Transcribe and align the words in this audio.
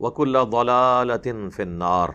وكل 0.00 0.44
ضلالة 0.44 1.48
في 1.50 1.62
النار. 1.62 2.14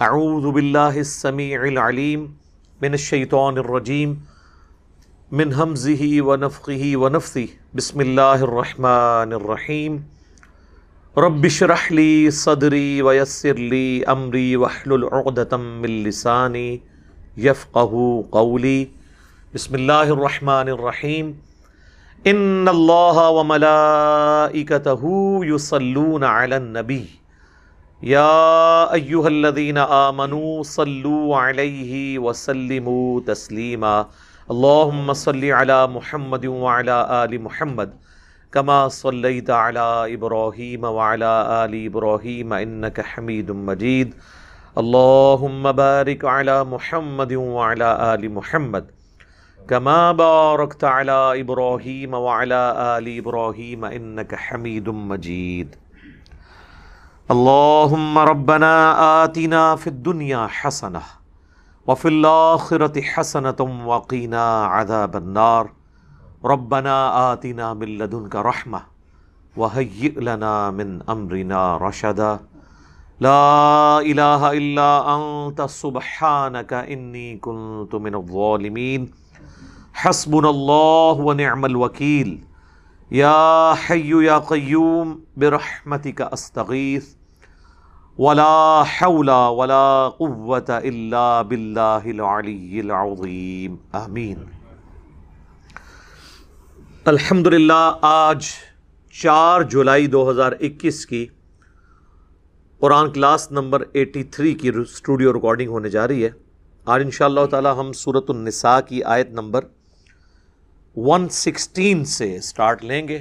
أعوذ 0.00 0.50
بالله 0.50 1.00
السميع 1.00 1.64
العليم 1.64 2.36
من 2.82 2.94
الشيطان 2.94 3.58
الرجيم 3.58 4.20
من 5.32 5.52
همزه 5.52 6.22
ونفخه 6.22 6.92
ونفثه 6.96 7.48
بسم 7.74 8.00
الله 8.00 8.34
الرحمن 8.34 9.32
الرحيم 9.32 10.04
رب 11.18 11.44
اشرح 11.44 11.92
لي 11.92 12.30
صدري 12.30 13.02
ويسر 13.02 13.52
لي 13.54 14.04
أمري 14.04 14.56
واحلل 14.56 15.04
عقدة 15.04 15.56
من 15.56 16.04
لساني 16.04 16.82
يفقه 17.36 18.24
قولي 18.32 18.88
بسم 19.54 19.74
الله 19.74 20.02
الرحمن 20.02 20.68
الرحيم 20.68 21.40
ان 22.30 22.68
اللہ 22.68 23.18
وملائکتہ 23.32 24.94
یصلون 25.46 26.22
علی 26.24 26.54
النبی 26.54 27.04
یا 28.02 28.24
ایہا 28.92 29.26
الذین 29.26 29.78
آمنوا 29.78 30.62
صلوا 30.66 31.42
علیہ 31.42 32.18
وسلموا 32.18 33.20
تسلیما 33.26 33.92
اللہم 34.48 35.12
صلی 35.12 35.52
علی 35.52 35.78
محمد 35.92 36.44
وعلی 36.46 36.90
آل 36.90 37.36
محمد 37.38 37.94
کما 38.52 38.80
صلیت 38.92 39.50
علی 39.50 40.14
ابراہیم 40.14 40.84
وعلی 40.98 41.24
آل 41.52 41.78
ابراہیم 41.86 42.52
انک 42.52 43.00
حمید 43.12 43.50
مجید 43.70 44.14
اللہم 44.76 45.70
بارک 45.76 46.24
علی 46.34 46.62
محمد 46.70 47.32
وعلی 47.36 47.94
آل 48.10 48.28
محمد 48.28 48.95
كما 49.68 50.12
باركت 50.12 50.84
على 50.84 51.40
ابراهيم 51.40 52.14
وعلى 52.14 52.62
ال 52.98 53.18
ابراهيم 53.18 53.84
انك 53.84 54.34
حميد 54.34 54.88
مجيد. 54.88 55.76
اللهم 57.30 58.18
ربنا 58.18 58.74
آتنا 59.24 59.76
في 59.76 59.86
الدنيا 59.86 60.46
حسنه 60.46 61.02
وفي 61.86 62.08
الاخره 62.08 63.00
حسنه 63.00 63.60
وقنا 63.86 64.64
عذاب 64.64 65.16
النار. 65.16 65.72
ربنا 66.44 66.96
آتنا 67.32 67.74
من 67.74 67.98
لدنك 67.98 68.34
رحمه 68.36 68.82
وهيئ 69.56 70.14
لنا 70.20 70.70
من 70.70 71.02
امرنا 71.10 71.76
رشدا. 71.76 72.38
لا 73.20 73.98
اله 73.98 74.52
الا 74.52 74.90
انت 75.16 75.62
سبحانك 75.62 76.72
اني 76.72 77.36
كنت 77.36 77.94
من 77.94 78.14
الظالمين. 78.14 79.25
حسبنا 80.04 80.48
اللہ 80.48 81.24
ونعم 81.24 81.64
الوکیل. 81.64 82.36
یا 83.10 83.74
حی 83.90 84.12
یا 84.24 84.38
قیوم 84.38 85.24
برحمتک 85.36 86.22
استغیث. 86.32 87.04
ولا 88.18 88.82
حول 88.82 89.28
ولا 89.28 90.08
قوة 90.08 90.68
الا 90.68 91.42
باللہ 91.42 92.04
العلی 92.04 92.80
العظیم. 92.80 93.76
آمین. 93.92 94.36
الحمدللہ، 97.04 97.92
آج 98.00 98.46
چار 99.22 99.62
جولائی 99.62 100.06
دو 100.06 100.30
ہزار 100.30 100.52
اکیس 100.52 101.06
کی 101.06 101.26
Quran 102.80 103.12
class 103.12 103.52
number 103.52 103.82
eighty 103.92 104.22
three 104.22 104.54
کی 104.54 104.68
اسٹوڈیو 104.68 105.32
ریکارڈنگ 105.32 105.68
ہونے 105.68 105.88
جا 105.88 106.08
رہی 106.08 106.24
ہے۔ 106.24 106.30
آج 106.84 107.02
انشاءاللہ 107.04 107.46
تعالی 107.46 107.68
ہم 107.78 107.92
سورة 107.92 108.26
النساء 108.28 108.78
کی 108.88 109.02
آیت 109.02 109.30
نمبر 109.30 109.64
ون 110.96 111.28
سکسٹین 111.28 112.04
سے 112.04 112.36
اسٹارٹ 112.36 112.84
لیں 112.84 113.08
گے 113.08 113.18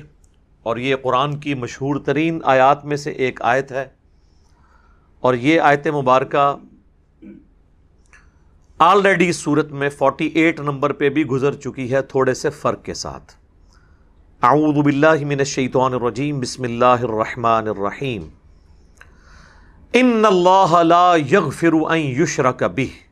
اور 0.63 0.77
یہ 0.77 0.95
قرآن 0.95 1.39
کی 1.39 1.53
مشہور 1.53 1.95
ترین 1.95 2.39
آیات 2.43 2.85
میں 2.85 2.97
سے 2.97 3.11
ایک 3.11 3.41
آیت 3.41 3.71
ہے 3.71 3.87
اور 5.19 5.33
یہ 5.33 5.61
آیت 5.61 5.87
مبارکہ 5.87 6.55
آلریڈی 8.79 9.31
صورت 9.31 9.71
میں 9.71 9.89
فورٹی 9.89 10.25
ایٹ 10.25 10.59
نمبر 10.59 10.93
پہ 10.93 11.09
بھی 11.09 11.25
گزر 11.25 11.53
چکی 11.53 11.91
ہے، 11.93 12.01
تھوڑے 12.01 12.33
سے 12.33 12.49
فرق 12.49 12.83
کے 12.83 12.93
ساتھ۔ 12.93 13.33
اعوذ 14.41 14.83
باللہ 14.83 15.25
من 15.25 15.39
الشیطان 15.39 15.93
الرجیم، 15.93 16.39
بسم 16.39 16.63
اللہ 16.63 16.85
الرحمن 16.85 17.67
الرحیم۔ 17.67 18.27
ان 19.93 20.25
اللہ 20.25 20.83
لا 20.83 21.15
یغفر 21.31 21.73
ان 21.73 21.99
یشرک 21.99 22.63
بہ۔ 22.63 23.04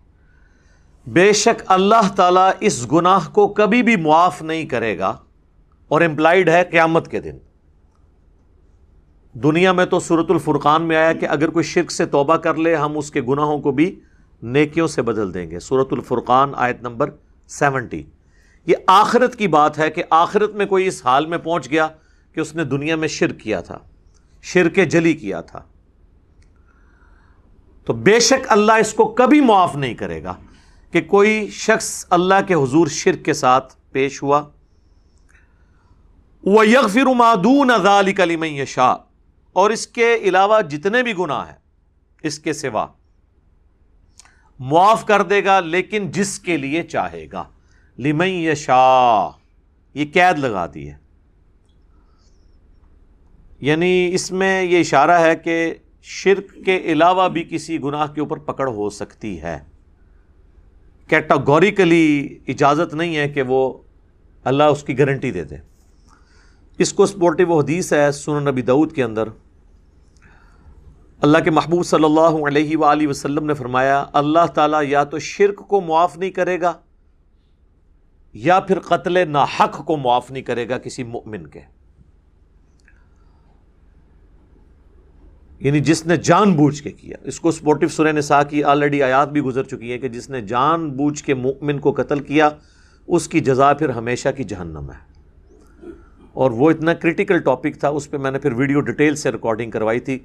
بے 1.08 1.34
شک 1.34 1.64
اللہ 1.68 2.16
تعالیٰ 2.16 2.52
اس 2.59 2.91
گناہ 2.91 3.30
کو 3.34 3.47
کبھی 3.47 3.84
بھی 3.84 3.96
معاف 3.96 4.41
نہیں 4.41 4.66
کرے 4.66 5.00
گا 5.00 5.18
اور 5.88 6.02
امپلائڈ 6.02 6.50
ہے 6.50 6.64
قیامت 6.72 7.12
کے 7.12 7.22
دن۔ 7.22 7.38
دنیا 9.34 9.72
میں 9.72 9.86
تو 9.86 10.00
صورت 10.00 10.31
الفرقان 10.31 10.81
میں 10.81 10.96
آیا 10.96 11.14
کہ 11.14 11.25
اگر 11.25 11.50
کوئی 11.50 11.64
شرک 11.64 11.91
سے 11.91 12.06
توبہ 12.06 12.36
کر 12.36 12.56
لے، 12.56 12.75
ہم 12.75 12.97
اس 12.97 13.12
کے 13.12 13.22
گناہوں 13.22 13.59
کو 13.59 13.72
بھی 13.72 14.00
نیکیوں 14.44 14.88
سے 14.88 15.02
بدل 15.02 15.34
دیں 15.34 15.52
گے۔ 15.52 15.59
صورت 15.59 15.88
الفرقان 15.91 16.52
آیت 16.56 16.81
نمبر 16.81 17.09
سیونٹی۔ 17.47 18.03
یہ 18.66 18.75
آخرت 18.88 19.35
کی 19.35 19.47
بات 19.47 19.80
ہے 19.80 19.90
کہ 19.90 20.03
آخرت 20.09 20.56
میں 20.56 20.66
کوئی 20.66 20.88
اس 20.88 21.06
حال 21.06 21.25
میں 21.25 21.38
پہنچ 21.38 21.72
گیا 21.72 21.88
کہ 22.34 22.40
اس 22.40 22.56
نے 22.56 22.64
دنیا 22.64 22.96
میں 22.96 23.08
شرک 23.08 23.40
کیا 23.40 23.62
تھا، 23.62 23.80
شرک 24.41 24.80
جلی 24.90 25.14
کیا 25.14 25.41
تھا۔ 25.41 25.62
تو 27.85 27.94
بے 27.94 28.20
شک 28.20 28.46
اللہ 28.47 28.72
اس 28.72 28.94
کو 28.94 29.06
کبھی 29.06 29.41
معاف 29.41 29.75
نہیں 29.75 29.94
کرے 29.94 30.24
گا۔ 30.24 30.34
کہ 30.93 31.01
کوئی 31.01 31.49
شخص 31.51 32.05
اللہ 32.09 32.33
کے 32.47 32.53
حضور 32.53 32.87
شرک 32.87 33.25
کے 33.25 33.33
ساتھ 33.33 33.75
پیش 33.91 34.23
ہوا۔ 34.23 34.43
وہ 36.43 36.67
یغفر 36.67 37.05
مادون 37.05 37.71
ازال 37.71 38.13
کلیم 38.13 38.65
شاہ 38.67 38.95
اور 39.53 39.69
اس 39.69 39.87
کے 39.87 40.15
علاوہ 40.15 40.61
جتنے 40.61 41.03
بھی 41.03 41.13
گناہ 41.19 41.47
ہیں، 41.47 41.57
اس 42.23 42.39
کے 42.39 42.53
سوا 42.53 42.87
معاف 44.59 45.05
کر 45.05 45.21
دے 45.21 45.45
گا، 45.45 45.59
لیکن 45.59 46.11
جس 46.11 46.39
کے 46.39 46.57
لیے 46.57 46.83
چاہے 46.83 47.27
گا۔ 47.31 47.43
لمئی 47.99 48.55
شاہ 48.55 49.29
یہ 49.93 50.05
قید 50.13 50.39
لگا 50.39 50.65
دی 50.73 50.91
ہے۔ 50.91 50.97
یعنی 53.59 54.11
اس 54.13 54.31
میں 54.31 54.63
یہ 54.63 54.79
اشارہ 54.79 55.19
ہے 55.21 55.35
کہ 55.35 55.75
شرک 56.01 56.66
کے 56.66 56.78
علاوہ 56.78 57.29
بھی 57.29 57.47
کسی 57.49 57.81
گناہ 57.84 58.07
کے 58.07 58.22
اوپر 58.22 58.37
پکڑ 58.37 58.67
ہو 58.67 58.89
سکتی 58.89 59.41
ہے۔ 59.41 59.72
کیٹاگوریکلی 61.08 62.38
اجازت 62.47 62.94
نہیں 62.94 63.17
ہے 63.17 63.29
کہ 63.29 63.41
وہ 63.41 63.78
اللہ 64.44 64.64
اس 64.64 64.84
کی 64.84 65.00
گارنٹی 65.00 65.32
دے 65.32 65.44
دے۔ 65.44 65.55
اس 66.78 66.94
کو 66.94 67.05
سپورٹیو 67.05 67.47
وہ 67.47 67.61
حدیث 67.61 67.94
ہے 67.94 68.11
سن 68.11 68.44
نبی 68.44 68.61
دعود 68.61 68.91
کے 68.91 69.03
اندر۔ 69.03 69.29
اللہ 71.22 71.38
کے 71.38 71.52
محبوب 71.52 71.85
صلی 71.85 72.03
اللہ 72.03 72.47
علیہ 72.47 72.78
وآلہ 72.78 73.08
وسلم 73.08 73.46
نے 73.46 73.53
فرمایا، 73.53 74.05
اللہ 74.14 74.46
تعالیٰ 74.46 74.82
یا 74.88 75.03
تو 75.03 75.20
شرک 75.20 75.67
کو 75.67 75.82
معاف 75.82 76.17
نہیں 76.17 76.29
کرے 76.29 76.61
گا 76.61 76.73
یا 78.34 78.59
پھر 78.59 78.79
قتل 78.79 79.29
ناحق 79.29 79.85
کو 79.85 79.97
معاف 79.97 80.32
نہیں 80.32 80.44
کرے 80.44 80.70
گا 80.70 80.78
کسی 80.78 81.03
مؤمن 81.03 81.47
کے۔ 81.47 81.59
یعنی 85.59 85.79
جس 85.79 86.05
نے 86.05 86.17
جان 86.17 86.53
بوجھ 86.53 86.84
کے 86.84 86.91
کیا۔ 86.91 87.17
اس 87.23 87.40
کو 87.40 87.52
سپورٹو 87.52 87.88
سورہ 87.88 88.11
نساء 88.11 88.41
کی 88.50 88.64
آلریڈی 88.64 89.03
آیات 89.03 89.29
بھی 89.32 89.41
گزر 89.41 89.64
چکی 89.64 89.91
ہے 89.91 89.97
کہ 89.97 90.08
جس 90.08 90.29
نے 90.29 90.41
جان 90.41 90.90
بوجھ 90.90 91.23
کے 91.23 91.34
مؤمن 91.34 91.79
کو 91.79 91.91
قتل 91.91 92.20
کیا، 92.20 92.50
اس 93.08 93.28
کی 93.28 93.40
جزا 93.40 93.73
پھر 93.73 93.90
ہمیشہ 93.90 94.29
کی 94.38 94.44
جہنم 94.44 94.91
ہے۔ 94.91 95.14
اور 96.34 96.52
وہ 96.52 96.72
اتنا 96.72 96.94
کرٹیکل 96.94 97.40
ٹاپک 97.40 97.79
تھا، 97.79 97.88
اس 97.88 98.11
پہ 98.11 98.17
میں 98.17 98.32
نے 98.32 98.40
پھر 98.40 98.52
ویڈیو 98.52 98.82
ڈیٹیل 98.82 99.16
سے 99.16 99.32
ریکارڈنگ 99.32 99.72
کروائی 99.72 100.00
تھی۔ 100.00 100.20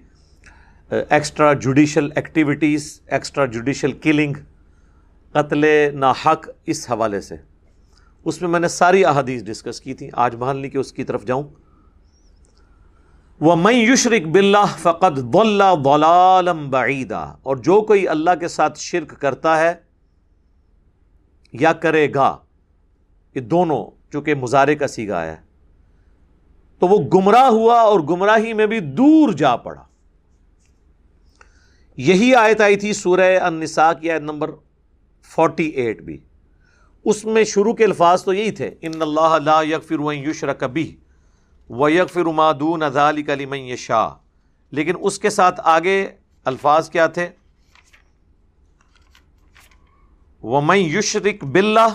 Extra 0.91 1.53
judicial 1.53 2.09
activities 2.17 3.01
extra 3.07 3.45
judicial 3.45 3.93
killing 3.93 4.33
قتل 5.33 5.65
ناحق، 5.95 6.49
اس 6.67 6.91
حوالے 6.91 7.21
سے۔ 7.21 7.35
اس 8.25 8.43
میں 8.43 8.51
میں 8.51 8.61
نے 8.61 8.69
ساری 8.69 9.05
احادیث 9.05 9.45
ڈسکس 9.45 9.81
کی 9.81 9.95
تھی 9.95 10.11
آج 10.13 10.35
محل 10.35 10.57
نہیں 10.57 10.71
کہ 10.71 10.79
اس 10.79 10.93
کی 10.93 11.05
طرف 11.05 11.25
جاؤں۔ 11.25 11.43
وہ 13.41 13.55
میں 13.57 13.73
یشرق 13.73 14.27
بلّہ 14.27 14.75
فقط 14.79 15.19
بلّہ 15.35 15.75
بلالم 15.85 16.69
بعیدہ 16.71 17.35
اور 17.43 17.57
جو 17.57 17.81
کوئی 17.81 18.09
اللہ 18.09 18.31
کے 18.41 18.49
ساتھ 18.49 18.79
شرک 18.79 19.21
کرتا 19.21 19.59
ہے 19.61 19.75
یا 21.53 21.73
کرے 21.73 22.07
گا، 22.15 22.37
یہ 23.35 23.41
دونوں 23.41 23.85
چونکہ 24.13 24.35
مظاہرے 24.35 24.75
کا 24.75 24.87
سیگا 24.87 25.25
ہے، 25.25 25.37
تو 26.79 26.89
وہ 26.89 26.99
گمراہ 27.15 27.49
ہوا 27.49 27.81
اور 27.81 28.01
گمراہی 28.01 28.53
میں 28.53 28.67
بھی 28.67 28.81
دور 28.81 29.33
جا 29.33 29.57
پڑا۔ 29.57 29.83
یہی 31.99 32.35
آیت 32.35 32.61
آئی 32.61 32.77
تھی 32.77 32.93
سورہ 32.93 33.37
النساء 33.41 33.93
کی 34.01 34.11
آیت 34.11 34.23
نمبر 34.23 34.51
فورٹی 35.29 35.69
ایٹ 35.69 36.03
بھی۔ 36.03 36.19
اس 37.05 37.25
میں 37.25 37.45
شروع 37.45 37.73
کے 37.73 37.85
الفاظ 37.85 38.23
تو 38.25 38.33
یہی 38.33 38.51
تھے، 38.51 38.71
ان 38.81 39.03
اللہ 39.03 39.39
لا 39.45 39.63
یغفر 39.63 40.01
وین 40.01 40.29
یشر 40.31 40.53
کبھی 40.53 40.95
و 41.71 41.91
یغفر 41.91 42.27
ما 42.27 42.53
دون 42.53 42.89
ذلک 42.89 43.31
لمن 43.31 43.59
یشاء 43.59 44.09
لیکن 44.71 44.95
اس 45.01 45.19
کے 45.19 45.31
ساتھ 45.31 45.61
آگے 45.65 46.13
الفاظ 46.45 46.91
کیا 46.91 47.07
تھے؟ 47.07 47.29
ومن 50.43 50.79
یشرک 50.79 51.45
باللہ 51.45 51.89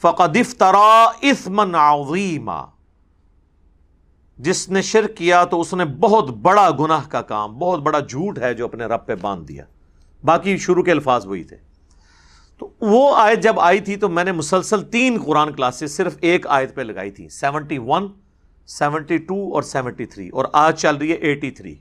فقد 0.00 0.36
افترا 0.36 1.04
اثما 1.22 1.62
عظیما 1.62 2.64
جس 4.38 4.68
نے 4.68 4.82
شرک 4.82 5.16
کیا 5.16 5.44
تو 5.44 5.60
اس 5.60 5.74
نے 5.74 5.84
بہت 5.84 6.30
بڑا 6.30 6.70
گناہ 6.70 7.08
کا 7.08 7.22
کام، 7.22 7.58
بہت 7.58 7.80
بڑا 7.80 7.98
جھوٹ 7.98 8.38
ہے 8.38 8.54
جو 8.54 8.64
اپنے 8.64 8.84
رب 8.84 9.06
پہ 9.06 9.14
باندھ 9.14 9.48
دیا۔ 9.48 9.64
باقی 10.24 10.56
شروع 10.56 10.82
کے 10.82 10.90
الفاظ 10.90 11.26
وہی 11.26 11.44
تھے۔ 11.44 11.56
تو 12.60 12.68
وہ 12.80 13.14
آیت 13.16 13.42
جب 13.42 13.60
آئی 13.60 13.80
تھی 13.80 13.96
تو 13.96 14.08
میں 14.08 14.24
نے 14.24 14.32
مسلسل 14.32 14.82
تین 14.90 15.18
قرآن 15.26 15.52
کلاسز 15.52 15.96
صرف 15.96 16.16
ایک 16.20 16.46
آیت 16.46 16.74
پہ 16.74 16.82
لگائی 16.82 17.10
تھی، 17.10 17.28
سیونٹی 17.28 17.78
ون، 17.78 18.06
سیونٹی 18.68 19.16
ٹو 19.18 19.52
اور 19.54 19.62
سیونٹی 19.62 20.04
تھری، 20.04 20.28
اور 20.28 20.44
آج 20.52 20.78
چل 20.80 20.96
رہی 20.96 21.10
ہے 21.10 21.16
ایٹی 21.16 21.50
تھری۔ 21.50 21.74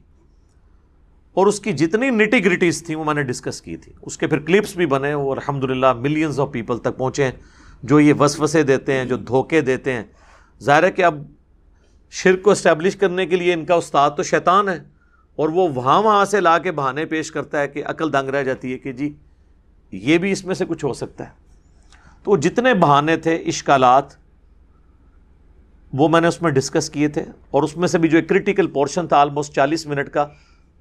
اور 1.36 1.48
اس 1.48 1.60
کی 1.60 1.72
جتنی 1.74 2.10
نٹی 2.10 2.44
گریٹیز 2.46 2.84
تھیں 2.86 2.96
وہ 2.96 3.04
میں 3.04 3.14
نے 3.14 3.24
ڈسکس 3.24 3.62
کی 3.62 3.76
تھی۔ 3.78 3.92
اس 4.02 4.18
کے 4.18 4.28
پھر 4.28 4.40
کلپس 4.40 4.76
بھی 4.76 4.86
بنے 4.86 5.12
اور 5.12 5.38
الحمد 5.38 5.64
للہ 5.64 5.94
ملینز 5.94 6.40
آف 6.40 6.52
پیپل 6.52 6.78
تک 6.78 6.98
پہنچے 6.98 7.24
ہیں، 7.24 7.32
جو 7.84 8.00
یہ 8.00 8.14
وسوسے 8.20 8.64
دیتے 8.64 8.94
ہیں، 8.94 9.06
جو 9.06 9.18
دھوکے 9.18 9.62
دیتے 9.62 9.94
ہیں۔ 9.94 10.04
ظاہر 10.62 10.84
ہے 10.84 10.92
کہ 10.92 11.04
اب 11.04 11.22
شرک 12.14 12.42
کو 12.44 12.52
اسٹیبلش 12.52 12.96
کرنے 12.96 13.26
کے 13.26 13.36
لیے 13.36 13.54
ان 13.54 13.66
کا 13.66 13.76
استاد 13.76 14.12
تو 14.18 14.24
شیطان 14.24 14.70
ہے، 14.70 14.78
اور 15.38 15.50
وہ 15.50 15.68
وہاں 15.76 16.02
وہاں 16.04 16.26
سے 16.26 16.42
لا 16.42 16.58
کے 16.58 16.72
بہانے 16.72 17.06
پیش 17.06 17.32
کرتا 17.32 17.62
ہے 17.62 17.68
کہ 17.68 17.84
عقل 17.86 18.14
دنگ 18.14 18.30
رہ 18.30 18.44
جاتی 18.44 18.74
ہے 18.74 18.78
کہ 18.78 18.92
جی 18.92 19.14
یہ 19.98 20.18
بھی 20.18 20.32
اس 20.32 20.46
میں 20.46 20.56
سے 20.56 20.66
کچھ 20.66 20.86
ہو 20.86 20.94
سکتا 20.94 21.24
ہے۔ 21.24 21.30
تو 22.24 22.38
جتنے 22.38 22.74
بہانے 22.74 23.16
تھے 23.18 23.36
اشکالات 23.36 24.06
وہ 25.94 26.08
میں 26.10 26.22
نے 26.22 26.28
اس 26.28 26.42
میں 26.42 26.52
ڈسکس 26.52 26.90
کیے 26.90 27.08
تھے 27.08 27.24
اور 27.52 27.64
اس 27.64 27.78
میں 27.78 27.88
سے 27.88 27.98
بھی 27.98 28.10
جو 28.10 28.18
ایک 28.18 28.30
کریٹیکل 28.30 28.68
پورشن 28.68 29.08
تھا 29.08 29.18
آلموسٹ 29.18 29.54
چالیس 29.54 29.86
منٹ 29.88 30.10
کا، 30.10 30.28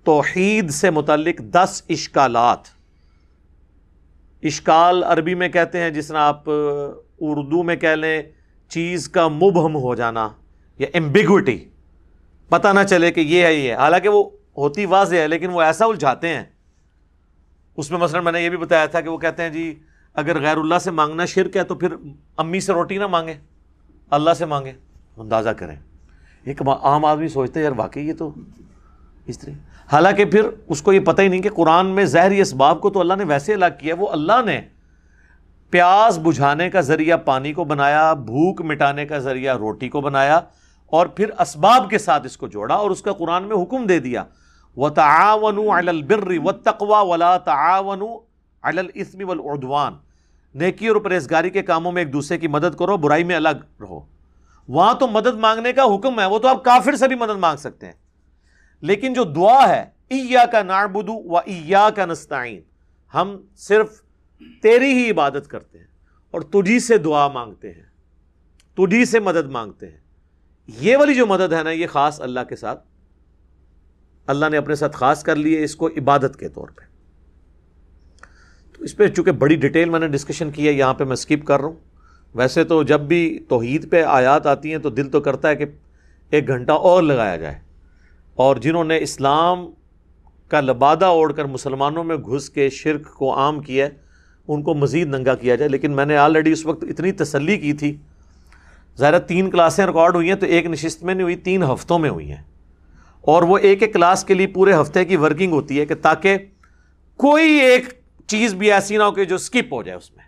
توحید 0.04 0.70
سے 0.70 0.90
متعلق 0.90 1.40
دس 1.52 1.82
اشکالات 1.88 2.68
اشکال 4.42 5.04
عربی 5.04 5.34
میں 5.34 5.48
کہتے 5.48 5.80
ہیں، 5.80 5.90
جس 5.90 6.06
طرح 6.06 6.18
آپ 6.18 6.48
اردو 6.48 7.62
میں 7.62 7.76
کہہ 7.76 7.88
لیں، 7.88 8.22
چیز 8.68 9.08
کا 9.08 9.28
مبہم 9.28 9.76
ہو 9.76 9.94
جانا 9.94 10.28
یا 10.78 10.86
ایمبیگوٹی 10.92 11.64
پتہ 12.48 12.68
نہ 12.68 12.80
چلے 12.88 13.10
کہ 13.12 13.20
یہ 13.20 13.44
ہے، 13.44 13.54
یہ 13.54 13.74
حالانکہ 13.74 14.08
وہ 14.08 14.30
ہوتی 14.56 14.86
واضح 14.86 15.16
ہے، 15.16 15.28
لیکن 15.28 15.50
وہ 15.50 15.62
ایسا 15.62 15.84
الجھاتے 15.84 16.28
ہیں 16.28 16.44
اس 17.78 17.90
میں 17.90 17.98
مثلا 17.98 18.20
میں 18.20 18.32
نے 18.32 18.40
یہ 18.42 18.48
بھی 18.48 18.58
بتایا 18.58 18.86
تھا 18.86 19.00
کہ 19.00 19.08
وہ 19.08 19.18
کہتے 19.18 19.42
ہیں 19.42 19.50
جی 19.50 19.74
اگر 20.16 20.40
غیر 20.40 20.56
اللہ 20.56 20.78
سے 20.78 20.90
مانگنا 20.90 21.24
شرک 21.24 21.56
ہے 21.56 21.62
تو 21.64 21.74
پھر 21.74 21.94
امی 22.38 22.60
سے 22.60 22.72
روٹی 22.72 22.98
نہ 22.98 23.06
مانگے 23.06 23.34
اللہ 24.12 24.34
سے 24.38 24.44
مانگے 24.46 24.72
اندازہ 25.16 25.50
کریں۔ 25.50 25.76
ایک 26.44 26.62
عام 26.62 27.04
آدمی 27.04 27.28
سوچتے 27.28 27.60
ہیں، 27.60 27.64
یار 27.64 27.76
واقعی 27.76 28.06
یہ 28.08 28.14
تو 28.18 28.30
اس 29.26 29.38
طرح۔ 29.38 29.52
حالانکہ 29.92 30.24
پھر 30.24 30.48
اس 30.68 30.82
کو 30.82 30.92
یہ 30.92 31.00
پتہ 31.00 31.22
ہی 31.22 31.28
نہیں 31.28 31.42
کہ 31.42 31.50
قرآن 31.50 31.86
میں 31.86 32.04
زہری 32.04 32.40
اسباب 32.40 32.80
کو 32.80 32.90
تو 32.90 33.00
اللہ 33.00 33.14
نے 33.14 33.24
ویسے 33.24 33.54
الگ 33.54 33.78
کیا، 33.80 33.94
وہ 33.98 34.08
اللہ 34.08 34.42
نے 34.46 34.60
پیاس 35.72 36.18
بجھانے 36.18 36.68
کا 36.70 36.80
ذریعہ 36.80 37.16
پانی 37.16 37.52
کو 37.52 37.64
بنایا، 37.64 38.12
بھوک 38.14 38.60
مٹانے 38.62 39.06
کا 39.06 39.18
ذریعہ 39.18 39.56
روٹی 39.56 39.88
کو 39.88 40.00
بنایا، 40.00 40.40
اور 40.92 41.06
پھر 41.06 41.30
اسباب 41.40 41.88
کے 41.90 41.98
ساتھ 41.98 42.26
اس 42.26 42.36
کو 42.36 42.48
جوڑا 42.48 42.74
اور 42.74 42.90
اس 42.90 43.02
کا 43.02 43.12
قرآن 43.12 43.42
میں 43.44 43.56
حکم 43.56 43.86
دے 43.86 43.98
دیا۔ 43.98 44.24
و 44.76 44.88
تعاون 44.88 45.88
البر 45.88 46.30
و 46.44 46.52
تقوا 46.52 47.00
ولا 47.00 47.38
تعاون 47.38 48.02
الاسم 48.62 49.28
والعدوان۔ 49.28 49.92
نیکی 50.54 50.86
اور 50.86 50.96
پرہیزگاری 50.96 51.50
کے 51.50 51.62
کاموں 51.62 51.92
میں 51.92 52.02
ایک 52.02 52.12
دوسرے 52.12 52.38
کی 52.38 52.48
مدد 52.48 52.76
کرو، 52.78 52.96
برائی 52.96 53.24
میں 53.24 53.36
الگ 53.36 53.64
رہو۔ 53.80 54.00
وہاں 54.68 54.94
تو 54.94 55.08
مدد 55.08 55.34
مانگنے 55.34 55.72
کا 55.72 55.82
حکم 55.82 56.20
ہے، 56.20 56.26
وہ 56.26 56.38
تو 56.38 56.48
آپ 56.48 56.64
کافر 56.64 56.96
سے 56.96 57.08
بھی 57.08 57.16
مدد 57.16 57.38
مانگ 57.38 57.56
سکتے 57.56 57.86
ہیں۔ 57.86 57.92
لیکن 58.80 59.12
جو 59.12 59.24
دعا 59.24 59.68
ہے 59.68 59.84
ایا 60.08 60.44
کا 60.46 60.62
ناربدو 60.62 61.12
و 61.12 61.36
ایا 61.36 61.88
کا 61.96 62.06
نستعین 62.06 62.60
ہم 63.14 63.36
صرف 63.56 64.02
تیری 64.62 64.92
ہی 64.92 65.10
عبادت 65.10 65.48
کرتے 65.48 65.78
ہیں 65.78 65.86
اور 66.30 66.40
تجھی 66.40 66.80
سے 66.80 66.98
دعا 66.98 67.28
مانگتے 67.28 67.72
ہیں، 67.72 67.82
تجھی 68.74 69.04
سے 69.04 69.20
مدد 69.20 69.50
مانگتے 69.50 69.88
ہیں۔ 69.88 69.98
یہ 70.68 70.96
والی 70.96 71.14
جو 71.14 71.26
مدد 71.26 71.52
ہے 71.52 71.62
نا، 71.62 71.70
یہ 71.70 71.86
خاص 71.86 72.20
اللہ 72.20 72.40
کے 72.48 72.56
ساتھ 72.56 72.86
اللہ 74.26 74.46
نے 74.50 74.56
اپنے 74.56 74.74
ساتھ 74.74 74.96
خاص 74.96 75.22
کر 75.22 75.36
لی 75.36 75.58
ہے 75.58 75.64
اس 75.64 75.76
کو 75.76 75.86
عبادت 75.86 76.36
کے 76.38 76.48
طور 76.48 76.68
پہ۔ 76.68 76.80
تو 78.72 78.84
اس 78.84 78.96
پہ 78.96 79.06
چونکہ 79.06 79.32
بڑی 79.32 79.56
ڈیٹیل 79.56 79.90
میں 79.90 80.00
نے 80.00 80.08
ڈسکشن 80.08 80.50
کی 80.50 80.66
ہے، 80.66 80.72
یہاں 80.72 80.94
پہ 80.94 81.04
میں 81.04 81.12
اسکپ 81.12 81.46
کر 81.46 81.60
رہا 81.60 81.68
ہوں۔ 81.68 81.74
ویسے 82.34 82.64
تو 82.64 82.82
جب 82.82 83.00
بھی 83.00 83.44
توحید 83.48 83.90
پہ 83.90 84.02
آیات 84.02 84.46
آتی 84.46 84.70
ہیں 84.70 84.78
تو 84.78 84.90
دل 84.90 85.08
تو 85.10 85.20
کرتا 85.20 85.48
ہے 85.48 85.56
کہ 85.56 85.64
ایک 86.30 86.48
گھنٹہ 86.48 86.72
اور 86.72 87.02
لگایا 87.02 87.36
جائے۔ 87.36 87.54
اور 88.34 88.56
جنہوں 88.56 88.84
نے 88.84 88.98
اسلام 88.98 89.66
کا 90.48 90.60
لبادہ 90.60 91.04
اوڑھ 91.04 91.34
کر 91.34 91.44
مسلمانوں 91.44 92.04
میں 92.04 92.16
گھس 92.16 92.50
کے 92.50 92.70
شرک 92.70 93.14
کو 93.14 93.34
عام 93.34 93.60
کیا 93.60 93.86
ہے، 93.86 93.90
ان 94.48 94.62
کو 94.62 94.74
مزید 94.74 95.08
ننگا 95.08 95.34
کیا 95.34 95.54
جائے۔ 95.54 95.68
لیکن 95.68 95.92
میں 95.92 96.04
نے 96.04 96.16
آلریڈی 96.16 96.52
اس 96.52 96.66
وقت 96.66 96.84
اتنی 96.88 97.12
تسلی 97.12 97.56
کی 97.56 97.72
تھی۔ 97.72 97.96
ظاہر 98.98 99.18
تین 99.18 99.50
کلاسیں 99.50 99.86
ریکارڈ 99.86 100.14
ہوئی 100.14 100.28
ہیں 100.28 100.36
تو 100.36 100.46
ایک 100.46 100.66
نشست 100.66 101.02
میں 101.02 101.14
نہیں 101.14 101.22
ہوئی، 101.22 101.36
تین 101.36 101.62
ہفتوں 101.62 101.98
میں 101.98 102.10
ہوئی 102.10 102.30
ہیں۔ 102.30 102.42
اور 103.22 103.42
وہ 103.42 103.58
ایک 103.58 103.82
ایک 103.82 103.92
کلاس 103.92 104.24
کے 104.24 104.34
لیے 104.34 104.46
پورے 104.46 104.72
ہفتے 104.80 105.04
کی 105.04 105.16
ورکنگ 105.16 105.52
ہوتی 105.52 105.80
ہے 105.80 105.86
کہ 105.86 105.94
تاکہ 105.94 106.38
کوئی 107.16 107.52
ایک 107.52 107.84
چیز 108.26 108.54
بھی 108.54 108.72
ایسی 108.72 108.96
نہ 108.96 109.02
ہو 109.02 109.12
کہ 109.12 109.24
جو 109.24 109.34
اسکپ 109.34 109.72
ہو 109.72 109.82
جائے 109.82 109.98
اس 109.98 110.16
میں۔ 110.16 110.24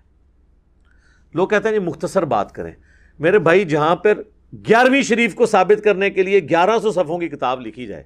لوگ 1.35 1.49
کہتے 1.49 1.69
ہیں 1.69 1.79
جی 1.79 1.85
مختصر 1.85 2.25
بات 2.25 2.53
کریں۔ 2.53 2.73
میرے 3.19 3.39
بھائی، 3.39 3.65
جہاں 3.65 3.97
پر 3.97 4.23
گیارہویں 4.69 5.03
شریف 5.03 5.35
کو 5.35 5.47
ثابت 5.47 5.85
کرنے 5.85 6.11
کے 6.11 6.23
لیے 6.23 6.41
گیارہ 6.41 6.79
سو 6.83 6.93
صفوں 6.93 7.19
کی 7.19 7.29
کتاب 7.29 7.61
لکھی 7.61 7.87
جائے، 7.87 8.05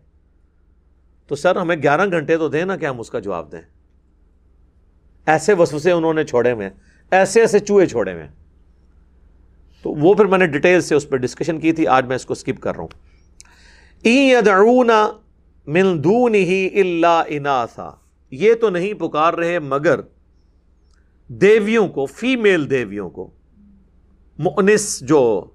تو 1.27 1.37
سر 1.37 1.57
ہمیں 1.57 1.77
گیارہ 1.77 2.11
گھنٹے 2.11 2.37
تو 2.37 2.49
دیں 2.49 2.65
نا 2.65 2.77
کہ 2.77 2.87
ہم 2.87 3.01
اس 3.01 3.11
کا 3.11 3.19
جواب 3.19 3.53
دیں۔ 3.53 3.63
ایسے 5.27 5.53
وسوسے 5.53 5.93
انہوں 5.93 6.15
نے 6.15 6.25
چھوڑے 6.25 6.53
ہوئے 6.53 6.71
ایسے 7.11 7.41
ایسے 7.41 7.59
چوہے 7.59 7.87
چھوڑے 7.87 8.13
ہوئے 8.13 8.27
تو 9.83 9.91
وہ 9.91 10.15
پھر 10.15 10.25
میں 10.25 10.39
نے 10.39 10.47
ڈیٹیل 10.47 10.81
سے 10.81 10.95
اس 10.95 11.09
پہ 11.09 11.17
ڈسکشن 11.17 11.61
کی 11.61 11.73
تھی، 11.73 11.87
آج 11.87 12.07
میں 12.07 12.17
اس 12.17 12.27
کو 12.27 12.33
اسکپ 12.33 12.61
کر 12.61 12.75
رہا 12.75 12.83
ہوں۔ 12.83 13.08
من 15.67 16.05
ہی 16.35 16.81
اللہ 16.81 17.23
اناسا 17.27 17.91
یہ 18.31 18.55
تو 18.55 18.71
نہیں 18.71 18.95
پکار 18.95 19.35
رہے 19.35 19.59
مگر 19.59 20.01
دیویوں 21.29 21.89
کو 21.89 22.07
فیمیل 22.07 22.71
دیویوں 22.71 23.11
کو۔ 23.11 23.31
مؤنس 24.39 25.01
جو 25.01 25.51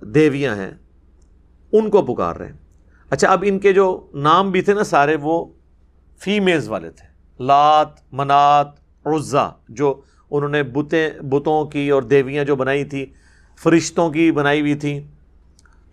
دیویاں 0.00 0.56
ہیں، 0.56 0.70
ان 1.72 1.90
کو 1.90 2.02
پکار 2.02 2.36
رہے 2.36 2.46
ہیں۔ 2.46 2.56
اچھا 3.10 3.28
اب 3.28 3.44
ان 3.46 3.58
کے 3.58 3.72
جو 3.72 4.10
نام 4.14 4.50
بھی 4.50 4.62
تھے 4.62 4.74
نا 4.74 4.84
سارے، 4.84 5.16
وہ 5.22 5.44
فیمیلز 6.18 6.68
والے 6.68 6.90
تھے۔ 6.90 7.06
لات، 7.44 7.88
منات، 8.12 8.68
عزا، 9.04 9.48
جو 9.68 10.00
انہوں 10.30 10.50
نے 10.50 10.62
بتیں، 10.62 11.10
بتوں 11.10 11.64
کی 11.64 11.90
اور 11.90 12.02
دیویاں 12.02 12.44
جو 12.44 12.56
بنائی 12.56 12.84
تھی 12.84 13.06
فرشتوں 13.62 14.10
کی 14.10 14.32
بنائی 14.32 14.60
ہوئی 14.60 14.74
تھیں۔ 14.74 15.15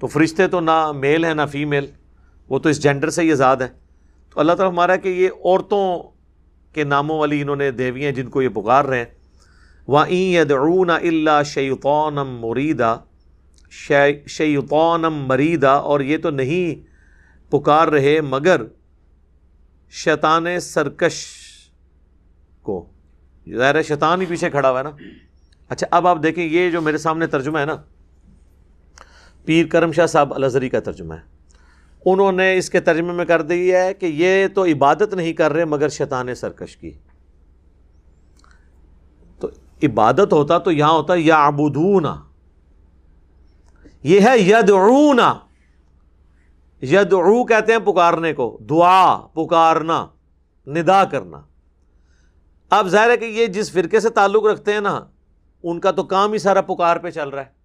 تو 0.04 0.08
فرشتے 0.08 0.48
تو 0.48 0.60
نہ 0.60 0.92
میل 0.92 1.26
ہیں 1.26 1.34
نہ 1.34 1.42
فیمیل، 1.52 1.86
وہ 2.50 2.60
تو 2.60 2.70
اس 2.70 2.84
جینڈر 2.84 3.10
سے 3.10 3.22
ہی 3.22 3.32
آزاد 3.32 3.58
ہے 3.58 3.68
تو 4.34 4.40
اللہ 4.40 4.52
تعالیٰ 4.52 4.74
ہمارا 4.74 4.96
کہ 4.96 5.10
یہ 5.10 5.30
عورتوں 5.46 6.04
کے 6.74 6.84
ناموں 6.84 7.20
والی 7.20 7.42
انہوں 7.42 7.56
نے 7.56 7.72
دیوی 7.72 8.06
ہیں 8.06 8.12
جن 8.12 8.30
کو 8.30 8.42
یہ 8.42 8.50
پکار 8.50 8.86
رہے 8.86 8.98
ہیں۔ 8.98 9.06
وہ 9.88 10.00
این 10.00 10.52
اللہ 10.88 11.44
شیطونم 11.46 12.40
مریدا 12.42 12.96
شیطونم 14.28 15.14
مریدا 15.28 15.72
اور 15.72 16.00
یہ 16.00 16.18
تو 16.18 16.30
نہیں 16.30 16.88
پکار 17.52 17.88
رہے 17.88 18.22
مگر 18.22 18.62
شیطان 19.92 20.60
سرکش 20.60 21.26
کو۔ 22.62 22.86
ظاہر 23.50 23.82
شیطان 23.82 24.22
ہی 24.22 24.26
پیچھے 24.26 24.50
کھڑا 24.50 24.70
ہوا 24.70 24.80
ہے 24.80 24.84
نا۔ 24.84 24.92
اچھا 25.70 25.88
اب 25.92 26.08
آپ 26.08 26.24
دیکھیں 26.24 26.46
یہ 26.46 26.72
جو 26.72 26.82
میرے 26.82 26.98
سامنے 26.98 27.28
ترجمہ 27.28 27.60
ہے 27.60 27.66
نا 27.66 27.76
پیر 29.46 29.66
کرم 29.68 29.92
شاہ 29.92 30.06
صاحب 30.06 30.34
الزری 30.34 30.70
کا 30.70 30.80
ترجمہ 30.80 31.14
ہے۔ 31.14 31.34
انہوں 32.06 32.32
نے 32.32 32.58
اس 32.58 32.70
کے 32.70 32.80
ترجمے 32.80 33.14
میں 33.14 33.26
کر 33.26 33.42
دی 33.42 33.76
ہے 33.76 33.94
کہ 33.94 34.06
یہ 34.06 34.48
تو 34.48 34.66
عبادت 34.66 35.14
نہیں 35.14 35.34
کر 35.34 35.54
رہے 35.54 35.66
مگر 35.66 35.90
شیطان 35.90 36.36
سرکش 36.36 36.78
کی۔ 36.78 36.92
تو 39.40 39.50
عبادت 39.84 40.34
ہوتا 40.34 40.58
تو 40.58 40.72
یہاں 40.72 40.94
ہوتا 40.94 41.14
یا 41.18 41.46
ابودونا 41.46 42.22
یہ 44.04 44.20
ہے 44.20 44.40
یدعونا 44.40 45.40
یدعو 46.82 47.46
کہتے 47.46 47.72
ہیں 47.72 47.80
پکارنے 47.80 48.34
کو، 48.34 48.60
دعا، 48.70 49.28
پکارنا، 49.28 50.08
ندا 50.68 51.04
کرنا۔ 51.04 51.42
اب 52.70 52.88
ظاہر 52.88 53.10
ہے 53.10 53.18
کہ 53.18 53.26
یہ 53.26 53.46
جس 53.46 53.72
فرقے 53.72 54.00
سے 54.00 54.10
تعلق 54.10 54.46
رکھتے 54.46 54.74
ہیں 54.74 54.82
نا، 54.82 55.06
ان 55.64 55.80
کا 55.80 55.92
تو 55.92 56.04
کام 56.04 56.32
ہی 56.32 56.38
سارا 56.38 56.62
پکار 56.62 56.98
پہ 56.98 57.10
چل 57.10 57.30
رہا 57.30 57.42
ہے۔ 57.42 57.63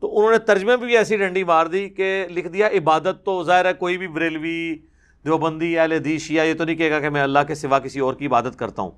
تو 0.00 0.18
انہوں 0.18 0.32
نے 0.32 0.38
ترجمے 0.38 0.76
بھی 0.76 0.96
ایسی 0.96 1.16
ڈنڈی 1.16 1.44
مار 1.44 1.66
دی 1.66 1.88
کہ 1.88 2.26
لکھ 2.30 2.48
دیا، 2.48 2.66
عبادت 2.66 3.24
تو 3.24 3.42
ظاہر 3.44 3.64
ہے 3.64 3.72
کوئی 3.72 3.98
بھی 3.98 4.08
بریلوی 4.08 4.74
دیوبندی 5.24 5.78
اہل 5.78 5.92
حدیث 5.92 6.30
یا 6.30 6.42
یہ 6.42 6.54
تو 6.54 6.64
نہیں 6.64 6.76
کہے 6.76 6.90
گا 6.90 7.00
کہ 7.00 7.10
میں 7.10 7.22
اللہ 7.22 7.38
کے 7.48 7.54
سوا 7.54 7.78
کسی 7.78 8.00
اور 8.00 8.14
کی 8.14 8.26
عبادت 8.26 8.58
کرتا 8.58 8.82
ہوں۔ 8.82 8.90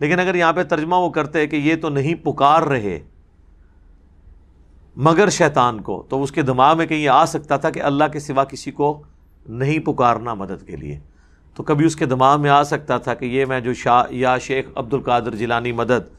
لیکن 0.00 0.20
اگر 0.20 0.34
یہاں 0.34 0.52
پہ 0.52 0.62
ترجمہ 0.62 0.94
وہ 0.94 1.10
کرتے 1.10 1.46
کہ 1.46 1.56
یہ 1.56 1.76
تو 1.76 1.88
نہیں 1.88 2.14
پکار 2.14 2.62
رہے 2.62 3.00
مگر 4.96 5.28
شیطان 5.28 5.80
کو، 5.80 6.06
تو 6.08 6.22
اس 6.22 6.32
کے 6.32 6.42
دماغ 6.42 6.76
میں 6.76 6.86
کہیں 6.86 6.98
یہ 6.98 7.10
آ 7.10 7.24
سکتا 7.24 7.56
تھا 7.56 7.70
کہ 7.70 7.82
اللہ 7.82 8.04
کے 8.12 8.20
سوا 8.20 8.44
کسی 8.44 8.70
کو 8.70 9.02
نہیں 9.48 9.78
پکارنا 9.78 10.34
مدد 10.34 10.66
کے 10.66 10.76
لیے۔ 10.76 10.98
تو 11.54 11.62
کبھی 11.62 11.86
اس 11.86 11.96
کے 11.96 12.06
دماغ 12.06 12.40
میں 12.40 12.50
آ 12.50 12.62
سکتا 12.62 12.98
تھا 12.98 13.14
کہ 13.14 13.24
یہ 13.24 13.44
میں 13.44 13.60
جو 13.60 13.74
شاہ 13.74 14.04
یا 14.10 14.38
شیخ 14.38 14.66
عبد 14.74 14.94
القادر 14.94 15.34
جیلانی 15.34 15.72
مدد 15.72 16.17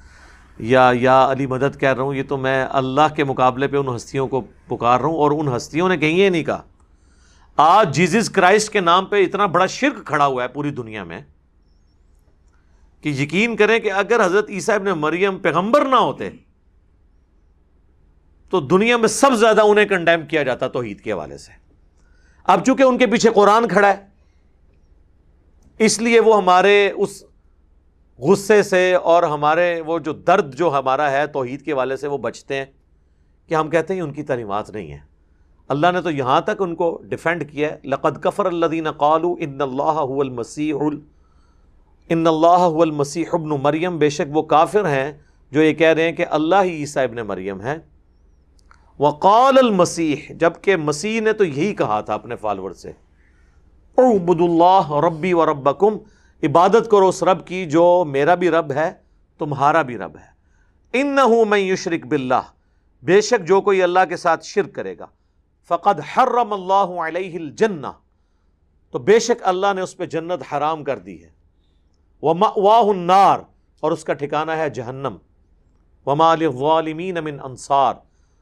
یا 0.60 0.92
یا 0.94 1.32
علی 1.32 1.46
مدد 1.46 1.80
کہہ 1.80 1.94
رہا 1.94 2.04
ہوں، 2.04 2.14
یہ 2.14 2.24
تو 2.28 2.38
میں 2.38 2.66
اللہ 2.70 3.14
کے 3.16 3.24
مقابلے 3.24 3.68
پہ 3.68 3.78
ان 3.78 3.96
ہستیوں 3.96 4.28
کو 4.28 4.42
پکار 4.68 5.00
رہا 5.00 5.08
ہوں 5.08 5.18
اور 5.18 5.32
ان 5.32 5.48
ہستیوں 5.56 5.90
نے 5.90 5.98
کہیں 5.98 6.18
یہ 6.18 6.30
نہیں 6.30 6.44
کہا۔ 6.44 6.62
آج 7.58 7.96
جیزس 7.96 8.30
کرائسٹ 8.30 8.72
کے 8.74 8.80
نام 8.80 9.06
پہ 9.06 9.24
اتنا 9.24 9.46
بڑا 9.46 9.66
شرک 9.66 10.06
کھڑا 10.06 10.26
ہوا 10.26 10.44
ہے 10.44 10.48
پوری 10.48 10.70
دنیا 10.72 11.04
میں 11.04 11.22
کہ 13.04 13.10
یقین 13.10 13.56
کریں 13.56 13.80
کہ 13.80 13.92
اگر 13.92 14.26
حضرت 14.26 14.50
عیسیٰ 14.50 14.76
ابن 14.76 14.88
مریم 14.98 15.38
پیغمبر 15.38 15.86
نہ 15.86 15.96
ہوتے 15.96 16.30
تو 18.50 18.60
دنیا 18.60 18.98
میں 18.98 19.08
سب 19.08 19.36
زیادہ 19.36 19.62
انہیں 19.62 19.86
کنڈیم 19.86 20.26
کیا 20.26 20.44
جاتا 20.44 20.68
توحید 20.68 21.02
کے 21.02 21.12
حوالے 21.12 21.38
سے۔ 21.38 21.52
اب 22.44 22.66
چونکہ 22.66 22.84
ان 22.84 22.98
کے 22.98 23.08
پیچھے 23.08 23.30
قرآن 23.30 23.68
کھڑا 23.68 23.88
ہے، 23.88 24.08
اس 25.80 26.00
لیے 26.02 26.20
وہ 26.20 26.38
ہمارے 26.38 26.92
اس 26.96 27.24
غصے 28.20 28.64
سے 28.64 28.96
اور 28.96 29.24
ہمارے 29.24 29.82
وہ 29.82 30.00
جو 30.00 30.14
درد 30.14 30.56
جو 30.56 30.70
ہمارا 30.70 31.12
ہے، 31.12 31.28
توحید 31.28 31.62
کے 31.62 31.74
والے 31.74 31.98
سے 31.98 32.08
وہ 32.08 32.18
بچتے 32.18 32.56
ہیں 32.56 32.66
کہ 33.48 33.56
ہم 33.56 33.70
کہتے 33.70 33.94
ہیں 33.94 34.02
ان 34.02 34.14
کی 34.14 34.24
تعلیمات 34.24 34.70
نہیں 34.70 34.92
ہیں۔ 34.92 35.00
اللہ 35.68 35.88
نے 35.94 36.02
تو 36.02 36.12
یہاں 36.12 36.42
تک 36.42 36.62
ان 36.62 36.76
کو 36.76 37.02
ڈیفینڈ 37.04 37.52
کیا 37.52 37.72
ہے۔ 37.72 37.78
لقد 37.84 38.24
کفر 38.24 38.46
اللہ 38.46 38.66
دین 38.66 38.92
قالو 38.92 39.36
ان 39.40 39.62
اللہ 39.62 39.84
المسیح 39.84 40.76
ان 42.10 42.28
اللہ 42.28 42.82
المسیح 42.82 43.26
ابن 43.34 43.50
مریم۔ 43.50 43.98
بے 43.98 44.10
شک 44.10 44.38
وہ 44.38 44.42
کافر 44.42 44.86
ہیں 44.86 45.14
جو 45.52 45.64
یہ 45.64 45.74
کہہ 45.74 45.88
رہے 45.88 46.04
ہیں 46.04 46.12
کہ 46.12 46.26
اللہ 46.30 46.56
ہی 46.64 46.70
عیسیٰ 46.70 47.04
ابن 47.04 47.16
مریم 47.16 47.62
ہے 47.62 47.76
وقال 49.00 49.58
المسیح 49.58 50.16
جبکہ 50.30 50.76
مسیح 50.76 51.22
نے 51.22 51.34
تو 51.34 51.44
یہی 51.44 51.74
کہا 51.74 52.02
تھا 52.02 52.14
اپنے 52.14 52.36
فالور 52.36 52.72
سے۔ 52.72 52.92
عبد 53.98 54.42
اللہ 54.42 54.92
ربی 54.92 55.34
و 55.34 55.46
ربکم۔ 55.46 55.98
عبادت 56.44 56.92
کرو 56.92 57.08
اس 57.08 57.24
رب 57.24 57.48
کی 57.48 57.66
جو 57.66 58.04
میرا 58.08 58.36
بھی 58.36 58.50
رب 58.50 58.72
ہے، 58.72 58.94
تمہارا 59.38 59.82
بھی 59.82 59.98
رب 59.98 60.18
ہے۔ 60.18 60.30
ان 60.94 61.16
نہ 61.16 61.22
ہوں 61.22 61.46
میں 61.46 61.60
یشرک 61.60 62.08
باللہ، 62.08 62.42
بے 63.04 63.22
شک 63.22 63.48
جو 63.48 63.62
کوئی 63.62 63.84
اللہ 63.84 64.00
کے 64.10 64.18
ساتھ 64.18 64.46
شرک 64.46 64.76
کرے 64.76 64.98
گا۔ 64.98 65.06
فقد 65.68 66.00
حرم 66.00 66.54
اللہ 66.54 67.02
علیہ 67.02 67.36
الجنہ۔ 67.38 67.88
تو 68.92 69.00
بے 69.00 69.20
شک 69.20 69.42
اللہ 69.42 69.68
نے 69.76 69.82
اس 69.82 69.98
پہ 69.98 70.06
جنت 70.06 70.54
حرام 70.54 70.84
کر 70.84 71.00
دی 71.00 71.24
ہے۔ 71.24 71.30
واہ 72.24 72.90
النار، 72.90 73.40
اور 73.80 73.92
اس 73.92 74.04
کا 74.04 74.14
ٹھکانہ 74.14 74.52
ہے 74.52 74.70
جہنم۔ 74.70 75.16
وما 76.06 76.36
للظالمین 76.36 77.18
من 77.24 77.40
انصار۔ 77.44 77.94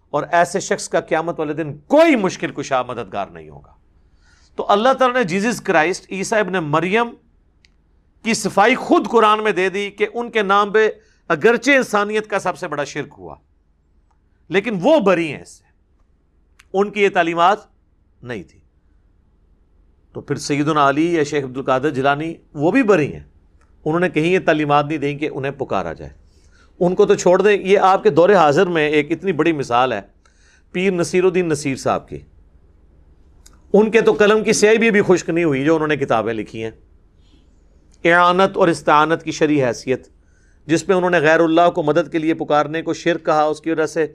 اور 0.10 0.24
ایسے 0.32 0.60
شخص 0.60 0.90
کا 0.90 1.00
قیامت 1.00 1.40
والے 1.40 1.54
دن 1.54 1.78
کوئی 1.78 2.16
مشکل 2.16 2.52
کشا 2.52 2.84
مددگار 2.84 3.28
نہیں 3.28 3.50
ہوگا۔ 3.50 3.74
تو 4.56 4.66
اللہ 4.70 4.94
تعالیٰ 4.94 5.18
نے 5.18 5.24
جیزس 5.24 5.62
کرائسٹ، 5.62 6.12
عیسیٰ 6.12 6.40
ابن 6.40 6.54
مریم 6.54 7.10
کی 8.28 8.34
صفائی 8.34 8.76
خود 8.76 9.08
قرآن 9.08 9.44
میں 9.44 9.52
دے 9.52 9.70
دی 9.70 9.92
کہ 9.92 10.08
ان 10.14 10.32
کے 10.32 10.42
نام 10.42 10.72
پہ 10.72 10.90
اگرچہ 11.28 11.72
انسانیت 11.72 12.28
کا 12.28 12.40
سب 12.40 12.58
سے 12.58 12.68
بڑا 12.68 12.84
شرک 12.84 13.16
ہوا، 13.18 13.36
لیکن 14.50 14.80
وہ 14.82 15.00
بری 15.00 15.34
ہیں 15.34 15.42
اس 15.42 15.50
سے۔ 15.50 15.64
ان 16.74 16.92
کی 16.92 17.02
یہ 17.02 17.10
تعلیمات 17.14 17.58
نہیں 18.24 18.44
تھی۔ 18.44 18.60
تو 20.14 20.22
پھر 20.22 20.36
سیدنا 20.36 20.90
علی 20.90 21.16
یا 21.16 21.24
شیخ 21.24 21.44
عبد 21.44 21.58
القادر 21.58 21.90
جلانی 21.90 22.34
وہ 22.54 22.72
بھی 22.72 22.84
بری 22.84 23.14
ہیں۔ 23.14 23.24
انہوں 23.86 24.00
نے 24.00 24.10
کہیں 24.10 24.34
یہ 24.34 24.40
تعلیمات 24.46 24.86
نہیں 24.86 24.98
دیں 24.98 25.18
کہ 25.18 25.30
انہیں 25.34 25.52
پکارا 25.52 25.94
جائے۔ 25.94 26.12
ان 26.80 26.96
کو 26.96 27.06
تو 27.06 27.16
چھوڑ 27.16 27.42
دیں۔ 27.42 27.58
یہ 27.62 27.80
آپ 27.80 28.04
کے 28.04 28.10
دور 28.10 28.30
حاضر 28.30 28.68
میں 28.68 28.90
ایک 28.90 29.12
اتنی 29.12 29.32
بڑی 29.32 29.54
مثال 29.54 29.94
ہے، 29.94 30.02
پیر 30.72 30.92
نصیر 30.92 31.24
الدین 31.24 31.50
نصیر 31.50 31.76
صاحب 31.76 32.10
کی۔ 32.10 32.18
ان 33.74 33.92
کے 33.92 34.02
تو 34.02 34.14
قلم 34.14 34.44
کی 34.44 34.54
سیائی 34.54 34.78
بھی 34.78 34.88
ابھی 34.88 35.02
خشک 35.08 35.30
نہیں 35.30 35.46
ہوئی 35.46 35.66
جو 35.66 35.76
انہوں 35.76 35.88
نے 35.88 35.98
کتابیں 35.98 36.34
لکھی 36.34 36.64
ہیں۔ 36.64 36.72
اعانت 38.14 38.58
اور 38.58 38.68
استعانت 38.68 39.24
کی 39.24 39.32
شرح 39.32 39.68
حیثیت، 39.68 40.08
جس 40.66 40.86
پہ 40.86 40.94
انہوں 40.94 41.10
نے 41.10 41.20
غیر 41.20 41.40
اللہ 41.40 41.70
کو 41.76 41.84
مدد 41.84 42.12
کے 42.12 42.18
لیے 42.18 42.34
پکارنے 42.34 42.82
کو 42.82 42.94
شرک 42.94 43.26
کہا، 43.26 43.44
اس 43.44 43.62
کی 43.62 43.72
وجہ 43.72 43.86
سے 43.86 44.08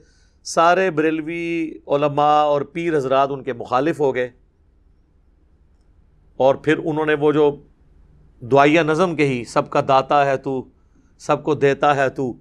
سارے 0.43 0.91
بریلوی 0.91 1.73
علماء 1.87 2.43
اور 2.43 2.63
پیر 2.63 2.97
حضرات 2.97 3.29
ان 3.31 3.43
کے 3.43 3.53
مخالف 3.53 4.01
ہو 4.01 4.15
گئے۔ 4.15 4.31
اور 6.37 6.55
پھر 6.55 6.79
انہوں 6.85 7.07
نے 7.07 7.15
وہ 7.15 7.33
جو 7.33 7.63
دعائیہ 8.41 8.81
نظم 8.81 9.17
کہی، 9.17 9.45
سب 9.45 9.71
کا 9.71 9.81
داتا 9.89 10.27
ہے 10.27 10.37
تو، 10.37 10.69
سب 11.19 11.45
کو 11.45 11.55
دیتا 11.55 11.97
ہے 11.97 12.09
تو، 12.09 12.33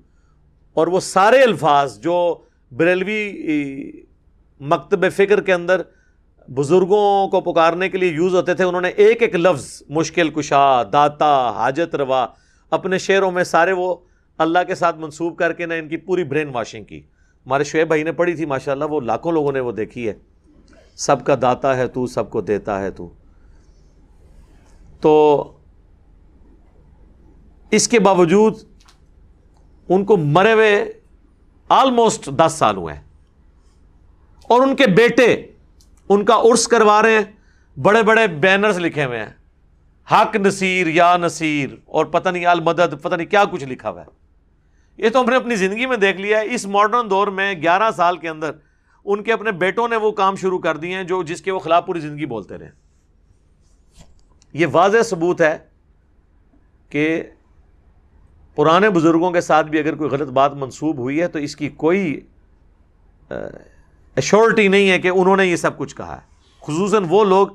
اور 0.73 0.87
وہ 0.87 0.99
سارے 0.99 1.43
الفاظ 1.43 1.99
جو 1.99 2.37
بریلوی 2.71 3.91
مکتب 4.59 5.05
فکر 5.15 5.41
کے 5.41 5.53
اندر 5.53 5.81
بزرگوں 6.47 7.27
کو 7.27 7.41
پکارنے 7.41 7.89
کے 7.89 7.97
لیے 7.97 8.11
یوز 8.11 8.35
ہوتے 8.35 8.53
تھے، 8.53 8.63
انہوں 8.63 8.81
نے 8.81 8.89
ایک 8.89 9.21
ایک 9.21 9.35
لفظ، 9.35 9.83
مشکل 9.89 10.29
کشا، 10.29 10.83
داتا، 10.83 11.49
حاجت 11.49 11.95
روا، 11.95 12.27
اپنے 12.69 12.97
شعروں 12.97 13.31
میں 13.31 13.43
سارے 13.43 13.71
وہ 13.71 13.95
اللہ 14.37 14.59
کے 14.67 14.75
ساتھ 14.75 14.99
منسوب 14.99 15.37
کر 15.37 15.53
کے 15.53 15.65
نہ 15.65 15.73
ان 15.73 15.87
کی 15.87 15.97
پوری 15.97 16.23
برین 16.23 16.49
واشنگ 16.53 16.83
کی۔ 16.83 16.99
ہمارے 17.45 17.63
شعیب 17.63 17.87
بھائی 17.87 18.03
نے 18.03 18.11
پڑھی 18.11 18.35
تھی 18.35 18.45
ماشاء 18.45 18.71
اللہ 18.71 18.85
وہ 18.85 19.01
لاکھوں 19.01 19.31
لوگوں 19.31 19.51
نے 19.51 19.59
وہ 19.59 19.71
دیکھی 19.71 20.07
ہے۔ 20.07 20.13
سب 20.95 21.25
کا 21.25 21.35
داتا 21.41 21.77
ہے 21.77 21.87
تو، 21.87 22.07
سب 22.07 22.29
کو 22.31 22.41
دیتا 22.41 22.81
ہے 22.81 22.91
تو۔ 22.91 23.13
تو 25.01 25.43
اس 27.71 27.87
کے 27.87 27.99
باوجود 27.99 28.57
ان 29.89 30.05
کو 30.05 30.17
مرے 30.17 30.53
ہوئے 30.53 30.93
آلموسٹ 31.69 32.29
دس 32.29 32.53
سال 32.53 32.77
ہوئے 32.77 32.93
ہیں۔ 32.93 33.01
اور 34.43 34.61
ان 34.61 34.75
کے 34.75 34.87
بیٹے 34.87 35.50
ان 36.09 36.25
کا 36.25 36.35
عرس 36.35 36.67
کروا 36.67 37.01
رہے 37.01 37.13
ہیں، 37.13 37.79
بڑے 37.79 38.03
بڑے 38.03 38.27
بینرز 38.27 38.79
لکھے 38.79 39.05
ہوئے 39.05 39.19
ہیں۔ 39.19 39.33
حق 40.11 40.35
نصیر، 40.35 40.87
یا 40.87 41.17
نصیر، 41.17 41.69
اور 41.85 42.05
پتہ 42.05 42.29
نہیں 42.29 42.45
المدد 42.45 43.01
پتہ 43.01 43.15
نہیں 43.15 43.27
کیا 43.27 43.43
کچھ 43.51 43.63
لکھا 43.63 43.89
ہوا 43.89 44.01
ہے۔ 44.01 44.21
یہ 44.97 45.09
تو 45.09 45.21
ہم 45.21 45.29
نے 45.29 45.35
اپنی 45.35 45.55
زندگی 45.55 45.85
میں 45.85 45.97
دیکھ 45.97 46.21
لیا 46.21 46.39
ہے۔ 46.39 46.53
اس 46.53 46.65
ماڈرن 46.65 47.09
دور 47.09 47.27
میں 47.27 47.53
گیارہ 47.53 47.91
سال 47.95 48.17
کے 48.17 48.29
اندر 48.29 48.51
ان 49.05 49.23
کے 49.23 49.33
اپنے 49.33 49.51
بیٹوں 49.51 49.87
نے 49.87 49.95
وہ 49.95 50.11
کام 50.11 50.35
شروع 50.35 50.59
کر 50.59 50.77
دیے 50.77 50.93
ہیں 50.93 51.03
جو 51.03 51.23
جس 51.23 51.41
کے 51.41 51.51
وہ 51.51 51.59
خلاف 51.59 51.85
پوری 51.85 51.99
زندگی 51.99 52.25
بولتے 52.25 52.57
رہے 52.57 52.69
یہ 54.53 54.67
واضح 54.71 55.01
ثبوت 55.05 55.41
ہے 55.41 55.57
کہ 56.89 57.23
پرانے 58.55 58.89
بزرگوں 58.89 59.31
کے 59.31 59.41
ساتھ 59.41 59.67
بھی 59.67 59.79
اگر 59.79 59.95
کوئی 59.95 60.09
غلط 60.09 60.27
بات 60.27 60.53
منسوب 60.53 60.97
ہوئی 60.97 61.21
ہے 61.21 61.27
تو 61.27 61.39
اس 61.39 61.55
کی 61.55 61.69
کوئی 61.69 62.19
ایشورٹی 64.15 64.67
نہیں 64.67 64.89
ہے 64.89 64.99
کہ 64.99 65.07
انہوں 65.07 65.37
نے 65.37 65.45
یہ 65.45 65.55
سب 65.55 65.77
کچھ 65.77 65.95
کہا 65.95 66.15
ہے۔ 66.15 66.31
خصوصاً 66.61 67.05
وہ 67.09 67.23
لوگ 67.23 67.47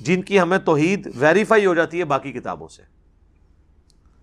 جن 0.00 0.22
کی 0.22 0.40
ہمیں 0.40 0.58
توحید 0.58 1.10
ویریفائی 1.16 1.66
ہو 1.66 1.74
جاتی 1.74 1.98
ہے 1.98 2.04
باقی 2.04 2.32
کتابوں 2.32 2.68
سے۔ 2.68 2.82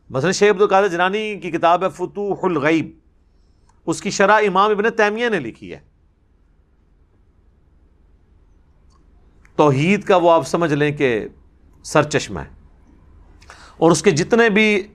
مثلا 0.09 0.31
شیخ 0.31 0.51
عبد 0.51 0.61
القادر 0.61 0.87
جنانی 0.87 1.39
کی 1.39 1.51
کتاب 1.51 1.83
ہے 1.83 1.89
فتوح 1.89 2.35
الغیب۔ 2.43 2.97
اس 3.85 4.01
کی 4.01 4.09
شرح 4.09 4.39
امام 4.47 4.71
ابن 4.71 4.83
تیمیہ 4.97 5.29
نے 5.29 5.39
لکھی 5.39 5.73
ہے۔ 5.73 5.79
توحید 9.55 10.03
کا 10.03 10.15
وہ 10.15 10.31
آپ 10.31 10.47
سمجھ 10.47 10.73
لیں 10.73 10.91
کہ 10.91 11.27
سر 11.83 12.03
چشمہ 12.03 12.39
ہے۔ 12.39 12.49
اور 13.77 13.91
اس 13.91 14.01
کے 14.01 14.11
جتنے 14.11 14.49
بھی 14.49 14.87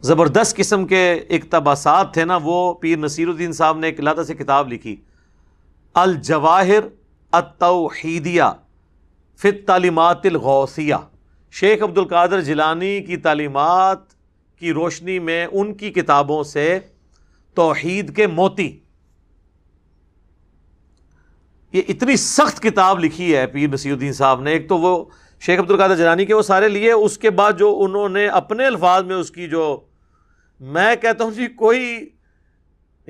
زبردست 0.00 0.56
قسم 0.56 0.86
کے 0.86 1.12
اقتباسات 1.12 2.14
تھے 2.14 2.24
نا، 2.24 2.38
وہ 2.42 2.74
پیر 2.74 2.98
نصیر 2.98 3.28
الدین 3.28 3.52
صاحب 3.52 3.78
نے 3.78 3.86
ایک 3.86 4.00
لادہ 4.00 4.22
سے 4.26 4.34
کتاب 4.34 4.72
لکھی۔ 4.72 4.96
الجواہر 5.94 6.84
التوحیدیہ 7.32 8.42
فت 9.40 9.66
تعلیمات 9.66 10.26
الغوثیہ۔ 10.26 10.94
شیخ 11.50 11.82
عبد 11.82 11.98
القادر 11.98 12.40
جیلانی 12.40 13.00
کی 13.02 13.16
تعلیمات 13.16 13.98
کی 14.56 14.72
روشنی 14.72 15.18
میں 15.18 15.46
ان 15.52 15.74
کی 15.74 15.90
کتابوں 15.90 16.42
سے 16.42 16.78
توحید 17.54 18.16
کے 18.16 18.26
موتی۔ 18.26 18.80
یہ 21.72 21.82
اتنی 21.88 22.16
سخت 22.16 22.62
کتاب 22.62 23.04
لکھی 23.04 23.36
ہے 23.36 23.46
پیر 23.46 23.68
نصیر 23.68 23.92
الدین 23.92 24.12
صاحب 24.12 24.40
نے، 24.40 24.50
ایک 24.50 24.68
تو 24.68 24.78
وہ 24.78 25.04
شیخ 25.40 25.60
عبد 25.60 25.70
القادر 25.70 25.96
جرانی 25.96 26.26
کے 26.26 26.34
وہ 26.34 26.42
سارے 26.42 26.68
لیے، 26.68 26.92
اس 26.92 27.18
کے 27.18 27.30
بعد 27.30 27.52
جو 27.58 27.80
انہوں 27.80 28.08
نے 28.08 28.26
اپنے 28.26 28.66
الفاظ 28.66 29.04
میں 29.04 29.16
اس 29.16 29.30
کی 29.30 29.48
جو 29.48 29.80
میں 30.60 30.96
کہتا 30.96 31.24
ہوں 31.24 31.30
جی 31.30 31.46
کوئی 31.46 32.08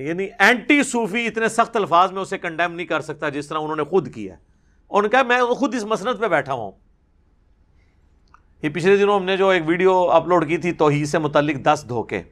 یعنی 0.04 0.28
اینٹی 0.38 0.82
صوفی 0.82 1.26
اتنے 1.26 1.48
سخت 1.48 1.76
الفاظ 1.76 2.12
میں 2.12 2.22
اسے 2.22 2.38
کنڈیم 2.38 2.74
نہیں 2.74 2.86
کر 2.86 3.00
سکتا 3.00 3.28
جس 3.28 3.46
طرح 3.46 3.58
انہوں 3.58 3.76
نے 3.76 3.84
خود 3.84 4.14
کیا 4.14 4.34
اور 4.86 5.04
کہا 5.04 5.22
میں 5.22 5.42
خود 5.42 5.74
اس 5.74 5.84
مسنت 5.84 6.20
پہ 6.20 6.28
بیٹھا 6.28 6.52
ہوں۔ 6.52 6.72
یہ 8.62 8.68
پچھلے 8.68 8.96
دنوں 8.96 9.16
ہم 9.16 9.24
نے 9.24 9.36
جو 9.36 9.48
ایک 9.48 9.62
ویڈیو 9.66 10.10
اپلوڈ 10.10 10.48
کی 10.48 10.56
تھی 10.56 10.72
توحید 10.72 11.06
سے 11.08 11.18
متعلق 11.18 11.56
دس 11.64 11.84
دھوکے، 11.88 12.22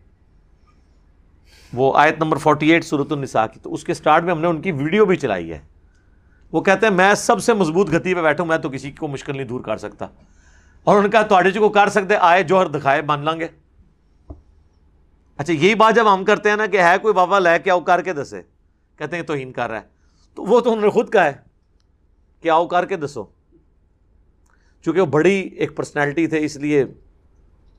وہ 1.72 1.92
آیت 1.98 2.18
نمبر 2.18 2.36
فورٹی 2.36 2.72
ایٹ 2.72 2.84
صورت 2.84 3.12
النساء 3.12 3.46
کی۔ 3.46 3.60
تو 3.60 3.74
اس 3.74 3.84
کے 3.84 3.94
سٹارٹ 3.94 4.22
میں 4.22 4.32
ہم 4.32 4.40
نے 4.40 4.46
ان 4.46 4.62
کی 4.62 4.72
ویڈیو 4.72 5.04
بھی 5.04 5.16
چلائی 5.16 5.50
ہے۔ 5.50 5.58
وہ 6.52 6.60
کہتے 6.60 6.86
ہیں 6.86 6.94
میں 6.94 7.14
سب 7.14 7.42
سے 7.42 7.54
مضبوط 7.54 7.94
گتی 7.94 8.14
پہ 8.14 8.22
بیٹھوں 8.22 8.46
میں 8.46 8.58
تو 8.58 8.68
کسی 8.68 8.92
کو 8.92 9.08
مشکل 9.08 9.36
نہیں 9.36 9.46
دور 9.46 9.60
کر 9.60 9.76
سکتا۔ 9.76 10.06
اور 10.84 11.02
ان 11.02 11.10
کا 11.10 11.22
تھوڑے 11.22 11.50
جی 11.50 11.58
کو 11.58 11.68
کر 11.68 11.88
سکتے، 11.88 12.16
آئے 12.16 12.42
جوہر 12.42 12.66
دکھائے 12.66 13.02
مان 13.02 13.24
لیں 13.24 13.40
گے 13.40 13.48
اچھا 15.38 15.52
یہی 15.52 15.74
بات 15.74 15.94
جب 15.94 16.14
ہم 16.14 16.24
کرتے 16.24 16.50
ہیں 16.50 16.56
نا 16.56 16.66
کہ 16.66 16.82
ہے 16.82 16.94
کوئی 17.02 17.14
بابا 17.14 17.38
لے 17.38 17.58
کے 17.64 17.70
آؤ 17.70 17.80
کر 17.80 18.02
کے 18.02 18.12
دسے، 18.12 18.42
کہتے 18.96 19.16
ہیں 19.16 19.22
توہین 19.22 19.52
کر 19.52 19.70
رہا 19.70 19.80
ہے۔ 19.80 19.86
تو 20.34 20.42
وہ 20.42 20.60
تو 20.60 20.70
انہوں 20.70 20.84
نے 20.84 20.90
خود 20.90 21.12
کہا 21.12 21.24
ہے 21.24 21.32
کہ 22.40 22.48
آؤ 22.48 22.66
کر 22.66 22.86
کے 22.86 22.96
دسو۔ 22.96 23.24
چونکہ 24.82 25.00
وہ 25.00 25.06
بڑی 25.06 25.34
ایک 25.34 25.76
پرسنالٹی 25.76 26.26
تھے، 26.26 26.44
اس 26.44 26.56
لیے 26.56 26.84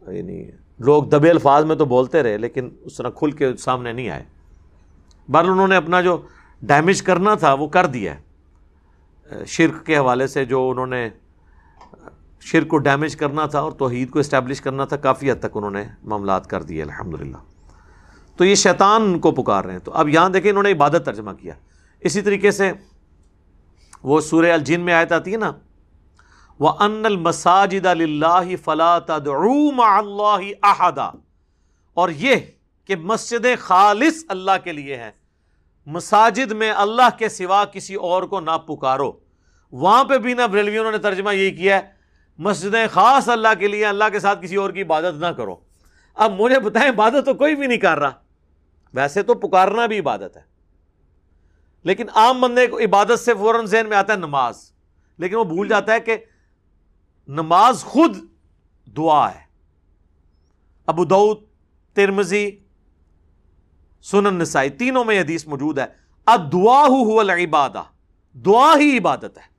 یعنی 0.08 0.52
لوگ 0.80 1.04
دبے 1.04 1.30
الفاظ 1.30 1.66
میں 1.66 1.76
تو 1.76 1.86
بولتے 1.86 2.24
رہے، 2.24 2.38
لیکن 2.38 2.70
اس 2.82 2.98
طرح 2.98 3.10
کھل 3.10 3.32
کے 3.32 3.56
سامنے 3.58 3.94
نہیں 3.94 4.10
آئے۔ 4.10 4.24
بہرحال 5.32 5.52
انہوں 5.52 5.68
نے 5.68 5.76
اپنا 5.76 6.02
جو 6.02 6.22
ڈیمیج 6.62 7.02
کرنا 7.02 7.36
تھا، 7.36 7.54
وہ 7.54 7.68
کر 7.68 7.86
دیا 7.86 8.16
ہے۔ 8.16 9.46
شرک 9.46 9.86
کے 9.86 9.98
حوالے 9.98 10.28
سے 10.28 10.46
جو 10.46 10.70
انہوں 10.70 10.88
نے 10.88 11.10
شرک 12.40 12.68
کو 12.68 12.78
ڈیمیج 12.78 13.16
کرنا 13.16 13.46
تھا 13.46 13.60
اور 13.60 13.72
توحید 13.72 14.10
کو 14.10 14.20
اسٹیبلش 14.20 14.62
کرنا 14.62 14.86
تھا، 14.86 14.98
کافی 14.98 15.32
حد 15.32 15.40
تک 15.40 15.58
انہوں 15.58 15.72
نے 15.72 15.84
معاملات 16.04 16.50
کر 16.50 16.64
دیے 16.64 16.82
الحمد 16.82 17.22
للہ 17.22 17.38
تو 18.40 18.46
یہ 18.46 18.56
شیطان 18.56 19.20
کو 19.20 19.32
پکار 19.32 19.64
رہے 19.64 19.72
ہیں۔ 19.72 19.80
تو 19.80 19.92
اب 19.94 20.10
یہاں 20.10 20.30
دیکھیں 20.30 20.52
انہوں 20.52 20.64
نے 20.64 20.72
عبادت 20.72 21.02
ترجمہ 21.06 21.32
کیا۔ 21.32 21.54
اسی 22.00 22.22
طریقے 22.22 22.52
سے 22.52 22.72
وہ 24.04 24.22
سورہ 24.22 24.52
الجن 24.52 24.82
میں 24.82 24.94
آیت 24.94 25.12
آتی 25.12 25.32
ہے 25.32 25.38
نا 25.38 25.52
وہ 26.60 26.70
ان 26.80 27.06
المساجد 27.06 27.86
اللہ 27.86 28.56
فلا 28.64 29.00
اللہ 29.98 30.52
احدا 30.64 31.10
اور 31.94 32.10
یہ 32.10 32.36
کہ 32.88 32.96
مسجد 32.96 33.46
خالص 33.60 34.24
اللہ 34.28 34.52
کے 34.64 34.72
لیے 34.72 34.96
ہے 34.96 35.12
مساجد 35.86 36.52
میں 36.52 36.72
اللہ 36.72 37.18
کے 37.18 37.30
سوا 37.30 37.66
کسی 37.66 37.96
اور 37.96 38.24
کو 38.24 38.40
نہ 38.40 38.58
پکارو۔ 38.58 39.12
وہاں 39.72 40.04
پہ 40.04 40.18
بھی 40.18 40.34
نہ 40.34 40.48
بریلویوں 40.52 40.92
نے 40.92 40.98
ترجمہ 40.98 41.36
یہی 41.36 41.52
کیا 41.52 41.76
ہے، 41.76 41.82
مسجدیں 42.38 42.88
خاص 42.92 43.30
اللہ 43.30 43.54
کے 43.60 43.68
لیے 43.68 43.86
اللہ 43.86 44.10
کے 44.12 44.20
ساتھ 44.20 44.40
کسی 44.42 44.56
اور 44.56 44.70
کی 44.70 44.82
عبادت 44.82 45.20
نہ 45.20 45.28
کرو۔ 45.28 45.56
اب 46.16 46.42
مجھے 46.42 46.60
بتائیں، 46.60 46.90
عبادت 46.90 47.26
تو 47.26 47.34
کوئی 47.34 47.56
بھی 47.56 47.68
نہیں 47.68 47.78
کر 47.78 48.00
رہا۔ 48.00 48.29
ویسے 48.94 49.24
تو 49.24 49.34
پکارنا 49.34 49.86
بھی 49.86 50.00
عبادت 50.00 50.38
ہے۔ 50.38 50.42
لیکن 51.84 52.10
عام 52.16 52.42
بندے 52.42 52.68
کو 52.68 52.80
عبادت 52.80 53.20
سے 53.20 53.34
فوراً 53.34 53.66
ذہن 53.66 53.90
میں 53.90 53.98
آتا 53.98 54.14
ہے 54.14 54.18
نماز۔ 54.18 54.72
لیکن 55.18 55.36
وہ 55.36 55.44
بھول 55.44 55.68
جاتا 55.68 55.94
ہے 55.94 56.00
کہ 56.00 56.18
نماز 57.28 57.84
خود 57.84 58.18
دعا 58.98 59.34
ہے۔ 59.36 59.42
ابو 60.86 61.06
دعود 61.06 61.38
ترمزی 61.94 62.52
سنن 64.02 64.34
نسائی، 64.34 64.70
تینوں 64.70 65.06
میں 65.06 65.22
حدیث 65.22 65.48
موجود 65.48 65.80
ہے۔ 65.80 65.86
اب 66.26 66.54
دعا 66.54 66.84
ہو 66.88 67.20
العبادہ۔ 67.20 67.84
دعا 68.34 68.76
ہی 68.80 68.98
عبادت 68.98 69.38
ہے۔ 69.38 69.50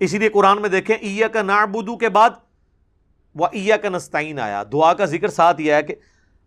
اسی 0.00 0.18
لیے 0.18 0.28
قرآن 0.28 0.60
میں 0.60 0.68
دیکھیں 0.68 0.96
ایا 0.96 1.28
کا 1.28 1.42
نابودو 1.42 1.96
کے 1.96 2.08
بعد 2.08 2.30
وہ 3.34 3.46
ایا 3.52 3.76
کا 3.76 3.88
نستعین 3.88 4.38
آیا۔ 4.38 4.62
دعا 4.72 4.94
کا 4.94 5.04
ذکر 5.04 5.28
ساتھ 5.28 5.60
یہ 5.60 5.72
ہے 5.72 5.82
کہ 5.82 5.94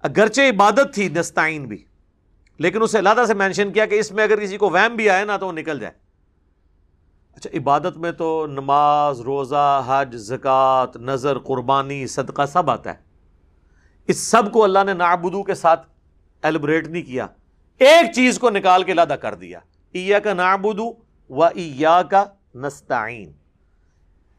اگرچہ 0.04 0.42
عبادت 0.42 0.94
تھی 0.94 1.10
نستعین 1.10 1.66
بھی، 1.66 1.86
لیکن 2.58 2.82
اسے 2.82 2.98
اللہ 2.98 3.26
سے 3.28 3.34
مینشن 3.34 3.72
کیا 3.72 3.86
کہ 3.86 3.96
اس 3.96 4.12
میں 4.12 4.24
اگر 4.24 4.40
کسی 4.40 4.58
کو 4.58 4.70
ویم 4.70 4.96
بھی 4.96 5.10
آئے 5.10 5.26
نا 5.26 5.38
تو 5.38 5.48
وہ 5.48 5.52
نکل 5.52 5.80
جائے۔ 5.80 5.94
اچھا 7.36 7.58
عبادت 7.58 7.98
میں 7.98 8.12
تو 8.12 8.48
نماز، 8.48 9.22
روزہ، 9.22 9.84
حج، 9.88 10.16
زکوٰۃ، 10.16 10.96
نظر، 10.96 11.40
قربانی، 11.40 12.08
صدقہ 12.08 12.46
سب 12.46 12.70
آتا 12.70 12.90
ہے۔ 12.90 12.96
اس 14.08 14.18
سب 14.18 14.52
کو 14.52 14.64
اللہ 14.64 14.80
نے 14.86 14.94
نابودو 14.94 15.44
کے 15.44 15.54
ساتھ 15.54 15.90
ایلیبریٹ 16.42 16.88
نہیں 16.88 17.04
کیا۔ 17.04 17.28
ایک 17.80 18.12
چیز 18.16 18.40
کو 18.40 18.50
نکال 18.50 18.84
کے 18.84 18.92
اللہ 18.92 19.14
کر 19.14 19.36
دیا۔ 19.36 19.60
ایا 19.92 20.20
کا 20.20 20.34
نابودو 20.34 20.94
و 21.30 21.44
ایا 21.44 22.02
کا 22.02 22.26
نستعین۔ 22.56 23.32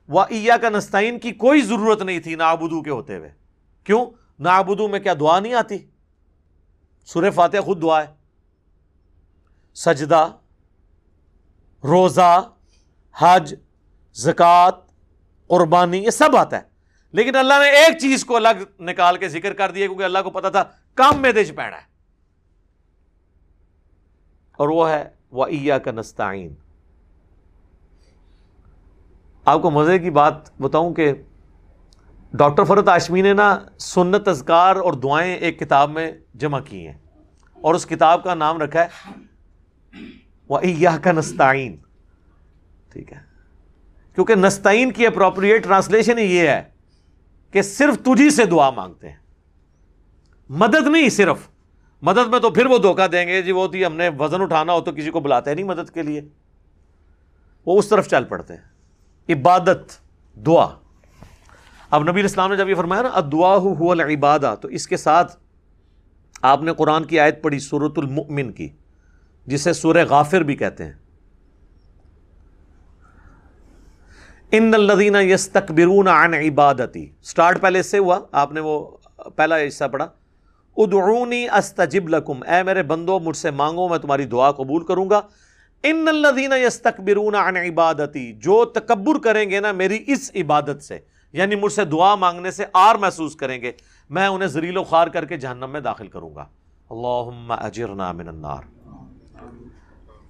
ایا 0.09 0.57
کا 0.57 0.69
نستعین 0.69 1.19
کی 1.19 1.33
کوئی 1.33 1.61
ضرورت 1.61 2.03
نہیں 2.03 2.21
تھی 2.21 2.35
نابودو 2.35 2.83
کے 2.83 2.91
ہوتے 2.91 3.17
ہوئے۔ 3.17 3.31
کیوں؟ 3.85 4.07
نابودو 4.39 4.89
میں 4.89 5.01
کیا 5.01 5.15
دعا 5.21 5.41
نہیں 5.41 5.55
آتی؟ 5.55 5.79
سورہ 7.05 7.31
فاتح 7.31 7.57
خود 7.65 7.83
دعا 7.83 8.03
ہے۔ 8.03 8.07
سجدہ، 9.75 10.29
روزہ، 11.85 12.51
حج، 13.19 13.55
زکوٰۃ، 14.15 14.87
قربانی، 15.47 16.05
یہ 16.05 16.11
سب 16.11 16.37
آتا 16.37 16.57
ہے۔ 16.57 16.63
لیکن 17.13 17.37
اللہ 17.37 17.55
نے 17.55 17.71
ایک 17.71 17.99
چیز 17.99 18.25
کو 18.25 18.37
الگ 18.37 18.83
نکال 18.83 19.17
کے 19.17 19.29
ذکر 19.29 19.53
کر 19.53 19.71
دیا، 19.71 19.87
کیونکہ 19.87 20.03
اللہ 20.03 20.19
کو 20.25 20.31
پتا 20.31 20.49
تھا 20.49 20.65
کام 20.95 21.23
میں 21.23 21.33
دیش 21.33 21.55
پیڑا 21.57 21.77
ہے۔ 21.77 21.95
اور 24.53 24.69
وہ 24.69 24.91
ہے 24.91 25.09
وہ 25.31 25.47
ایا 25.47 25.79
کا 25.79 25.91
نستعین 25.91 26.55
آپ 29.45 29.63
کو 29.63 29.71
مزے 29.71 29.99
کی 29.99 30.11
بات 30.11 30.61
بتاؤں 30.61 30.95
کہ 30.95 31.13
ڈاکٹر 32.39 32.65
فرت 32.65 32.89
آشمی 32.89 33.23
نے 33.23 33.33
نا 33.33 33.59
سنت 33.79 34.29
اذکار 34.29 34.77
اور 34.77 34.93
دعائیں 34.93 35.35
ایک 35.35 35.61
کتاب 35.61 35.91
میں 35.91 36.13
جمع 36.35 36.61
کی 36.61 36.87
ہیں 36.87 36.95
اور 37.63 37.75
اس 37.75 37.87
کتاب 37.87 38.25
کا 38.25 38.35
نام 38.35 38.63
رکھا 38.63 38.85
ہے 38.85 39.11
وہ 40.49 40.59
کا 41.03 41.13
نستعین 41.13 41.77
ٹھیک 42.93 43.13
ہے۔ 43.13 43.19
کیونکہ 44.15 44.35
نستعین 44.35 44.93
کی 44.93 45.07
اپروپریٹ 45.07 45.65
ٹرانسلیشن 45.65 46.19
یہ 46.19 46.49
ہے 46.49 46.63
کہ 47.51 47.63
صرف 47.63 48.05
تجھی 48.05 48.31
سے 48.31 48.45
دعا 48.45 48.71
مانگتے 48.71 49.09
ہیں۔ 49.09 49.17
مدد 50.49 50.87
نہیں 50.87 51.09
صرف۔ 51.09 51.39
مدد 52.03 52.29
میں 52.29 52.41
تو 52.41 52.51
پھر 52.51 52.67
وہ 52.67 52.79
دھوکہ 52.79 53.07
دیں 53.07 53.27
گے 53.27 53.43
جی 53.43 53.53
وہ 53.53 53.69
تھی 53.69 53.87
ہم 53.87 53.97
نے 53.97 54.09
وزن 54.19 54.43
اٹھانا 54.43 54.73
ہو 54.73 54.81
تو 54.81 54.93
کسی 54.93 55.11
کو 55.11 55.21
بلاتے 55.21 55.51
ہیں، 55.51 55.55
نہیں 55.55 55.67
مدد 55.67 55.91
کے 55.91 56.03
لیے۔ 56.03 56.21
وہ 57.67 57.79
اس 57.79 57.89
طرف 57.89 58.09
چل 58.09 58.25
پڑتے 58.25 58.55
ہیں۔ 58.55 58.63
عبادت، 59.29 59.93
دعا۔ 60.35 60.84
اب 61.95 62.09
نبی 62.09 62.21
اسلام 62.21 62.51
نے 62.51 62.57
جب 62.57 62.69
یہ 62.69 62.75
فرمایا 62.75 63.03
نا 63.03 63.21
دعا 63.33 63.57
ہو 63.57 63.91
العبادہ 63.91 64.55
تو 64.61 64.69
اس 64.69 64.87
کے 64.89 64.97
ساتھ 64.97 65.37
آپ 66.43 66.63
نے 66.63 66.75
قرآن 66.75 67.05
کی 67.05 67.21
آیت 67.21 67.43
پڑھی 67.43 67.59
سورت 67.59 67.99
المؤمن 67.99 68.53
کی، 68.53 68.69
جسے 69.47 69.73
سورہ 69.73 70.05
غافر 70.09 70.41
بھی 70.41 70.57
کہتے 70.57 70.85
ہیں۔ 70.85 70.93
ان 74.53 74.75
الدینہ 74.75 75.19
یس 75.19 75.49
تقبرون 75.49 76.09
عن 76.09 76.35
عبادتی 76.35 77.07
اسٹارٹ 77.23 77.61
پہلے 77.61 77.81
اس 77.81 77.91
سے 77.91 77.99
ہوا، 77.99 78.19
آپ 78.33 78.53
نے 78.53 78.61
وہ 78.61 78.91
پہلا 79.37 79.57
حصہ 79.59 79.85
پڑھا۔ 79.85 80.09
ادعونی 80.77 81.49
استجب 81.49 82.09
لکم، 82.09 82.43
اے 82.43 82.63
میرے 82.63 82.83
بندو، 82.83 83.21
مجھ 83.21 83.37
سے 83.37 83.51
مانگو، 83.51 83.89
میں 83.89 83.99
تمہاری 83.99 84.25
دعا 84.25 84.53
قبول 84.53 84.85
کروں 84.85 85.11
گا۔ 85.11 85.21
ان 85.83 86.09
الدین 86.09 86.53
یس 86.67 86.83
تقبرون 86.83 87.35
عن 87.35 87.57
عبادتی، 87.57 88.33
جو 88.33 88.65
تکبر 88.65 89.19
کریں 89.19 89.51
گے 89.51 89.61
نا 89.61 89.73
میری 89.73 90.05
اس 90.07 90.31
عبادت 90.35 90.83
سے 90.83 90.99
یعنی 91.35 91.55
مجھ 91.57 91.73
سے 91.73 91.85
دعا 91.85 92.15
مانگنے 92.15 92.51
سے 92.51 92.65
آر 92.73 92.95
محسوس 92.95 93.37
کریں 93.37 93.61
گے، 93.63 93.73
میں 94.11 94.27
انہیں 94.27 94.49
زریل 94.49 94.77
و 94.77 94.85
خوار 94.85 95.07
کر 95.07 95.25
کے 95.25 95.37
جہنم 95.37 95.71
میں 95.71 95.81
داخل 95.81 96.09
کروں 96.09 96.35
گا۔ 96.35 96.47
اللہم 96.91 97.51
اجرنا 97.51 98.13
من 98.13 98.29
النار۔ 98.29 98.63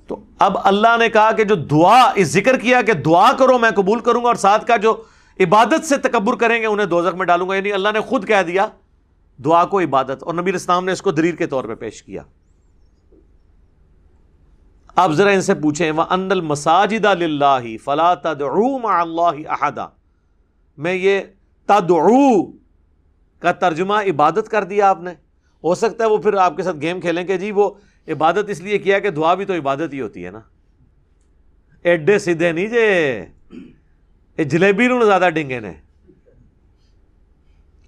تو 0.06 0.16
اب 0.38 0.56
اللہ 0.64 0.96
نے 0.98 1.08
کہا 1.08 1.32
کہ 1.32 1.44
جو 1.44 1.54
دعا، 1.54 2.12
اس 2.14 2.28
ذکر 2.28 2.58
کیا 2.58 2.82
کہ 2.82 2.92
دعا 2.92 3.32
کرو، 3.32 3.58
میں 3.58 3.70
قبول 3.70 4.00
کروں 4.00 4.22
گا 4.22 4.26
اور 4.26 4.34
ساتھ 4.34 4.66
کا 4.66 4.76
جو 4.76 5.02
عبادت 5.40 5.84
سے 5.84 5.96
تکبر 5.96 6.36
کریں 6.36 6.60
گے، 6.60 6.66
انہیں 6.66 6.86
دوزخ 6.86 7.14
میں 7.14 7.26
ڈالوں 7.26 7.48
گا۔ 7.48 7.54
یعنی 7.54 7.72
اللہ 7.72 7.88
نے 7.94 8.00
خود 8.00 8.28
کہہ 8.28 8.42
دیا، 8.46 8.66
دعا 9.44 9.64
کو 9.64 9.80
عبادت۔ 9.80 10.22
اور 10.22 10.34
نبی 10.34 10.54
اسلام 10.54 10.84
نے 10.84 10.92
اس 10.92 11.02
کو 11.02 11.10
دلیل 11.10 11.36
کے 11.36 11.46
طور 11.46 11.64
پہ 11.64 11.74
پیش 11.74 12.02
کیا۔ 12.02 12.22
آپ 14.96 15.10
ذرا 15.10 15.30
ان 15.30 15.42
سے 15.42 15.54
پوچھیں 15.54 15.90
وہ 15.90 16.02
ان 16.10 16.32
المساجد 16.32 17.06
اللہ 17.06 17.76
فلا 17.84 18.14
تدعو 18.14 18.78
مع 18.78 19.00
اللہ 19.00 19.48
احدا 19.48 19.86
میں 20.76 20.94
یہ 20.94 21.20
تدعو 21.66 22.52
کا 23.38 23.52
ترجمہ 23.52 23.94
عبادت 23.94 24.48
کر 24.50 24.64
دیا 24.64 24.90
آپ 24.90 25.02
نے۔ 25.02 25.10
ہو 25.64 25.74
سکتا 25.74 26.04
ہے 26.04 26.08
وہ 26.08 26.18
پھر 26.18 26.34
آپ 26.34 26.56
کے 26.56 26.62
ساتھ 26.62 26.76
گیم 26.80 27.00
کھیلیں 27.00 27.24
کہ 27.24 27.36
جی 27.36 27.52
وہ 27.52 27.70
عبادت 28.08 28.48
اس 28.48 28.60
لیے 28.60 28.78
کیا 28.78 28.98
کہ 28.98 29.10
دعا 29.10 29.34
بھی 29.34 29.44
تو 29.44 29.54
عبادت 29.54 29.92
ہی 29.92 30.00
ہوتی 30.00 30.26
ہے 30.26 30.30
نا۔ 30.30 30.40
ایڈے 31.82 32.18
سیدھے 32.18 32.52
نہیں 32.52 32.66
جے۔ 32.66 33.24
یہ 34.38 34.44
جلیبی 34.44 34.86
نو 34.86 35.04
زیادہ 35.04 35.28
ڈنگے 35.34 35.60
نے۔ 35.60 35.72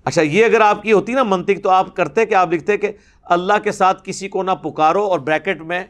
اچھا 0.04 0.22
یہ 0.22 0.44
اگر 0.44 0.60
آپ 0.60 0.82
کی 0.82 0.92
ہوتی 0.92 1.12
نا 1.12 1.22
منطق 1.22 1.62
تو 1.62 1.70
آپ 1.70 1.96
کرتے 1.96 2.26
کہ 2.26 2.34
آپ 2.34 2.52
لکھتے 2.52 2.78
کہ 2.78 2.92
اللہ 3.22 3.52
کے 3.64 3.72
ساتھ 3.72 4.02
کسی 4.04 4.28
کو 4.28 4.42
نہ 4.42 4.50
پکارو 4.50 5.04
اور 5.04 5.18
بریکٹ 5.18 5.60
میں 5.60 5.84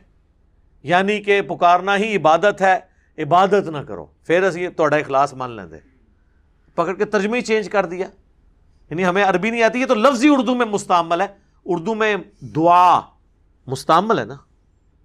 یعنی 0.83 1.21
کہ 1.21 1.43
پکارنا 1.43 1.97
ہی 1.97 2.17
عبادت 2.17 2.63
ہے، 2.63 2.79
عبادت 3.23 3.69
نہ 3.69 3.79
کرو۔ 3.79 4.05
پھر 4.05 4.43
اسی 4.43 4.69
تھوڑا 4.69 4.97
اخلاص 4.97 5.35
مان 5.35 5.51
لیں 5.51 5.96
پکڑ 6.77 6.95
کے 6.95 7.05
ترجمے 7.05 7.39
ہی 7.39 7.43
چینج 7.43 7.69
کر 7.69 7.87
دیا۔ 7.87 8.07
یعنی 8.91 9.07
ہمیں 9.07 9.25
عربی 9.25 9.51
نہیں 9.51 9.63
آتی 9.63 9.81
ہے 9.81 9.87
تو 9.87 9.95
لفظ 9.95 10.25
ہی 10.25 10.29
اردو 10.33 10.55
میں 10.55 10.67
مستعمل 10.67 11.21
ہے۔ 11.21 11.27
اردو 11.65 11.95
میں 11.95 12.17
دعا 12.41 13.01
مستعمل 13.67 14.19
ہے 14.19 14.25
نا۔ 14.25 14.35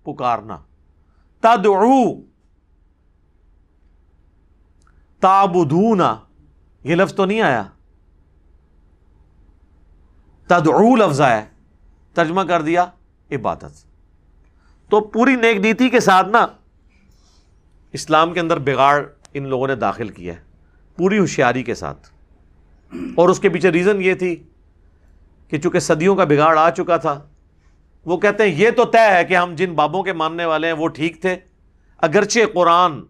پکارنا۔ 0.03 0.57
تدعو۔ 1.39 2.21
تابدونا۔ 5.19 6.19
یہ 6.83 6.95
لفظ 6.95 7.13
تو 7.13 7.25
نہیں 7.25 7.41
آیا۔ 7.41 7.63
تدعو 10.47 10.95
لفظ 10.95 11.21
آیا۔ 11.21 11.45
ترجمہ 12.13 12.41
کر 12.41 12.61
دیا۔ 12.61 12.85
عبادت۔ 13.31 13.85
تو 14.89 15.01
پوری 15.01 15.35
نیک 15.35 15.57
نیتی 15.57 15.89
کے 15.89 15.99
ساتھ 15.99 16.27
نا 16.27 16.47
اسلام 17.91 18.33
کے 18.33 18.39
اندر 18.39 18.59
بگاڑ 18.59 19.05
ان 19.33 19.47
لوگوں 19.47 19.67
نے 19.67 19.75
داخل 19.75 20.09
کیا 20.09 20.33
ہے۔ 20.33 20.50
پوری 20.97 21.19
ہوشیاری 21.19 21.63
کے 21.63 21.75
ساتھ۔ 21.75 22.09
اور 23.15 23.29
اس 23.29 23.39
کے 23.39 23.49
پیچھے 23.49 23.71
ریزن 23.71 24.01
یہ 24.01 24.13
تھی 24.13 24.43
کہ 25.47 25.59
چونکہ 25.59 25.79
صدیوں 25.79 26.15
کا 26.15 26.23
بگاڑ 26.23 26.57
آ 26.57 26.69
چکا 26.69 26.97
تھا، 26.97 27.19
وہ 28.05 28.17
کہتے 28.17 28.43
ہیں 28.43 28.55
یہ 28.55 28.69
تو 28.69 28.85
طے 28.85 29.13
ہے 29.13 29.23
کہ 29.23 29.37
ہم 29.37 29.55
جن 29.55 29.73
بابوں 29.73 30.03
کے 30.03 30.13
ماننے 30.13 30.45
والے 30.45 30.67
ہیں 30.67 30.73
وہ 30.73 30.87
ٹھیک 30.87 31.21
تھے۔ 31.21 31.35
اگرچہ 31.97 32.39
قرآن 32.53 33.01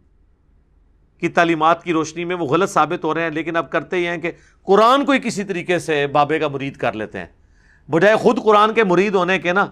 کی 1.18 1.30
تعلیمات 1.30 1.84
کی 1.84 1.94
روشنی 1.94 2.26
میں 2.26 2.36
وہ 2.36 2.46
غلط 2.46 2.70
ثابت 2.70 3.04
ہو 3.04 3.14
رہے 3.14 3.22
ہیں، 3.22 3.30
لیکن 3.30 3.56
اب 3.56 3.72
کرتے 3.72 3.98
ہی 3.98 4.08
ہیں 4.08 4.18
کہ 4.18 4.32
قرآن 4.64 5.06
کو 5.06 5.12
ہی 5.12 5.20
کسی 5.20 5.44
طریقے 5.44 5.80
سے 5.80 6.08
بابے 6.08 6.40
کا 6.40 6.48
مرید 6.48 6.78
کر 6.78 6.94
لیتے 6.94 7.20
ہیں۔ 7.20 7.26
بجائے 7.92 8.16
خود 8.16 8.44
قرآن 8.44 8.74
کے 8.74 8.84
مرید 8.84 9.16
ہونے 9.16 9.40
کے 9.40 9.54
نا، 9.54 9.66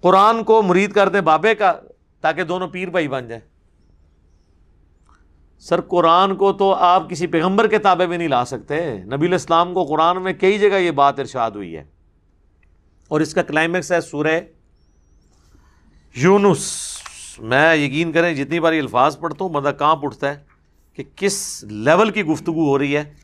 قرآن 0.00 0.44
کو 0.44 0.62
مرید 0.62 0.92
کر 0.92 1.08
دیں 1.08 1.20
بابے 1.20 1.54
کا 1.54 1.72
تاکہ 2.20 2.44
دونوں 2.44 2.68
پیر 2.68 2.88
بھائی 2.88 3.08
بن 3.08 3.28
جائیں۔ 3.28 3.55
سر، 5.58 5.80
قرآن 5.80 6.36
کو 6.36 6.52
تو 6.52 6.74
آپ 6.74 7.10
کسی 7.10 7.26
پیغمبر 7.26 7.66
کے 7.66 7.78
تابع 7.78 8.04
میں 8.04 8.18
نہیں 8.18 8.28
لا 8.28 8.44
سکتے۔ 8.44 8.94
نبی 8.94 9.26
الاسلام 9.26 9.74
کو 9.74 9.84
قرآن 9.84 10.22
میں 10.22 10.32
کئی 10.32 10.58
جگہ 10.58 10.76
یہ 10.76 10.90
بات 10.90 11.20
ارشاد 11.20 11.50
ہوئی 11.50 11.76
ہے۔ 11.76 11.84
اور 13.08 13.20
اس 13.20 13.34
کا 13.34 13.42
کلائمیکس 13.42 13.92
ہے 13.92 14.00
سورہ 14.00 14.40
یونس۔ 16.14 16.82
میں 17.38 17.76
یقین 17.76 18.12
کریں، 18.12 18.34
جتنی 18.34 18.60
بار 18.60 18.72
یہ 18.72 18.80
الفاظ 18.80 19.18
پڑھتا 19.18 19.44
ہوں، 19.44 19.52
بندہ 19.52 19.72
کہاں 19.78 19.96
اٹھتا 20.02 20.28
ہے 20.28 20.44
کہ 20.92 21.04
کس 21.16 21.64
لیول 21.64 22.10
کی 22.10 22.22
گفتگو 22.22 22.68
ہو 22.68 22.78
رہی 22.78 22.96
ہے۔ 22.96 23.14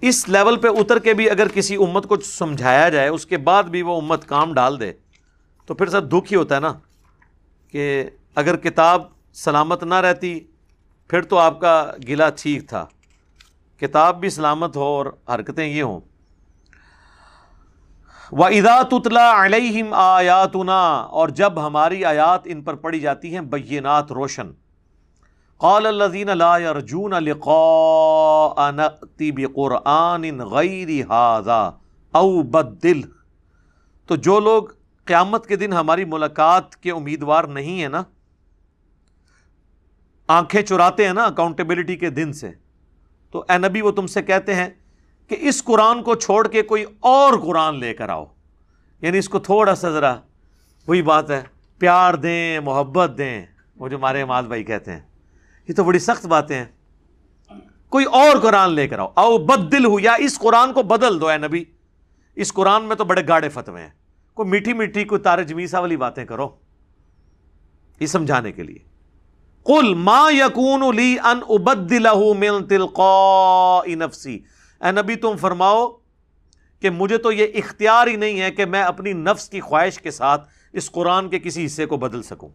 اس 0.00 0.28
لیول 0.28 0.56
پہ 0.56 0.68
اتر 0.68 0.98
کے 0.98 1.14
بھی 1.14 1.30
اگر 1.30 1.48
کسی 1.48 1.76
امت 1.76 2.06
کو 2.06 2.16
سمجھایا 2.16 2.88
جائے، 2.88 3.08
اس 3.08 3.26
کے 3.26 3.36
بعد 3.36 3.62
بھی 3.62 3.82
وہ 3.82 4.00
امت 4.00 4.28
کام 4.28 4.54
ڈال 4.54 4.80
دے، 4.80 4.92
تو 5.66 5.74
پھر 5.74 5.86
سر 5.86 6.00
دکھ 6.00 6.32
ہی 6.32 6.36
ہوتا 6.36 6.54
ہے 6.54 6.60
نا 6.60 6.72
کہ 7.72 8.04
اگر 8.34 8.56
کتاب 8.56 9.02
سلامت 9.34 9.84
نہ 9.84 9.94
رہتی 9.94 10.40
پھر 11.08 11.22
تو 11.22 11.38
آپ 11.38 11.60
کا 11.60 11.92
گلا 12.08 12.30
ٹھیک 12.30 12.68
تھا۔ 12.68 12.86
کتاب 13.80 14.20
بھی 14.20 14.30
سلامت 14.30 14.76
ہو 14.76 14.82
اور 14.82 15.06
حرکتیں 15.28 15.66
یہ 15.66 15.82
ہوں۔ 15.82 16.00
و 18.32 18.44
ادا 18.44 18.82
تتلا 18.82 19.46
علیہم 19.46 19.88
آیاتنا 19.92 20.94
اور 20.94 21.28
جب 21.28 21.66
ہماری 21.66 22.04
آیات 22.04 22.40
ان 22.44 22.62
پر 22.62 22.74
پڑھی 22.74 23.00
جاتی 23.00 23.34
ہیں، 23.34 23.40
بینات 23.40 24.12
روشن۔ 24.12 24.50
قال 25.58 25.86
الذین 25.86 26.28
لا 26.38 26.58
يرجون 26.58 27.10
لقاء 27.10 28.70
نأتی 28.70 29.32
بقرآن 29.32 30.40
غیر 30.40 30.88
هذا 30.88 31.70
او 32.10 32.42
بدل 32.42 33.00
تو 34.06 34.16
جو 34.16 34.40
لوگ 34.40 34.62
قیامت 35.04 35.46
کے 35.46 35.56
دن 35.56 35.72
ہماری 35.72 36.04
ملاقات 36.04 36.76
کے 36.76 36.90
امیدوار 36.90 37.44
نہیں 37.44 37.80
ہیں 37.80 37.88
نا 37.88 38.02
آنکھیں 40.28 40.62
چراتے 40.62 41.06
ہیں 41.06 41.12
نا 41.12 41.24
اکاؤنٹیبلٹی 41.24 41.96
کے 41.96 42.10
دن 42.10 42.32
سے۔ 42.32 42.50
تو 43.30 43.44
اے 43.48 43.58
نبی 43.58 43.80
وہ 43.80 43.90
تم 43.90 44.06
سے 44.06 44.22
کہتے 44.22 44.54
ہیں 44.54 44.68
کہ 45.28 45.36
اس 45.40 45.64
قرآن 45.64 46.02
کو 46.02 46.14
چھوڑ 46.14 46.48
کے 46.48 46.62
کوئی 46.62 46.84
اور 47.00 47.38
قرآن 47.38 47.78
لے 47.78 47.94
کر 47.94 48.08
آؤ۔ 48.08 48.24
یعنی 49.00 49.18
اس 49.18 49.28
کو 49.28 49.38
تھوڑا 49.38 49.74
سا 49.74 49.90
ذرا 49.90 50.14
وہی 50.86 51.02
بات 51.02 51.30
ہے، 51.30 51.42
پیار 51.78 52.14
دیں، 52.14 52.60
محبت 52.60 53.18
دیں، 53.18 53.46
وہ 53.76 53.88
جو 53.88 53.96
ہمارے 53.96 54.22
اماد 54.22 54.42
بھائی 54.42 54.64
کہتے 54.64 54.92
ہیں۔ 54.92 55.00
یہ 55.68 55.74
تو 55.74 55.84
بڑی 55.84 55.98
سخت 55.98 56.26
باتیں 56.26 56.58
ہیں۔ 56.58 56.66
کوئی 57.88 58.04
اور 58.04 58.38
قرآن 58.38 58.72
لے 58.72 58.88
کر 58.88 58.98
آؤ۔ 58.98 59.08
او 59.14 59.38
بدل 59.38 59.84
ہو 59.84 60.00
یا 60.00 60.12
اس 60.12 60.38
قرآن 60.38 60.72
کو 60.72 60.82
بدل 60.82 61.20
دو 61.20 61.28
اے 61.28 61.38
نبی۔ 61.38 61.64
اس 62.36 62.52
قرآن 62.52 62.84
میں 62.84 62.96
تو 62.96 63.04
بڑے 63.04 63.28
گاڑے 63.28 63.48
فتوے 63.48 63.82
ہیں۔ 63.82 63.90
کوئی 64.34 64.48
میٹھی 64.48 64.72
میٹھی، 64.72 65.04
کوئی 65.04 65.20
تارے 65.20 65.44
جمیسا 65.44 65.80
والی 65.80 65.96
باتیں 65.96 66.24
کرو۔ 66.24 66.48
یہ 68.00 68.06
سمجھانے 68.06 68.52
کے 68.52 68.62
لیے۔ 68.62 68.87
کل 69.68 69.94
ما 69.94 70.28
یقون 70.32 70.96
لی 70.96 71.16
ان 71.24 71.40
ابدلہ 71.48 72.14
من 72.14 72.66
تلقاء 72.66 73.88
نفسی۔ 73.88 74.38
اے 74.80 74.92
نبی، 74.92 75.14
تم 75.14 75.36
فرماؤ 75.36 75.90
کہ 76.80 76.90
مجھے 76.90 77.18
تو 77.18 77.32
یہ 77.32 77.46
اختیار 77.54 78.06
ہی 78.06 78.16
نہیں 78.16 78.40
ہے 78.40 78.50
کہ 78.50 78.64
میں 78.64 78.82
اپنی 78.82 79.12
نفس 79.12 79.48
کی 79.48 79.60
خواہش 79.60 79.98
کے 79.98 80.10
ساتھ 80.10 80.48
اس 80.72 80.90
قرآن 80.90 81.28
کے 81.28 81.38
کسی 81.38 81.66
حصے 81.66 81.86
کو 81.86 81.96
بدل 81.96 82.22
سکوں۔ 82.22 82.48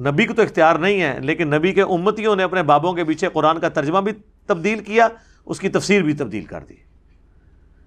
نبی 0.00 0.26
کو 0.26 0.34
تو 0.34 0.42
اختیار 0.42 0.74
نہیں 0.74 1.02
ہے، 1.02 1.20
لیکن 1.20 1.50
نبی 1.50 1.72
کے 1.72 1.82
امتیوں 1.82 2.36
نے 2.36 2.42
اپنے 2.42 2.62
بابوں 2.62 2.92
کے 2.92 3.04
پیچھے 3.04 3.28
قرآن 3.32 3.60
کا 3.60 3.68
ترجمہ 3.68 3.98
بھی 3.98 4.12
تبدیل 4.46 4.78
کیا، 4.78 5.08
اس 5.46 5.60
کی 5.60 5.68
تفسیر 5.68 6.02
بھی 6.02 6.12
تبدیل 6.12 6.44
کر 6.44 6.64
دی۔ 6.64 6.74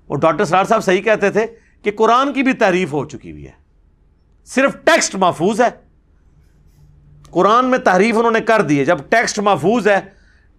اور 0.08 0.18
ڈاکٹر 0.18 0.46
سرار 0.46 0.66
صاحب 0.66 0.84
صحیح 0.84 1.02
کہتے 1.02 1.30
تھے 1.30 1.46
کہ 1.82 1.92
قرآن 1.92 2.34
کی 2.34 2.44
بھی 2.44 2.54
تعریف 2.54 2.94
ہو 2.94 3.06
چکی 3.06 3.32
ہوئی 3.32 3.46
ہے۔ 3.46 3.52
صرف 4.46 4.74
ٹیکسٹ 4.84 5.16
محفوظ 5.16 5.62
ہے۔ 5.62 5.85
قرآن 7.36 7.66
میں 7.66 7.80
تعریف 7.80 8.16
انہوں 8.18 8.32
نے 8.32 8.42
کر 8.42 8.62
دی 8.62 8.80
ہے۔ 8.80 8.86
جب 8.86 8.98
ٹیکسٹ 9.10 9.40
محفوظ 9.40 9.88
ہے، 9.88 10.02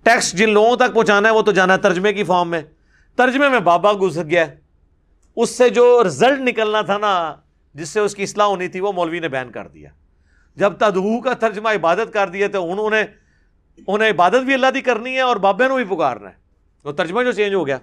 ٹیکسٹ 0.02 0.36
جن 0.36 0.50
لوگوں 0.50 0.76
تک 0.76 0.94
پہنچانا 0.94 1.28
ہے، 1.28 1.34
وہ 1.34 1.42
تو 1.42 1.52
جانا 1.52 1.72
ہے 1.72 1.78
ترجمے 1.78 2.12
کی 2.12 2.24
فارم 2.24 2.50
میں۔ 2.50 2.62
ترجمے 3.16 3.48
میں 3.48 3.60
بابا 3.60 3.92
گھس 3.92 4.16
گیا۔ 4.16 4.44
اس 5.36 5.50
سے 5.50 5.68
جو 5.68 6.02
رزلٹ 6.06 6.40
نکلنا 6.40 6.82
تھا 6.82 6.98
نا، 6.98 7.36
جس 7.74 7.88
سے 7.88 8.00
اس 8.00 8.14
کی 8.14 8.22
اصلاح 8.22 8.46
ہونی 8.46 8.68
تھی، 8.68 8.80
وہ 8.80 8.92
مولوی 8.92 9.20
نے 9.20 9.28
بین 9.28 9.52
کر 9.52 9.68
دیا۔ 9.68 9.90
جب 10.56 10.72
تدہو 10.72 11.20
کا 11.20 11.32
ترجمہ 11.32 11.68
عبادت 11.68 12.12
کر 12.12 12.28
دیا، 12.28 12.48
تو 12.52 12.72
انہوں 12.72 12.90
نے 12.90 13.04
انہیں 13.86 14.10
عبادت 14.10 14.42
بھی 14.44 14.54
اللہ 14.54 14.66
دی 14.74 14.80
کرنی 14.80 15.14
ہے 15.14 15.20
اور 15.20 15.36
بابے 15.36 15.64
بھی 15.68 15.96
پکارنا 15.96 16.28
ہے۔ 16.28 16.34
تو 16.82 16.92
ترجمہ 16.92 17.22
جو 17.22 17.32
چینج 17.32 17.54
ہو 17.54 17.66
گیا۔ 17.66 17.78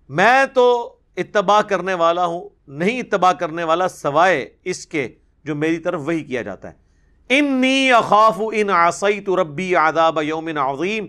میں 0.10 0.46
تو 0.54 0.95
اتباع 1.18 1.62
کرنے 1.62 1.94
والا 1.94 2.26
ہوں، 2.26 2.50
نہیں 2.68 3.00
اتباع 3.00 3.32
کرنے 3.32 3.64
والا 3.64 3.88
سوائے 3.88 4.50
اس 4.64 4.86
کے 4.86 5.08
جو 5.44 5.56
میری 5.56 5.78
طرف 5.78 6.02
وہی 6.06 6.24
کیا 6.24 6.42
جاتا 6.42 6.72
ہے۔ 6.72 6.86
انی 7.30 7.92
اخاف 7.92 8.42
ان 8.54 8.70
آسائی 8.70 9.22
تو 9.22 9.42
ربی 9.42 9.76
آداب 9.76 10.20
یوم 10.24 10.50
عظیم۔ 10.58 11.08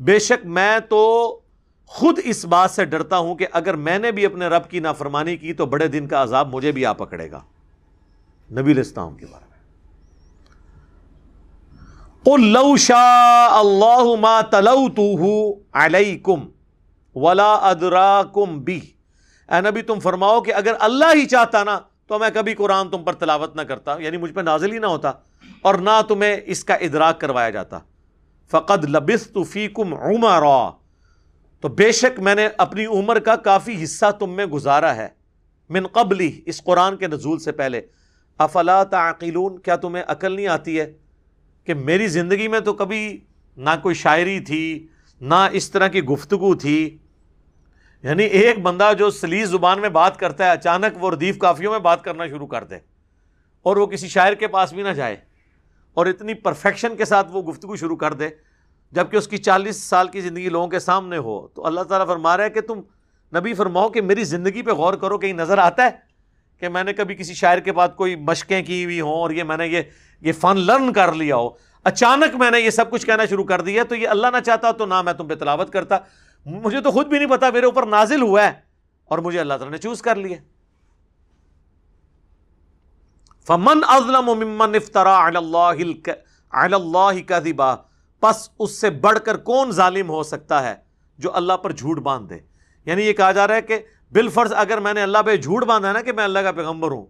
بے 0.00 0.18
شک 0.18 0.46
میں 0.46 0.78
تو 0.78 1.40
خود 1.86 2.18
اس 2.24 2.44
بات 2.44 2.70
سے 2.70 2.84
ڈرتا 2.84 3.18
ہوں 3.18 3.34
کہ 3.34 3.46
اگر 3.52 3.74
میں 3.74 3.98
نے 3.98 4.12
بھی 4.12 4.26
اپنے 4.26 4.46
رب 4.46 4.70
کی 4.70 4.80
نافرمانی 4.80 5.36
کی 5.36 5.52
تو 5.52 5.66
بڑے 5.66 5.88
دن 5.88 6.06
کا 6.06 6.22
عذاب 6.22 6.54
مجھے 6.54 6.72
بھی 6.72 6.86
آ 6.86 6.92
پکڑے 6.92 7.30
گا۔ 7.30 7.40
نبی 8.52 8.72
الاسلام 8.72 9.16
کے 9.16 9.26
بارے 9.26 9.44
میں۔ 9.50 9.56
قل 12.24 12.46
لو 12.46 12.76
شاء 12.76 13.48
اللہ 13.50 14.20
ما 14.20 14.40
تلوتہ 14.40 15.58
علیکم 15.72 16.48
ولا 17.14 17.52
ادراکم 17.52 18.58
بھی 18.58 18.80
اے 19.48 19.60
نبی، 19.60 19.82
تم 19.82 19.98
فرماؤ 20.00 20.40
کہ 20.40 20.54
اگر 20.54 20.74
اللہ 20.80 21.14
ہی 21.14 21.26
چاہتا 21.26 21.62
نا، 21.64 21.78
تو 22.06 22.18
میں 22.18 22.28
کبھی 22.34 22.54
قرآن 22.54 22.88
تم 22.90 23.04
پر 23.04 23.14
تلاوت 23.14 23.56
نہ 23.56 23.62
کرتا 23.62 23.94
یعنی 23.98 24.16
مجھ 24.16 24.32
پہ 24.32 24.40
نازل 24.40 24.72
ہی 24.72 24.78
نہ 24.78 24.86
ہوتا، 24.86 25.12
اور 25.62 25.74
نہ 25.80 26.00
تمہیں 26.08 26.36
اس 26.44 26.64
کا 26.64 26.74
ادراک 26.76 27.20
کروایا 27.20 27.50
جاتا۔ 27.50 27.78
فقد 28.50 28.84
لبس 28.84 29.28
فیکم 29.50 29.94
عمر 29.94 30.44
تو 31.62 31.68
بے 31.68 31.90
شک 31.92 32.18
میں 32.20 32.34
نے 32.34 32.48
اپنی 32.58 32.86
عمر 32.86 33.18
کا 33.18 33.36
کافی 33.44 33.82
حصہ 33.82 34.10
تم 34.18 34.34
میں 34.36 34.46
گزارا 34.46 34.94
ہے۔ 34.96 35.08
من 35.70 35.86
قبلی، 35.86 36.30
اس 36.46 36.62
قرآن 36.64 36.96
کے 36.96 37.06
نزول 37.06 37.38
سے 37.38 37.52
پہلے۔ 37.52 37.80
افلا 38.40 38.82
تعقلون، 38.84 39.58
کیا 39.58 39.76
تمہیں 39.76 40.02
عقل 40.06 40.32
نہیں 40.32 40.46
آتی 40.48 40.78
ہے 40.80 40.92
کہ 41.66 41.74
میری 41.74 42.06
زندگی 42.08 42.48
میں 42.48 42.60
تو 42.60 42.72
کبھی 42.74 43.18
نہ 43.56 43.70
کوئی 43.82 43.94
شاعری 43.94 44.38
تھی، 44.40 44.86
نہ 45.20 45.46
اس 45.52 45.70
طرح 45.70 45.88
کی 45.88 46.02
گفتگو 46.02 46.54
تھی؟ 46.54 46.96
یعنی 48.06 48.24
ایک 48.24 48.58
بندہ 48.62 48.90
جو 48.98 49.10
سلیز 49.10 49.48
زبان 49.48 49.80
میں 49.80 49.88
بات 49.88 50.18
کرتا 50.18 50.44
ہے، 50.44 50.50
اچانک 50.50 51.04
وہ 51.04 51.10
ردیف 51.10 51.38
کافیوں 51.38 51.72
میں 51.72 51.78
بات 51.78 52.04
کرنا 52.04 52.26
شروع 52.26 52.46
کر 52.46 52.64
دے 52.64 52.76
اور 53.62 53.76
وہ 53.76 53.86
کسی 53.86 54.08
شاعر 54.08 54.32
کے 54.32 54.46
پاس 54.46 54.72
بھی 54.72 54.82
نہ 54.82 54.88
جائے 54.88 55.16
اور 55.94 56.06
اتنی 56.06 56.34
پرفیکشن 56.34 56.96
کے 56.96 57.04
ساتھ 57.04 57.32
وہ 57.32 57.42
گفتگو 57.42 57.76
شروع 57.76 57.96
کر 57.96 58.12
دے 58.12 58.28
جبکہ 58.92 59.16
اس 59.16 59.28
کی 59.28 59.36
چالیس 59.36 59.82
سال 59.82 60.08
کی 60.08 60.20
زندگی 60.20 60.48
لوگوں 60.48 60.68
کے 60.68 60.78
سامنے 60.78 61.16
ہو۔ 61.16 61.48
تو 61.48 61.66
اللہ 61.66 61.80
تعالیٰ 61.80 62.06
فرما 62.06 62.36
رہا 62.36 62.44
ہے 62.44 62.50
کہ 62.50 62.60
تم 62.60 62.80
نبی 63.38 63.54
فرماؤ 63.54 63.88
کہ 63.88 64.00
میری 64.00 64.24
زندگی 64.24 64.62
پہ 64.62 64.70
غور 64.70 64.94
کرو، 64.94 65.18
کہیں 65.18 65.32
نظر 65.32 65.58
آتا 65.58 65.84
ہے 65.84 65.90
کہ 66.60 66.68
میں 66.68 66.84
نے 66.84 66.92
کبھی 66.92 67.14
کسی 67.14 67.34
شاعر 67.34 67.58
کے 67.58 67.72
بعد 67.72 67.88
کوئی 67.96 68.16
مشقیں 68.16 68.62
کی 68.62 68.84
ہوئی 68.84 69.00
ہوں 69.00 69.14
اور 69.14 69.30
یہ 69.30 69.42
میں 69.42 69.56
نے 69.56 69.66
یہ 69.66 69.82
یہ 70.20 70.32
فن 70.32 70.60
لرن 70.60 70.92
کر 70.92 71.12
لیا 71.12 71.36
ہو۔ 71.36 71.50
اچانک 71.84 72.34
میں 72.34 72.50
نے 72.50 72.60
یہ 72.60 72.70
سب 72.70 72.90
کچھ 72.90 73.06
کہنا 73.06 73.24
شروع 73.24 73.44
کر 73.44 73.60
دیا 73.60 73.84
تو 73.84 73.94
یہ 73.94 74.08
اللہ 74.08 74.26
نہ 74.26 74.40
چاہتا 74.46 74.70
تو 74.70 74.86
نہ 74.86 75.02
میں 75.02 75.12
تم 75.12 75.28
پہ 75.28 75.34
تلاوت 75.34 75.72
کرتا۔ 75.72 75.98
مجھے 76.46 76.80
تو 76.80 76.90
خود 76.90 77.06
بھی 77.06 77.18
نہیں 77.18 77.28
پتا 77.28 77.50
میرے 77.50 77.66
اوپر 77.66 77.86
نازل 77.86 78.22
ہوا 78.22 78.42
ہے 78.42 78.52
اور 79.04 79.18
مجھے 79.18 79.40
اللہ 79.40 79.54
تعالیٰ 79.54 79.70
نے 79.70 79.78
چوز 79.78 80.02
کر 80.02 80.14
لیا 80.14 80.36
فمن 83.46 83.80
ازلم 83.88 84.26
ممن 84.26 84.74
افطرا 84.74 85.30
اللہ 86.52 87.76
پس 88.20 88.50
اس 88.58 88.80
سے 88.80 88.90
بڑھ 88.90 89.18
کر 89.18 89.36
کون 89.36 89.70
ظالم 89.70 90.08
ہو 90.08 90.22
سکتا 90.22 90.62
ہے 90.62 90.74
جو 91.18 91.34
اللہ 91.34 91.52
پر 91.52 91.72
جھوٹ 91.72 91.98
باندھ 91.98 92.30
دے؟ 92.30 92.38
یعنی 92.84 93.02
یہ 93.02 93.12
کہا 93.12 93.32
جا 93.32 93.48
رہا 93.48 93.54
ہے 93.54 93.62
کہ 93.62 93.78
بالفرض 94.12 94.52
اگر 94.52 94.78
میں 94.78 94.94
نے 94.94 95.02
اللہ 95.02 95.18
پہ 95.26 95.36
جھوٹ 95.36 95.64
باندھا 95.64 95.92
نا 95.92 96.00
کہ 96.00 96.12
میں 96.12 96.24
اللہ 96.24 96.38
کا 96.38 96.52
پیغمبر 96.52 96.90
ہوں، 96.90 97.06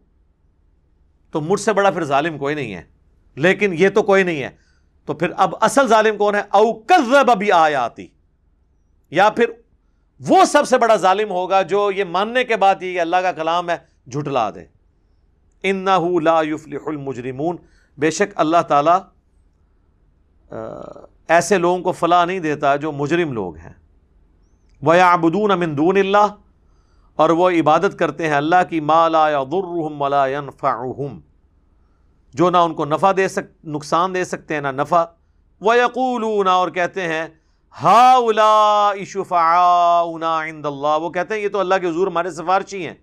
تو 1.31 1.41
مجھ 1.41 1.61
سے 1.61 1.73
بڑا 1.73 1.91
پھر 1.91 2.05
ظالم 2.05 2.39
کوئی 2.39 2.55
نہیں 2.55 2.75
ہے۔ 2.75 2.83
لیکن 3.35 3.73
یہ 3.79 3.89
تو 3.89 4.03
کوئی 4.03 4.23
نہیں 4.23 4.43
ہے۔ 4.43 4.51
تو 5.05 5.15
پھر 5.15 5.29
اب 5.37 5.55
اصل 5.61 5.89
ظالم 5.89 6.17
کون 6.17 6.35
ہے؟ 6.35 6.41
اوکب 6.41 7.31
ابھی 7.31 7.53
آیا 7.53 7.85
آتی 7.85 8.07
یا 9.11 9.31
پھر 9.31 9.45
وہ 10.21 10.45
سب 10.45 10.69
سے 10.69 10.79
بڑا 10.79 10.97
ظالم 10.97 11.31
ہوگا 11.31 11.63
جو 11.63 11.91
یہ 11.91 12.05
ماننے 12.05 12.45
کے 12.45 12.57
بعد 12.57 12.83
یہ 12.83 13.01
اللہ 13.01 13.17
کا 13.17 13.33
کلام 13.33 13.71
ہے، 13.71 13.77
جھٹلا 14.11 14.51
دے۔ 14.51 14.65
ان 15.63 15.85
لا 16.23 16.43
يفلح 16.43 16.79
المجرمون۔ 16.87 17.57
بے 17.99 18.11
شک 18.11 18.33
اللہ 18.35 18.63
تعالی 18.69 18.91
ایسے 21.29 21.59
لوگوں 21.59 21.81
کو 21.81 21.93
فلاح 21.93 22.25
نہیں 22.25 22.41
دیتا 22.41 22.77
جو 22.77 22.93
مجرم 22.93 23.33
لوگ 23.33 23.57
ہیں۔ 23.57 23.73
وہ 24.83 24.95
آبدون 24.95 25.51
امن 25.51 25.77
دون 25.77 25.97
اللہ۔ 25.97 26.27
اور 27.17 27.31
وہ 27.31 27.51
عبادت 27.51 27.99
کرتے 27.99 28.29
ہیں 28.29 28.35
اللہ 28.35 28.69
کی 28.71 28.81
مالا 28.81 29.29
یا 29.29 29.45
درحم 29.45 30.03
ولا 30.03 30.27
ينفعهم۔ 30.27 31.21
جو 32.35 32.51
نہ 32.51 32.57
ان 32.57 32.75
کو 32.75 32.85
نفع 32.85 33.13
دے 33.17 33.29
سک، 33.29 33.67
نقصان 33.67 34.15
دے 34.15 34.25
سکتے 34.25 34.55
ہیں، 34.55 34.61
نہ 34.61 34.69
نفع۔ 34.69 35.05
وہ 35.61 35.77
یقول 35.77 36.49
اور 36.49 36.69
کہتے 36.69 37.03
ہیں 37.03 37.29
ہا 37.83 38.15
الا 38.15 38.93
عند 40.45 40.67
اللہ 40.67 40.99
وہ 41.01 41.11
کہتے 41.11 41.35
ہیں، 41.35 41.41
یہ 41.41 41.49
تو 41.49 41.61
اللہ 41.61 41.75
کے 41.81 41.89
حضور 41.89 42.07
ہمارے 42.07 42.31
سفارشی 42.31 42.87
ہیں۔ 42.87 42.95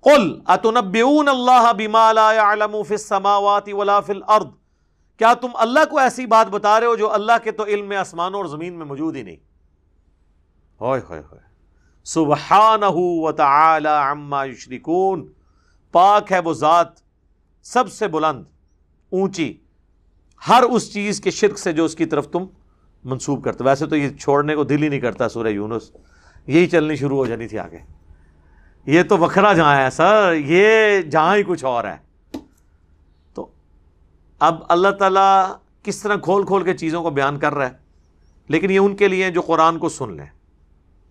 قل، 0.00 0.40
اتنبئون 0.46 1.28
اللہ 1.28 1.72
بما 1.78 2.12
لا 2.12 2.32
يعلم 2.32 2.82
في 2.82 2.94
السماوات 2.94 3.68
ولا 3.68 4.00
في 4.00 4.12
الارض؟ 4.12 4.46
کیا 5.16 5.34
تم 5.34 5.48
اللہ 5.54 5.80
کو 5.90 5.98
ایسی 5.98 6.26
بات 6.26 6.46
بتا 6.46 6.80
رہے 6.80 6.86
ہو 6.86 6.96
جو 6.96 7.12
اللہ 7.12 7.32
کے 7.44 7.50
تو 7.50 7.64
علم 7.64 7.86
میں 7.86 7.96
آسمانوں 7.96 8.40
اور 8.40 8.46
زمین 8.46 8.74
میں 8.74 8.86
موجود 8.86 9.16
ہی 9.16 9.22
نہیں؟ 9.22 9.36
ہوئے 10.80 11.00
ہوئے 11.08 11.20
ہوئے۔ 11.20 11.40
سبحانہ 12.04 12.84
وتعالی 12.90 13.88
عما 13.88 14.44
یشرکون۔ 14.44 15.32
پاک 15.92 16.32
ہے 16.32 16.38
وہ 16.38 16.52
ذات 16.52 16.88
سب 17.62 17.92
سے 17.92 18.08
بلند، 18.08 18.44
اونچی، 19.12 19.58
ہر 20.48 20.62
اس 20.62 20.92
چیز 20.92 21.20
کے 21.20 21.30
شرک 21.30 21.58
سے 21.58 21.72
جو 21.72 21.84
اس 21.84 21.94
کی 21.94 22.04
طرف 22.04 22.28
تم 22.28 22.46
منسوب 23.06 23.44
کرتے 23.44 23.64
ویسے 23.64 23.86
تو 23.86 23.96
یہ 23.96 24.10
چھوڑنے 24.10 24.54
کو 24.54 24.64
دل 24.64 24.82
ہی 24.82 24.88
نہیں 24.88 25.00
کرتا 25.00 25.28
سورہ 25.28 25.48
یونس۔ 25.48 25.90
یہی 26.46 26.66
چلنی 26.66 26.96
شروع 26.96 27.16
ہو 27.16 27.26
جانی 27.26 27.48
تھی 27.48 27.58
آگے۔ 27.58 27.78
یہ 28.86 29.02
تو 29.02 29.18
وکھرا 29.18 29.52
جہاں 29.52 29.76
ہے 29.76 29.90
سر، 29.90 30.32
یہ 30.46 31.02
جہاں 31.02 31.36
ہی 31.36 31.42
کچھ 31.42 31.64
اور 31.64 31.84
ہے۔ 31.84 31.96
تو 33.34 33.48
اب 34.38 34.54
اللہ 34.68 34.88
تعالیٰ 34.88 35.52
کس 35.82 36.02
طرح 36.02 36.16
کھول 36.16 36.46
کھول 36.46 36.64
کے 36.64 36.74
چیزوں 36.74 37.02
کو 37.02 37.10
بیان 37.10 37.38
کر 37.38 37.54
رہا 37.54 37.66
ہے؟ 37.66 37.72
لیکن 38.48 38.70
یہ 38.70 38.78
ان 38.78 38.96
کے 38.96 39.08
لیے 39.08 39.30
جو 39.30 39.40
قرآن 39.40 39.78
کو 39.78 39.88
سن 39.88 40.16
لیں۔ 40.16 40.26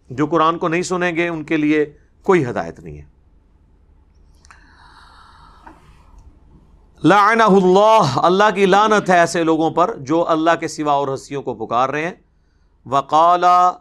جو 0.09 0.27
قرآن 0.27 0.57
کو 0.57 0.67
نہیں 0.67 0.81
سنیں 0.81 1.15
گے، 1.15 1.27
ان 1.27 1.43
کے 1.43 1.57
لیے 1.57 1.93
کوئی 2.23 2.45
ہدایت 2.45 2.79
نہیں 2.79 2.97
ہے۔ 2.97 3.14
لعنہ 7.03 7.43
اللہ 7.43 8.01
اللہ 8.15 8.43
کی 8.55 8.65
لانت 8.65 9.09
ہے 9.09 9.19
ایسے 9.19 9.43
لوگوں 9.43 9.71
پر 9.71 9.95
جو 9.97 10.29
اللہ 10.29 10.51
کے 10.59 10.67
سوا 10.67 10.93
اور 10.93 11.07
ہستیوں 11.13 11.41
کو 11.41 11.53
پکار 11.53 11.89
رہے 11.89 12.05
ہیں۔ 12.05 12.13
وقالا 12.85 13.71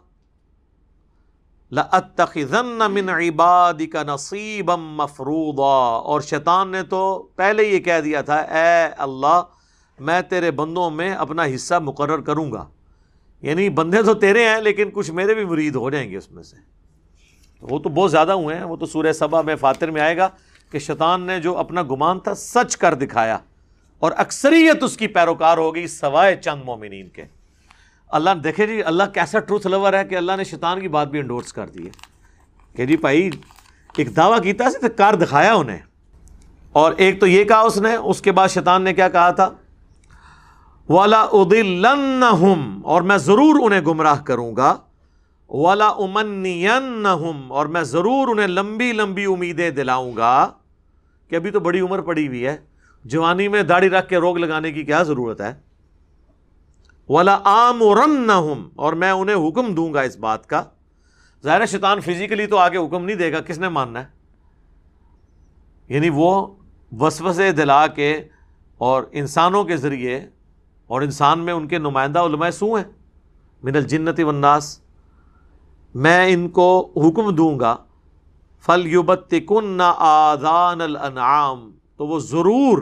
من 2.87 3.09
عبادك 3.09 3.95
نصیبا 3.95 4.75
مفروضا۔ 4.75 5.97
اور 5.97 6.21
شیطان 6.21 6.71
نے 6.71 6.83
تو 6.83 7.27
پہلے 7.35 7.63
یہ 7.63 7.79
کہہ 7.79 8.01
دیا 8.03 8.21
تھا، 8.21 8.35
اے 8.35 8.83
اللہ، 8.97 9.41
میں 9.99 10.21
تیرے 10.21 10.51
بندوں 10.51 10.89
میں 10.89 11.11
اپنا 11.11 11.43
حصہ 11.55 11.75
مقرر 11.75 12.21
کروں 12.21 12.51
گا۔ 12.51 12.65
یعنی 13.41 13.69
بندے 13.69 14.03
تو 14.03 14.13
تیرے 14.13 14.49
ہیں، 14.49 14.61
لیکن 14.61 14.89
کچھ 14.93 15.11
میرے 15.11 15.33
بھی 15.33 15.45
مرید 15.45 15.75
ہو 15.75 15.89
جائیں 15.89 16.11
گے 16.11 16.17
اس 16.17 16.31
میں 16.31 16.43
سے۔ 16.43 16.55
وہ 17.61 17.79
تو 17.79 17.89
بہت 17.89 18.11
زیادہ 18.11 18.31
ہوئے 18.31 18.55
ہیں، 18.55 18.63
وہ 18.63 18.75
تو 18.75 18.85
سورہ 18.85 19.11
سبا 19.11 19.41
میں 19.41 19.55
فاتر 19.55 19.91
میں 19.91 20.01
آئے 20.01 20.17
گا۔ 20.17 20.27
کہ 20.71 20.79
شیطان 20.79 21.21
نے 21.21 21.39
جو 21.39 21.57
اپنا 21.57 21.81
گمان 21.83 22.19
تھا 22.19 22.35
سچ 22.35 22.77
کر 22.77 22.93
دکھایا 22.93 23.37
اور 23.99 24.11
اکثریت 24.17 24.83
اس 24.83 24.97
کی 24.97 25.07
پیروکار 25.07 25.57
ہو 25.57 25.75
گئی 25.75 25.87
سوائے 25.87 26.35
چند 26.35 26.61
مومنین 26.65 27.07
کے۔ 27.07 27.23
اللہ 28.07 28.29
دیکھے 28.43 28.67
جی 28.67 28.83
اللہ 28.83 29.03
کیسا 29.13 29.39
ٹروتھ 29.39 29.67
لور 29.67 29.93
ہے 29.93 30.05
کہ 30.05 30.15
اللہ 30.15 30.31
نے 30.37 30.43
شیطان 30.43 30.81
کی 30.81 30.87
بات 30.87 31.07
بھی 31.07 31.19
انڈورس 31.19 31.53
کر 31.53 31.67
دی 31.67 31.85
ہے۔ 31.85 31.91
کہ 32.75 32.85
جی 32.85 32.97
بھائی، 32.97 33.29
ایک 33.97 34.15
دعویٰ 34.15 34.41
کیتا 34.41 34.69
سے 34.69 34.89
کار 34.89 35.13
دکھایا 35.13 35.53
انہیں۔ 35.53 35.79
اور 36.71 36.93
ایک 36.97 37.19
تو 37.19 37.27
یہ 37.27 37.43
کہا 37.43 37.59
اس 37.59 37.77
نے، 37.77 37.95
اس 37.95 38.21
کے 38.21 38.31
بعد 38.31 38.47
شیطان 38.47 38.81
نے 38.81 38.93
کیا 38.93 39.09
کہا 39.09 39.31
تھا؟ 39.31 39.49
والا 40.89 41.21
اور 42.83 43.01
میں 43.01 43.17
ضرور 43.17 43.55
انہیں 43.61 43.81
گمراہ 43.81 44.21
کروں 44.21 44.55
گا۔ 44.55 44.75
والا 45.49 45.87
امن 45.87 47.05
اور 47.49 47.65
میں 47.65 47.83
ضرور 47.83 48.27
انہیں 48.27 48.47
لمبی 48.47 48.91
لمبی 48.91 49.25
امیدیں 49.25 49.69
دلاؤں 49.69 50.15
گا 50.17 50.51
کہ 51.29 51.35
ابھی 51.35 51.51
تو 51.51 51.59
بڑی 51.59 51.79
عمر 51.79 52.01
پڑی 52.01 52.27
ہوئی 52.27 52.45
ہے۔ 52.45 52.57
جوانی 53.03 53.47
میں 53.47 53.63
داڑھی 53.63 53.89
رکھ 53.89 54.09
کے 54.09 54.17
روگ 54.17 54.37
لگانے 54.37 54.71
کی 54.71 54.83
کیا 54.83 55.03
ضرورت 55.03 55.41
ہے؟ 55.41 55.53
والا 57.09 57.39
عام 57.45 57.81
اور 58.75 58.93
میں 58.93 59.11
انہیں 59.11 59.49
حکم 59.49 59.75
دوں 59.75 59.93
گا 59.93 60.01
اس 60.01 60.17
بات 60.17 60.47
کا۔ 60.49 60.63
ظاہر 61.43 61.65
شیطان 61.65 61.99
فزیکلی 61.99 62.47
تو 62.47 62.57
آگے 62.57 62.77
حکم 62.77 63.05
نہیں 63.05 63.15
دے 63.15 63.31
گا، 63.31 63.41
کس 63.41 63.57
نے 63.57 63.69
ماننا 63.69 63.99
ہے؟ 63.99 64.05
یعنی 65.87 66.09
وہ 66.13 66.55
وسوسے 66.99 67.51
دلا 67.51 67.87
کے 67.87 68.21
اور 68.77 69.03
انسانوں 69.11 69.63
کے 69.63 69.77
ذریعے 69.77 70.27
اور 70.87 71.01
انسان 71.01 71.39
میں 71.39 71.53
ان 71.53 71.67
کے 71.67 71.77
نمائندہ 71.77 72.19
علماء 72.19 72.49
سو 72.49 72.73
ہیں۔ 72.75 72.83
من 73.63 73.75
الجنت 73.75 74.19
والناس 74.19 74.79
میں 75.95 76.33
ان 76.33 76.49
کو 76.49 76.93
حکم 76.95 77.35
دوں 77.35 77.59
گا 77.59 77.75
فل 78.65 78.87
یوبت 78.87 79.33
کن 79.47 79.81
آدان 79.97 80.81
الانعام 80.81 81.71
تو 81.97 82.07
وہ 82.07 82.19
ضرور 82.19 82.77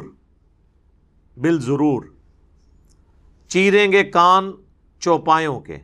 بال 1.38 1.62
ضرور 1.62 2.04
چیریں 3.48 3.92
گے 3.92 4.04
کان 4.04 4.52
چوپایوں 5.00 5.60
کے۔ 5.60 5.78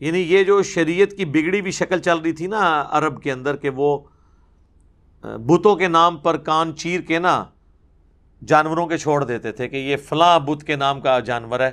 یعنی 0.00 0.18
یہ 0.18 0.44
جو 0.44 0.62
شریعت 0.62 1.10
کی 1.16 1.24
بگڑی 1.24 1.62
بھی 1.62 1.70
شکل 1.70 1.98
چل 1.98 2.18
رہی 2.18 2.32
تھی 2.32 2.46
نا 2.46 2.84
عرب 2.90 3.22
کے 3.22 3.32
اندر 3.32 3.56
کہ 3.56 3.70
وہ 3.70 3.98
بتوں 5.22 5.76
کے 5.76 5.88
نام 5.88 6.16
پر 6.16 6.36
کان 6.36 6.76
چیر 6.76 7.00
کے 7.00 7.18
نا 7.18 7.44
جانوروں 8.46 8.86
کے 8.86 8.98
چھوڑ 8.98 9.24
دیتے 9.24 9.52
تھے 9.52 9.68
کہ 9.68 9.76
یہ 9.76 9.96
فلاں 9.96 10.40
بت 10.40 10.64
کے 10.64 10.76
نام 10.76 11.00
کا 11.00 11.18
جانور 11.18 11.60
ہے، 11.60 11.70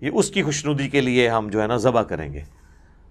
یہ 0.00 0.10
اس 0.12 0.30
کی 0.30 0.42
خوشنودی 0.42 0.88
کے 0.88 1.00
لیے 1.00 1.28
ہم 1.28 1.48
جو 1.48 1.62
ہے 1.62 1.66
نا 1.66 1.76
ذبح 1.76 2.02
کریں 2.02 2.32
گے۔ 2.32 2.55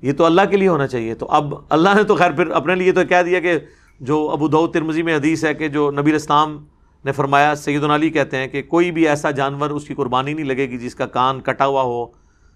یہ 0.06 0.14
تو 0.14 0.26
اللہ 0.26 0.42
کے 0.52 0.58
لیے 0.58 0.68
ہونا 0.68 0.88
چاہیے۔ 0.88 1.16
تو 1.16 1.26
اب 1.30 1.54
اللہ 1.70 1.90
نے 1.96 2.04
تو 2.04 2.16
خیر 2.16 2.32
پھر 2.32 2.48
اپنے 2.48 2.76
لیے 2.76 2.92
تو 2.92 3.06
کہہ 3.06 3.22
دیا 3.26 3.40
کہ 3.40 3.60
جو 4.00 4.30
ابو 4.30 4.48
دعود 4.48 4.74
ترمزی 4.74 5.04
میں 5.04 5.16
حدیث 5.16 5.46
ہے 5.46 5.54
کہ 5.54 5.68
جو 5.68 5.92
نبی 5.92 6.12
الاسلام 6.12 6.66
نے 7.06 7.12
فرمایا 7.12 7.56
سید 7.56 7.84
علی 7.84 8.10
کہتے 8.10 8.38
ہیں 8.38 8.48
کہ 8.48 8.62
کوئی 8.62 8.92
بھی 8.92 9.08
ایسا 9.08 9.32
جانور 9.32 9.70
اس 9.70 9.88
کی 9.88 9.94
قربانی 9.94 10.34
نہیں 10.34 10.46
لگے 10.46 10.70
گی 10.70 10.78
جس 10.78 10.96
کا 10.96 11.06
کان 11.06 11.42
کٹا 11.42 11.66
ہوا 11.66 11.82
ہو، 11.82 12.06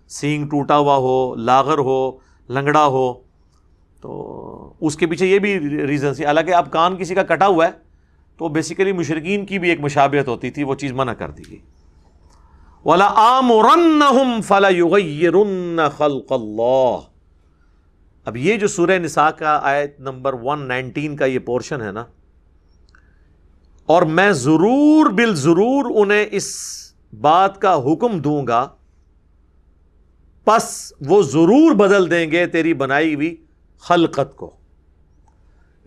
سینگ 0.08 0.48
ٹوٹا 0.48 0.78
ہوا 0.78 0.96
ہو، 0.96 1.36
لاغر 1.36 1.78
ہو، 1.78 2.12
لنگڑا 2.50 2.86
ہو۔ 2.86 3.14
تو 4.02 4.74
اس 4.82 4.96
کے 4.96 5.08
پیچھے 5.08 5.28
یہ 5.28 5.40
بھی 5.40 5.60
ریزن 5.60 6.14
سی 6.14 6.26
حالانکہ 6.26 6.54
اب 6.54 6.72
کان 6.72 6.98
کسی 6.98 7.16
کا 7.16 7.24
کٹا 7.24 7.48
ہوا 7.48 7.66
ہے، 7.66 7.72
تو 8.38 8.48
بیسیکلی 8.48 8.92
مشرقین 8.92 9.46
کی 9.46 9.60
بھی 9.60 9.70
ایک 9.70 9.80
مشابہت 9.80 10.28
ہوتی 10.28 10.50
تھی، 10.50 10.64
وہ 10.64 10.76
چیز 10.76 10.92
منع 10.92 11.14
کر 11.14 11.30
دی 11.30 11.44
گئی۔ 11.50 11.60
ولا 12.86 13.08
عام 13.08 14.42
فلا 14.42 14.70
خلق 15.98 16.32
اللہ 16.32 16.96
اب 18.26 18.38
یہ 18.38 18.58
جو 18.58 18.68
سورہ 18.68 18.98
نساء 19.00 19.30
کا 19.30 19.60
آیت 19.64 20.00
نمبر 20.00 20.34
ون 20.34 20.68
نائنٹین 20.68 21.16
کا 21.16 21.26
یہ 21.26 21.40
پورشن 21.40 21.82
ہے 21.82 21.92
نا، 21.92 22.04
اور 23.90 24.02
میں 24.02 24.32
ضرور 24.32 25.10
بال 25.12 25.36
ضرور 25.36 25.92
انہیں 25.96 26.26
اس 26.32 26.48
بات 27.22 27.60
کا 27.62 27.76
حکم 27.86 28.20
دوں 28.20 28.46
گا، 28.48 28.68
پس 30.48 30.94
وہ 31.08 31.22
ضرور 31.24 31.76
بدل 31.76 32.10
دیں 32.12 32.30
گے 32.32 32.46
تیری 32.48 32.74
بنائی 32.74 33.14
ہوئی 33.16 33.36
خلقت 33.84 34.36
کو۔ 34.36 34.56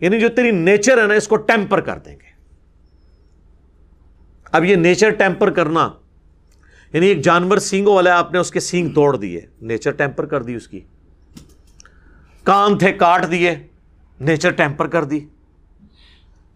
یعنی 0.01 0.19
جو 0.19 0.29
تیری 0.29 0.51
نیچر 0.51 1.01
ہے 1.01 1.07
نا، 1.07 1.13
اس 1.13 1.27
کو 1.27 1.35
ٹیمپر 1.35 1.81
کر 1.81 1.99
دیں 1.99 2.15
گے۔ 2.15 2.31
اب 4.51 4.63
یہ 4.63 4.75
نیچر 4.75 5.09
ٹیمپر 5.09 5.49
کرنا 5.49 5.89
یعنی 6.93 7.07
ایک 7.07 7.21
جانور 7.21 7.57
سینگوں 7.57 7.95
والا 7.95 8.17
آپ 8.17 8.31
نے 8.33 8.39
اس 8.39 8.51
کے 8.51 8.59
سینگ 8.59 8.89
توڑ 8.89 9.15
دیے، 9.17 9.41
نیچر 9.61 9.91
ٹیمپر 9.91 10.25
کر 10.25 10.43
دی 10.43 10.55
اس 10.55 10.67
کی۔ 10.67 10.79
کان 12.43 12.77
تھے 12.77 12.93
کاٹ 12.93 13.31
دیے 13.31 13.67
نیچر 14.19 14.51
ٹیمپر 14.51 14.87
کر 14.87 15.03
دی۔ 15.03 15.25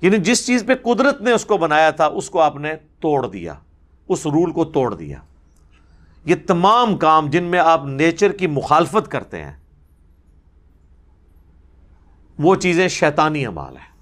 یعنی 0.01 0.17
جس 0.17 0.47
چیز 0.47 0.63
پہ 0.67 0.75
قدرت 0.75 1.21
نے 1.21 1.31
اس 1.31 1.45
کو 1.45 1.57
بنایا 1.57 1.89
تھا، 1.89 2.05
اس 2.05 2.29
کو 2.29 2.41
آپ 2.41 2.55
نے 2.55 2.73
توڑ 2.99 3.27
دیا، 3.27 3.53
اس 4.09 4.25
رول 4.25 4.51
کو 4.51 4.65
توڑ 4.65 4.95
دیا۔ 4.95 5.17
یہ 6.25 6.35
تمام 6.47 6.97
کام 6.97 7.29
جن 7.29 7.43
میں 7.43 7.59
آپ 7.59 7.85
نیچر 7.85 8.31
کی 8.31 8.47
مخالفت 8.47 9.11
کرتے 9.11 9.43
ہیں، 9.43 9.55
وہ 12.39 12.55
چیزیں 12.55 12.87
شیطانی 12.87 13.45
امال 13.45 13.77
ہیں۔ 13.77 13.97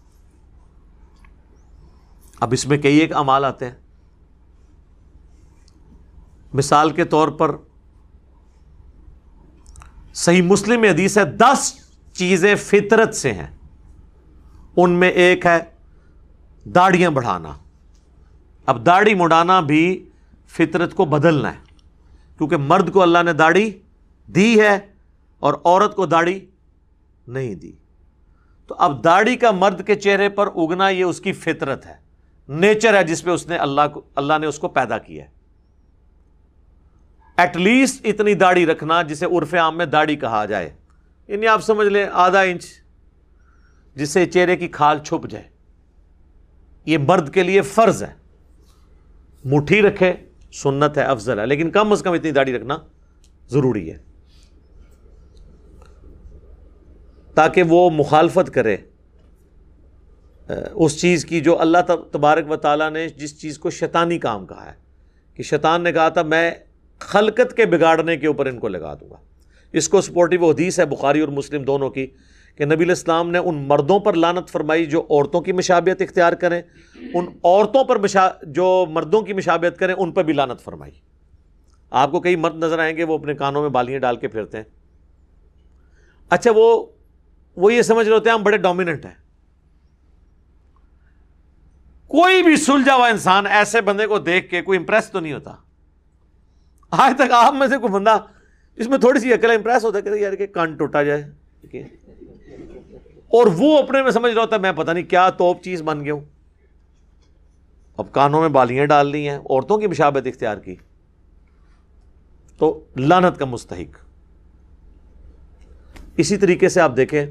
اب 2.40 2.54
اس 2.54 2.68
میں 2.68 2.78
کئی 2.78 2.98
ایک 2.98 3.14
امال 3.14 3.46
آتے 3.46 3.66
ہیں۔ 3.66 3.76
مثال 6.54 6.90
کے 6.90 7.06
طور 7.06 7.28
پر 7.28 7.56
صحیح 10.16 10.42
مسلم 10.42 10.84
حدیث 10.84 11.18
ہے، 11.18 11.26
دس 11.26 11.74
چیزیں 12.14 12.56
فطرت 12.56 13.16
سے 13.16 13.34
ہیں۔ 13.34 13.48
ان 14.78 14.92
میں 14.92 15.10
ایک 15.10 15.46
ہے 15.46 15.60
داڑیاں 16.66 17.10
بڑھانا۔ 17.10 17.54
اب 18.66 18.86
داڑھی 18.86 19.14
مڑانا 19.14 19.60
بھی 19.60 20.10
فطرت 20.48 20.94
کو 20.94 21.06
بدلنا 21.06 21.54
ہے۔ 21.54 21.58
کیونکہ 22.38 22.58
مرد 22.58 22.92
کو 22.92 23.02
اللہ 23.02 23.24
نے 23.24 23.34
داڑھی 23.34 23.80
دی 24.28 24.62
ہے 24.62 24.80
اور 25.40 25.54
عورت 25.64 25.96
کو 25.96 26.06
داڑھی 26.06 26.46
نہیں 27.28 27.56
دی۔ 27.56 27.72
تو 28.68 28.76
اب 28.78 29.04
داڑھی 29.04 29.36
کا 29.36 29.52
مرد 29.52 29.88
کے 29.88 29.96
چہرے 29.96 30.30
پر 30.30 30.48
اگنا 30.48 30.90
یہ 30.90 31.04
اس 31.04 31.20
کی 31.20 31.34
فطرت 31.34 31.86
ہے۔ 31.86 31.96
نیچر 32.48 32.94
ہے 32.94 33.04
جس 33.04 33.24
پہ 33.24 33.30
اس 33.30 33.48
نے 33.48 33.58
اللہ 33.58 33.82
کو، 33.94 34.02
اللہ 34.16 34.34
نے 34.42 34.48
اس 34.48 34.60
کو 34.60 34.68
پیدا 34.68 34.98
کیا 34.98 35.26
ہے۔ 35.26 35.35
ایٹ 37.38 37.58
لیسٹ 37.58 38.06
اتنی 38.06 38.34
داڑھی 38.34 38.66
رکھنا 38.66 39.02
جسے 39.02 39.26
عرف 39.26 39.54
عام 39.54 39.78
میں 39.78 39.86
داڑھی 39.86 40.16
کہا 40.16 40.46
جائے۔ 40.46 40.70
یعنی 41.28 41.48
آپ 41.48 41.64
سمجھ 41.64 41.88
لیں 41.88 42.06
آدھا 42.12 42.42
انچ 42.42 42.66
جس 43.96 44.10
سے 44.10 44.26
چہرے 44.26 44.56
کی 44.56 44.68
کھال 44.68 45.00
چھپ 45.00 45.28
جائے۔ 45.30 45.44
یہ 46.86 46.98
مرد 46.98 47.34
کے 47.34 47.44
لیے 47.44 47.62
فرض 47.62 48.04
ہے۔ 48.04 48.14
مٹھی 49.46 49.82
رکھے، 49.82 50.14
سنت 50.54 50.98
ہے، 50.98 51.04
افضل 51.04 51.40
ہے۔ 51.40 51.46
لیکن 51.46 51.72
کم 51.72 51.92
از 51.92 52.02
کم 52.02 52.12
اتنی 52.12 52.32
داڑھی 52.32 52.54
رکھنا 52.54 52.78
ضروری 53.50 53.94
ہے۔ 53.94 53.98
تاکہ 57.34 57.64
وہ 57.64 57.90
مخالفت 57.90 58.54
کرے، 58.54 58.78
اس 60.74 61.02
چیز 61.02 61.26
کی 61.26 61.42
جو 61.42 61.62
اللہ 61.62 61.78
تبارک 62.12 62.52
و 62.52 62.56
تعالیٰ 62.56 62.90
نے 62.90 63.10
جس 63.10 63.42
چیز 63.42 63.60
کو 63.60 63.70
شیطانی 63.70 64.20
کام 64.20 64.46
کہا 64.46 64.66
ہے۔ 64.66 64.86
کہ 65.34 65.44
شیطان 65.44 65.82
نے 65.82 65.92
کہا 65.92 66.10
تھا، 66.10 66.22
میں 66.22 66.52
خلقت 67.00 67.58
کے 67.58 67.66
بگاڑنے 67.66 68.18
کے 68.18 68.28
اوپر 68.28 68.46
ان 68.46 68.60
کو 68.60 68.68
لگا 68.68 68.94
دوں 68.94 69.10
گا۔ 69.10 69.16
اس 69.72 69.90
کو 69.90 70.02
سپورٹیو 70.02 70.50
حدیث 70.50 70.80
ہے، 70.80 70.86
بخاری 70.86 71.20
اور 71.20 71.30
مسلم 71.30 71.64
دونوں 71.64 71.90
کی، 71.90 72.08
کہ 72.56 72.66
نبی 72.66 72.84
الاسلام 72.84 73.32
نے 73.32 73.38
ان 73.38 73.68
مردوں 73.68 74.00
پر 74.00 74.14
لانت 74.14 74.50
فرمائی 74.50 74.86
جو 74.86 75.02
عورتوں 75.10 75.42
کی 75.42 75.52
مشابت 75.52 76.02
اختیار 76.02 76.34
کریں، 76.34 76.62
ان 77.14 77.26
عورتوں 77.44 77.84
پر 77.84 78.00
مشا، 78.00 78.30
جو 78.44 78.86
مردوں 78.90 79.22
کی 79.22 79.34
مشابت 79.34 79.80
کریں، 79.80 79.96
ان 79.98 80.12
پر 80.12 80.24
بھی 80.24 80.34
لانت 80.34 80.62
فرمائی۔ 80.62 80.92
آپ 81.92 82.12
کو 82.12 82.20
کئی 82.20 82.36
مرد 82.36 82.56
نظر 82.56 82.80
آئیں 82.80 82.98
گے، 82.98 83.04
وہ 83.04 83.18
اپنے 83.18 83.34
کانوں 83.34 83.62
میں 83.62 83.70
بالیاں 83.70 84.00
ڈال 84.00 84.16
کے 84.16 84.28
پھرتے 84.28 84.58
ہیں۔ 84.58 84.64
اچھا 86.30 86.52
وہ 86.56 86.86
وہ 87.56 87.74
یہ 87.74 87.82
سمجھ 87.82 88.08
رہے 88.08 88.16
ہوتے 88.16 88.30
ہیں، 88.30 88.38
ہم 88.38 88.44
بڑے 88.44 88.58
ڈومیننٹ 88.58 89.06
ہیں۔ 89.06 89.14
کوئی 92.08 92.44
بھی 92.44 92.56
سلجھا 92.56 92.96
ہوا 92.96 93.08
انسان 93.08 93.48
ایسے 93.48 93.82
بندے 93.82 94.08
کو 94.08 94.20
دیکھ 94.20 94.50
کے 94.50 94.62
کوئی 94.62 94.80
امپریس 94.80 95.12
تو 95.12 95.20
نہیں 95.20 95.34
ہوتا۔ 95.34 95.56
آج 96.98 97.14
تک 97.16 97.32
آپ 97.32 97.54
میں 97.54 97.68
سے 97.68 97.78
کوئی 97.78 97.94
بندہ 97.94 98.18
اس 98.76 98.88
میں 98.88 98.98
تھوڑی 98.98 99.20
سی 99.20 99.34
عقل 99.34 99.52
امپریس 99.52 99.86
ہوتا 99.86 99.98
ہے 99.98 100.02
کہ 100.02 100.10
یار 100.10 100.34
کہ 100.34 100.48
کان 100.48 100.76
ٹوٹا 100.76 101.04
جائے۔ 101.04 101.24
اور 103.28 103.48
وہ 103.48 103.78
اپنے 103.78 104.02
میں 104.02 104.12
سمجھ 104.12 104.34
رہا 104.34 104.42
ہوتا 104.42 104.56
ہے، 104.56 104.62
میں 104.62 104.72
پتہ 104.72 104.92
نہیں 104.92 105.04
کیا 105.04 105.30
توپ 105.30 105.64
چیز 105.64 105.82
بن 105.82 106.06
گیا 106.06 106.14
ہوں۔ 106.14 106.22
اب 107.98 108.12
کانوں 108.12 108.42
میں 108.42 108.50
بالیاں 108.50 108.86
ڈال 108.86 109.08
لی 109.08 109.30
ہیں، 109.30 109.38
عورتوں 109.38 109.78
کی 109.78 109.88
مشابت 109.88 110.28
اختیار 110.28 110.58
کی۔ 110.58 110.76
تو 112.58 112.86
لانت 112.96 113.38
کا 113.38 113.46
مستحق۔ 113.46 113.98
اسی 116.18 116.38
طریقے 116.38 116.70
سے 116.70 116.82
آپ 116.82 116.98
دیکھیں، 116.98 117.26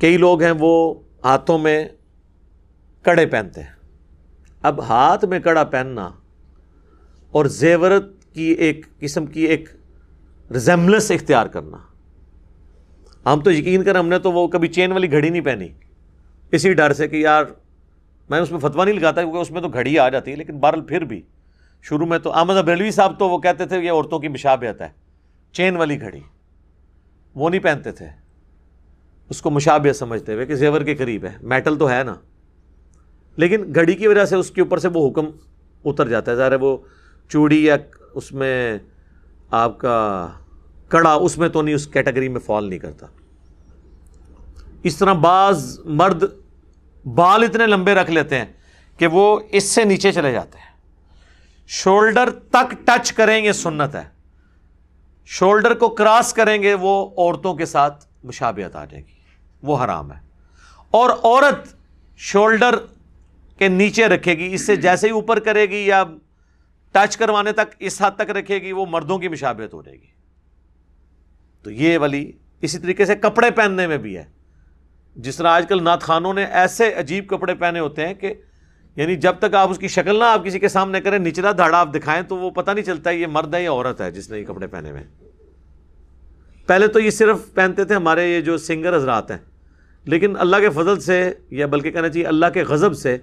کئی 0.00 0.16
لوگ 0.16 0.42
ہیں 0.42 0.52
وہ 0.58 0.94
ہاتھوں 1.24 1.58
میں 1.58 1.88
کڑے 3.02 3.26
پہنتے 3.26 3.62
ہیں۔ 3.62 3.72
اب 4.62 4.80
ہاتھ 4.80 5.24
میں 5.24 5.40
کڑا 5.40 5.64
پہننا 5.64 6.10
اور 7.30 7.46
زیورت 7.46 8.04
کی 8.32 8.42
ایک 8.42 8.86
قسم 8.98 9.26
کی 9.26 9.40
ایک 9.40 9.68
ریزمبلنس 10.50 11.10
اختیار 11.10 11.46
کرنا۔ 11.46 11.78
ہم 13.32 13.40
تو 13.40 13.52
یقین 13.52 13.84
کر 13.84 13.94
ہم 13.94 14.08
نے 14.08 14.18
تو 14.18 14.32
وہ 14.32 14.48
کبھی 14.48 14.68
چین 14.68 14.92
والی 14.92 15.12
گھڑی 15.12 15.28
نہیں 15.28 15.40
پہنی۔ 15.40 15.68
اسی 16.52 16.72
ڈر 16.72 16.92
سے 16.92 17.08
کہ 17.08 17.16
یار 17.16 17.44
میں 18.30 18.40
اس 18.40 18.50
میں 18.50 18.58
فتوا 18.58 18.84
نہیں 18.84 18.94
لگاتا 18.94 19.22
کیونکہ 19.22 19.38
اس 19.38 19.50
میں 19.50 19.60
تو 19.60 19.68
گھڑی 19.68 19.98
آ 19.98 20.08
جاتی 20.08 20.30
ہے، 20.30 20.36
لیکن 20.36 20.58
بہرحال 20.58 20.80
پھر 20.80 21.04
بھی۔ 21.04 21.22
شروع 21.82 22.06
میں 22.06 22.18
تو 22.18 22.32
احمد 22.32 22.54
بریلوی 22.54 22.90
صاحب 22.90 23.18
تو 23.18 23.28
وہ 23.28 23.38
کہتے 23.38 23.66
تھے 23.66 23.78
یہ 23.78 23.90
عورتوں 23.90 24.18
کی 24.18 24.28
مشابہت 24.28 24.80
ہے 24.80 24.88
چین 25.52 25.76
والی 25.76 26.00
گھڑی۔ 26.00 26.20
وہ 27.34 27.50
نہیں 27.50 27.60
پہنتے 27.60 27.92
تھے۔ 27.92 28.06
اس 29.28 29.42
کو 29.42 29.50
مشابہت 29.50 29.96
سمجھتے 29.96 30.34
ہوئے 30.34 30.46
کہ 30.46 30.54
زیور 30.54 30.80
کے 30.80 30.94
قریب 30.94 31.24
ہے 31.24 31.32
میٹل 31.42 31.78
تو 31.78 31.90
ہے 31.90 32.02
نا۔ 32.02 32.14
لیکن 33.36 33.74
گھڑی 33.74 33.94
کی 33.94 34.06
وجہ 34.06 34.24
سے 34.24 34.36
اس 34.36 34.50
کے 34.50 34.60
اوپر 34.60 34.78
سے 34.78 34.88
وہ 34.94 35.10
حکم 35.10 35.24
اتر 35.84 36.08
جاتا 36.08 36.32
ہے۔ 36.32 36.36
ظاہر 36.36 36.52
ہے 36.52 36.56
وہ 36.56 36.76
چوڑی 37.28 37.64
یا 37.64 37.76
اس 38.14 38.32
میں 38.32 38.78
آپ 39.50 39.78
کا 39.78 40.28
کڑا، 40.88 41.12
اس 41.12 41.38
میں 41.38 41.48
تو 41.48 41.62
نہیں، 41.62 41.74
اس 41.74 41.86
کیٹیگری 41.86 42.28
میں 42.28 42.40
فال 42.40 42.68
نہیں 42.68 42.78
کرتا۔ 42.78 43.06
اس 44.82 44.96
طرح 44.96 45.12
بعض 45.12 45.80
مرد 45.84 46.22
بال 47.04 47.42
اتنے 47.42 47.66
لمبے 47.66 47.94
رکھ 47.94 48.10
لیتے 48.10 48.38
ہیں 48.38 48.46
کہ 48.96 49.06
وہ 49.06 49.40
اس 49.52 49.64
سے 49.64 49.84
نیچے 49.84 50.12
چلے 50.12 50.32
جاتے 50.32 50.58
ہیں۔ 50.58 50.76
شولڈر 51.66 52.30
تک 52.30 52.74
ٹچ 52.84 53.12
کریں 53.12 53.44
گے، 53.44 53.52
سنت 53.52 53.94
ہے۔ 53.94 54.04
شولڈر 55.24 55.74
کو 55.74 55.88
کراس 55.88 56.32
کریں 56.32 56.62
گے، 56.62 56.74
وہ 56.74 57.10
عورتوں 57.18 57.54
کے 57.54 57.66
ساتھ 57.66 58.04
مشابہت 58.24 58.76
آ 58.76 58.84
جائے 58.84 59.06
گی۔ 59.06 59.12
وہ 59.62 59.84
حرام 59.84 60.12
ہے۔ 60.12 60.20
اور 60.90 61.10
عورت 61.10 61.68
شولڈر 62.16 62.74
کے 63.58 63.68
نیچے 63.68 64.06
رکھے 64.06 64.34
گی، 64.34 64.54
اس 64.54 64.66
سے 64.66 64.76
جیسے 64.76 65.06
ہی 65.06 65.12
اوپر 65.12 65.38
کرے 65.38 65.66
گی 65.66 65.86
یا 65.86 66.04
ٹچ 66.98 67.16
کروانے 67.16 67.52
تک 67.52 67.74
اس 67.78 68.00
حد 68.02 68.16
تک 68.16 68.30
رکھے 68.30 68.58
گی، 68.58 68.72
وہ 68.72 68.86
مردوں 68.86 69.18
کی 69.18 69.28
مشابہت 69.28 69.74
ہو 69.74 69.82
جائے 69.82 69.96
گی۔ 69.96 70.06
تو 71.64 71.70
یہ 71.70 71.98
والی 71.98 72.30
اسی 72.62 72.78
طریقے 72.78 73.04
سے 73.04 73.14
کپڑے 73.14 73.50
پہننے 73.50 73.86
میں 73.86 73.98
بھی 73.98 74.16
ہے۔ 74.16 74.24
جس 75.16 75.36
طرح 75.36 75.48
آج 75.48 75.66
کل 75.68 75.82
نعت 75.82 76.02
خانوں 76.02 76.34
نے 76.34 76.44
ایسے 76.44 76.92
عجیب 76.92 77.26
کپڑے 77.28 77.54
پہنے 77.54 77.80
ہوتے 77.80 78.06
ہیں 78.06 78.14
کہ 78.14 78.32
یعنی 78.96 79.16
جب 79.16 79.34
تک 79.38 79.54
آپ 79.54 79.70
اس 79.70 79.78
کی 79.78 79.88
شکل 79.88 80.18
نہ 80.18 80.24
آپ 80.24 80.44
کسی 80.44 80.58
کے 80.58 80.68
سامنے 80.68 81.00
کریں، 81.00 81.18
نچلا 81.18 81.52
دھاڑا 81.58 81.78
آپ 81.78 81.94
دکھائیں 81.94 82.22
تو 82.22 82.36
وہ 82.36 82.50
پتہ 82.50 82.70
نہیں 82.70 82.84
چلتا 82.84 83.10
یہ 83.10 83.26
مرد 83.26 83.54
ہے 83.54 83.62
یا 83.62 83.70
عورت 83.70 84.00
ہے 84.00 84.10
جس 84.10 84.30
نے 84.30 84.38
یہ 84.38 84.44
کپڑے 84.44 84.66
پہنے 84.66 84.90
ہوئے۔ 84.90 85.04
پہلے 86.66 86.88
تو 86.88 87.00
یہ 87.00 87.10
صرف 87.10 87.38
پہنتے 87.54 87.84
تھے 87.84 87.94
ہمارے 87.94 88.26
یہ 88.28 88.40
جو 88.40 88.56
سنگر 88.58 88.96
حضرات 88.96 89.30
ہیں، 89.30 89.38
لیکن 90.04 90.36
اللہ 90.38 90.56
کے 90.56 90.70
فضل 90.70 91.00
سے 91.00 91.32
یا 91.50 91.66
بلکہ 91.66 91.90
کہنا 91.90 92.08
چاہیے 92.08 92.26
اللہ 92.26 92.46
کے 92.54 92.62
غضب 92.62 92.96
سے 92.96 93.16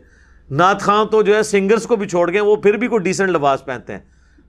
نعت 0.51 0.81
خان 0.81 1.07
تو 1.07 1.21
جو 1.21 1.35
ہے 1.35 1.43
سنگرز 1.43 1.83
کو 1.83 1.95
بھی 1.95 2.07
چھوڑ 2.07 2.33
گئے، 2.33 2.41
وہ 2.41 2.55
پھر 2.55 2.73
بھی 2.73 2.87
کوئی 2.87 3.03
ڈیسنٹ 3.03 3.29
لباس 3.29 3.65
پہنتے 3.65 3.93
ہیں۔ 3.93 3.99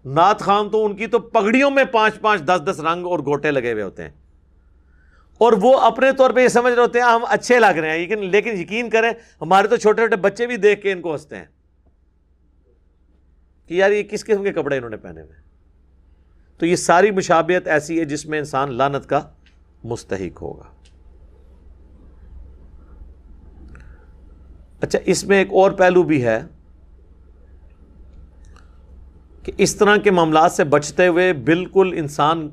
نعت 0.04 0.40
خان 0.40 0.70
تو 0.70 0.86
ان 0.86 0.96
کی 0.96 1.06
تو 1.06 1.18
پگڑیوں 1.18 1.70
میں 1.70 1.84
پانچ 1.84 2.20
پانچ 2.20 2.42
دس 2.42 2.70
دس 2.70 2.80
رنگ 2.80 3.06
اور 3.06 3.18
گھوٹے 3.18 3.50
لگے 3.50 3.72
ہوئے 3.72 3.82
ہوتے 3.82 4.02
ہیں۔ 4.02 4.10
اور 5.38 5.52
وہ 5.62 5.80
اپنے 5.80 6.12
طور 6.12 6.30
پہ 6.30 6.40
یہ 6.40 6.48
سمجھ 6.48 6.74
رہے 6.74 6.82
ہوتے 6.82 7.00
ہیں، 7.00 7.06
ہم 7.06 7.24
اچھے 7.28 7.58
لگ 7.58 7.66
رہے 7.66 7.90
ہیں 7.90 7.98
لیکن 7.98 8.24
لیکن 8.24 8.60
یقین 8.60 8.90
کریں، 8.90 9.10
ہمارے 9.40 9.68
تو 9.68 9.76
چھوٹے 9.76 10.02
چھوٹے 10.02 10.16
بچے 10.16 10.46
بھی 10.46 10.56
دیکھ 10.56 10.80
کے 10.80 10.92
ان 10.92 11.00
کو 11.00 11.12
ہنستے 11.12 11.36
ہیں۔ 11.36 11.44
کہ 13.68 13.74
یار 13.74 13.90
یہ 13.90 14.02
کس 14.02 14.24
قسم 14.24 14.42
کے 14.42 14.52
کپڑے 14.52 14.76
انہوں 14.76 14.90
نے 14.90 14.96
پہنے 14.96 15.20
ہوئے 15.20 15.32
تو 16.58 16.66
یہ 16.66 16.76
ساری 16.76 17.10
مشابہت 17.10 17.68
ایسی 17.68 18.00
ہے 18.00 18.04
جس 18.04 18.26
میں 18.26 18.38
انسان 18.38 18.74
لانت 18.74 19.08
کا 19.08 19.20
مستحق 19.84 20.42
ہوگا۔ 20.42 20.75
اچھا 24.80 24.98
اس 25.04 25.24
میں 25.24 25.38
ایک 25.38 25.48
اور 25.50 25.70
پہلو 25.70 26.02
بھی 26.02 26.24
ہے 26.24 26.40
کہ 29.42 29.52
اس 29.58 29.76
طرح 29.76 29.96
کے 29.96 30.10
معاملات 30.10 30.52
سے 30.52 30.64
بچتے 30.64 31.06
ہوئے 31.06 31.32
بالکل 31.32 31.94
انسان، 31.96 32.48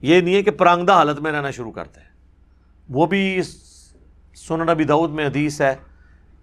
یہ 0.00 0.20
نہیں 0.20 0.34
ہے 0.34 0.42
کہ 0.42 0.50
پرانگدہ 0.50 0.92
حالت 0.92 1.20
میں 1.20 1.32
رہنا 1.32 1.50
شروع 1.50 1.72
کرتے 1.72 2.00
ہیں 2.00 2.08
وہ 2.88 3.06
بھی 3.06 3.40
سن 4.34 4.60
نبی 4.60 4.84
دعود 4.84 5.10
میں 5.10 5.26
حدیث 5.26 5.60
ہے۔ 5.60 5.74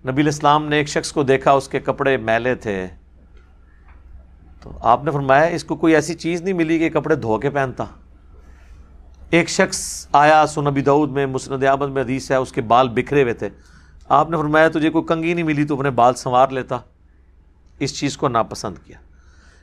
نبی 0.07 0.21
الاسلام 0.21 0.65
نے 0.65 0.77
ایک 0.77 0.87
شخص 0.87 1.11
کو 1.11 1.23
دیکھا، 1.23 1.51
اس 1.51 1.67
کے 1.67 1.79
کپڑے 1.79 2.17
میلے 2.17 2.55
تھے۔ 2.55 2.87
تو 4.61 4.77
آپ 4.81 5.03
نے 5.03 5.11
فرمایا، 5.11 5.43
اس 5.43 5.63
کو 5.63 5.75
کوئی 5.75 5.95
ایسی 5.95 6.13
چیز 6.13 6.41
نہیں 6.41 6.53
ملی 6.53 6.79
کہ 6.79 6.89
کپڑے 6.89 7.15
دھو 7.15 7.39
کے 7.39 7.49
پہنتا۔ 7.49 7.85
ایک 9.29 9.49
شخص 9.49 10.07
آیا 10.11 10.45
سنبی 10.47 10.81
دعود 10.81 11.11
میں، 11.11 11.25
مسند 11.25 11.63
احمد 11.63 11.89
میں 11.89 12.03
حدیث 12.03 12.31
ہے، 12.31 12.35
اس 12.35 12.51
کے 12.51 12.61
بال 12.61 12.89
بکھرے 12.89 13.21
ہوئے 13.21 13.33
تھے۔ 13.33 13.49
آپ 14.09 14.29
نے 14.29 14.37
فرمایا 14.37 14.67
تجھے 14.67 14.89
کوئی 14.89 15.05
کنگھی 15.05 15.33
نہیں 15.33 15.43
ملی 15.43 15.63
تو 15.63 15.75
اپنے 15.75 15.89
بال 15.89 16.13
سنوار 16.13 16.49
لیتا۔ 16.49 16.77
اس 17.79 17.99
چیز 17.99 18.17
کو 18.17 18.27
ناپسند 18.27 18.75
کیا۔ 18.85 18.97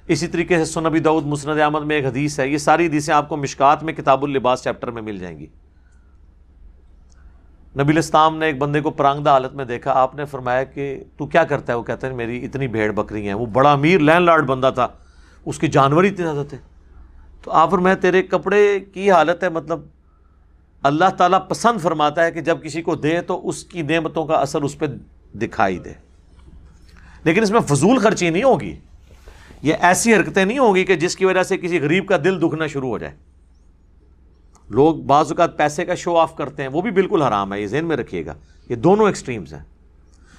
اسی 0.07 0.27
طریقے 0.27 0.59
سے 0.59 0.65
سنبی 0.65 0.99
دعود 0.99 1.27
مسند 1.27 1.61
احمد 1.61 1.81
میں 1.81 1.97
ایک 1.97 2.07
حدیث 2.07 2.41
ہے، 2.41 2.49
یہ 2.49 2.59
ساری 2.59 2.87
حدیثیں 2.87 3.15
آپ 3.15 3.29
کو 3.29 3.37
مشکات 3.37 3.83
میں 3.83 3.93
کتاب 3.93 4.25
اللباس 4.25 4.65
چیپٹر 4.65 4.91
میں 4.91 5.03
مل 5.03 5.19
جائیں 5.19 5.39
گی۔ 5.39 5.47
نبی 7.79 7.93
الاسلام 7.93 8.39
نے 8.39 8.47
ایک 8.47 8.59
بندے 8.59 8.81
کو 8.81 8.91
پرانگدہ 8.91 9.31
حالت 9.31 9.55
میں 9.55 9.65
دیکھا، 9.65 9.93
آپ 9.93 10.15
نے 10.15 10.25
فرمایا 10.25 10.65
کہ 10.65 11.05
تو 11.17 11.27
کیا 11.27 11.45
کرتا 11.45 11.73
ہے؟ 11.73 11.79
وہ 11.79 11.83
کہتے 11.83 12.07
ہیں 12.07 12.15
میری 12.15 12.45
اتنی 12.45 12.69
بھیڑ 12.69 12.93
بکری 12.93 13.27
ہیں، 13.27 13.35
وہ 13.35 13.47
بڑا 13.47 13.73
امیر 13.73 13.99
لینڈ 13.99 14.25
لارڈ 14.25 14.47
بندہ 14.47 14.71
تھا، 14.75 14.89
اس 15.45 15.59
کے 15.59 15.67
جانور 15.67 16.05
ہی 16.05 16.09
اتنے 16.09 16.25
زیادہ 16.25 16.47
تھے۔ 16.49 16.57
تو 17.43 17.51
آپ 17.51 17.71
فرمایا، 17.71 17.95
تیرے 17.95 18.23
کپڑے 18.23 18.81
کی 18.81 19.11
حالت 19.11 19.43
ہے؟ 19.43 19.49
مطلب 19.49 19.81
اللہ 20.85 21.05
تعالیٰ 21.19 21.49
پسند 21.49 21.81
فرماتا 21.81 22.25
ہے 22.25 22.33
کہ 22.33 22.41
جب 22.41 22.63
کسی 22.63 22.83
کو 22.83 22.95
دے 22.95 23.21
تو 23.21 23.49
اس 23.49 23.65
کی 23.65 23.83
نعمتوں 23.83 24.27
کا 24.27 24.35
اثر 24.35 24.63
اس 24.63 24.79
پہ 24.79 24.87
دکھائی 25.35 25.79
دے۔ 25.79 25.93
لیکن 27.25 27.43
اس 27.43 27.51
میں 27.51 27.61
فضول 27.61 27.99
خرچی 27.99 28.31
نہیں 28.31 28.43
ہوگی۔ 28.43 28.77
یہ 29.63 29.75
ایسی 29.81 30.15
حرکتیں 30.15 30.45
نہیں 30.45 30.59
ہوگی 30.59 30.85
کہ 30.85 30.95
جس 30.95 31.17
کی 31.17 31.25
وجہ 31.25 31.43
سے 31.43 31.57
کسی 31.57 31.81
غریب 31.81 32.09
کا 32.09 32.17
دل 32.17 32.41
دکھنا 32.41 32.67
شروع 32.67 32.89
ہو 32.89 32.99
جائے۔ 32.99 33.17
لوگ 34.69 34.97
بعض 34.97 35.31
اوقات 35.31 35.57
پیسے 35.57 35.85
کا 35.85 35.95
شو 35.95 36.17
آف 36.17 36.37
کرتے 36.37 36.63
ہیں، 36.63 36.71
وہ 36.71 36.81
بھی 36.81 36.91
بالکل 36.91 37.23
حرام 37.23 37.53
ہے، 37.53 37.63
یہ 37.63 37.67
ذہن 37.67 37.85
میں 37.85 37.97
رکھیے 37.97 38.27
گا۔ 38.27 38.35
یہ 38.69 38.77
دونوں 38.77 39.07
ایکسٹریمز 39.07 39.55
ہیں۔ 39.55 39.65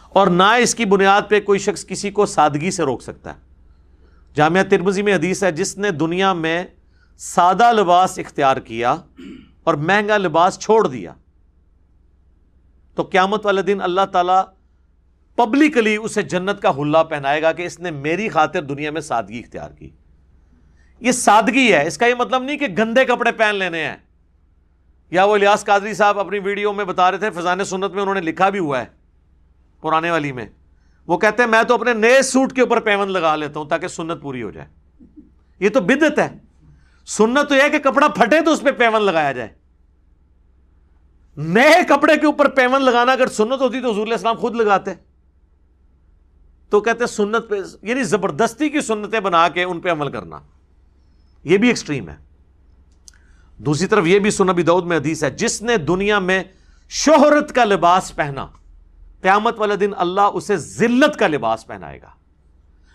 اور 0.09 0.27
نہ 0.27 0.43
اس 0.43 0.75
کی 0.75 0.85
بنیاد 0.85 1.21
پہ 1.29 1.39
کوئی 1.39 1.59
شخص 1.59 1.85
کسی 1.85 2.11
کو 2.11 2.25
سادگی 2.25 2.71
سے 2.71 2.83
روک 2.83 3.01
سکتا 3.01 3.33
ہے۔ 3.33 3.39
جامعہ 4.35 4.63
ترمزی 4.63 5.01
میں 5.01 5.15
حدیث 5.15 5.43
ہے، 5.43 5.51
جس 5.51 5.77
نے 5.77 5.91
دنیا 5.91 6.33
میں 6.33 6.63
سادہ 7.17 7.71
لباس 7.71 8.19
اختیار 8.19 8.57
کیا 8.57 8.95
اور 9.65 9.73
مہنگا 9.73 10.17
لباس 10.17 10.59
چھوڑ 10.59 10.87
دیا۔ 10.87 11.13
تو 12.95 13.03
قیامت 13.03 13.45
والے 13.45 13.61
دن 13.61 13.81
اللہ 13.81 14.05
تعالیٰ 14.11 14.43
پبلکلی 15.35 15.95
اسے 15.95 16.21
جنت 16.21 16.61
کا 16.61 16.69
حلہ 16.77 16.97
پہنائے 17.09 17.41
گا 17.41 17.51
کہ 17.51 17.61
اس 17.61 17.79
نے 17.79 17.91
میری 17.91 18.29
خاطر 18.29 18.61
دنیا 18.61 18.91
میں 18.91 19.01
سادگی 19.01 19.39
اختیار 19.39 19.71
کی۔ 19.71 19.89
یہ 20.99 21.11
سادگی 21.11 21.73
ہے، 21.73 21.87
اس 21.87 21.97
کا 21.97 22.05
یہ 22.05 22.13
مطلب 22.15 22.43
نہیں 22.43 22.57
کہ 22.57 22.67
گندے 22.77 23.05
کپڑے 23.05 23.31
پہن 23.31 23.55
لینے 23.55 23.85
ہیں۔ 23.85 23.97
یا 25.11 25.23
وہ 25.23 25.35
الیاس 25.35 25.65
قادری 25.65 25.93
صاحب 25.93 26.19
اپنی 26.19 26.39
ویڈیو 26.39 26.73
میں 26.73 26.85
بتا 26.85 27.11
رہے 27.11 27.17
تھے، 27.17 27.29
فضان 27.29 27.63
سنت 27.63 27.91
میں 27.91 28.01
انہوں 28.01 28.15
نے 28.15 28.21
لکھا 28.21 28.49
بھی 28.49 28.59
ہوا 28.59 28.79
ہے، 28.79 28.85
پرانے 29.81 30.11
والی 30.11 30.31
میں۔ 30.31 30.45
وہ 31.07 31.17
کہتے 31.17 31.43
ہیں، 31.43 31.49
میں 31.49 31.63
تو 31.63 31.73
اپنے 31.73 31.93
نئے 31.93 32.21
سوٹ 32.21 32.53
کے 32.53 32.61
اوپر 32.61 32.79
پیون 32.79 33.11
لگا 33.11 33.35
لیتا 33.35 33.59
ہوں 33.59 33.69
تاکہ 33.69 33.87
سنت 33.87 34.21
پوری 34.21 34.43
ہو 34.43 34.51
جائے۔ 34.51 34.67
یہ 35.59 35.69
تو 35.69 35.81
بدت 35.81 36.19
ہے۔ 36.19 36.29
سنت 37.05 37.49
تو 37.49 37.55
یہ 37.55 37.69
کہ 37.71 37.79
کپڑا 37.79 38.07
پھٹے 38.07 38.41
تو 38.41 38.51
اس 38.51 38.61
پہ 38.61 38.71
پیون 38.71 39.01
لگایا 39.01 39.31
جائے۔ 39.31 39.49
نئے 41.37 41.83
کپڑے 41.89 42.17
کے 42.17 42.25
اوپر 42.25 42.49
پیون 42.49 42.81
لگانا 42.81 43.11
اگر 43.11 43.27
سنت 43.27 43.61
ہوتی 43.61 43.81
تو 43.81 43.91
حضور 43.91 44.07
السلام 44.07 44.35
خود 44.35 44.55
لگاتے۔ 44.55 44.93
تو 46.69 46.81
کہتے 46.81 46.99
ہیں 46.99 47.07
سنت 47.07 47.49
پہ 47.49 47.55
یعنی 47.81 48.03
زبردستی 48.03 48.69
کی 48.69 48.81
سنتیں 48.81 49.19
بنا 49.19 49.49
کے 49.49 49.63
ان 49.63 49.79
پہ 49.81 49.91
عمل 49.91 50.11
کرنا۔ 50.11 50.39
یہ 51.43 51.57
بھی 51.57 51.67
ایکسٹریم 51.67 52.09
ہے۔ 52.09 52.15
دوسری 53.57 53.87
طرف 53.87 54.05
یہ 54.07 54.19
بھی 54.19 54.31
سن 54.31 54.49
ابھی 54.49 54.63
دعود 54.63 54.85
میں 54.85 54.97
حدیث 54.97 55.23
ہے، 55.23 55.29
جس 55.29 55.61
نے 55.61 55.77
دنیا 55.77 56.19
میں 56.19 56.43
شہرت 56.89 57.55
کا 57.55 57.65
لباس 57.65 58.15
پہنا، 58.15 58.47
قیامت 59.21 59.59
والے 59.59 59.75
دن 59.75 59.91
اللہ 59.97 60.21
اسے 60.21 60.57
ذلت 60.57 61.19
کا 61.19 61.27
لباس 61.27 61.67
پہنائے 61.67 62.01
گا۔ 62.01 62.09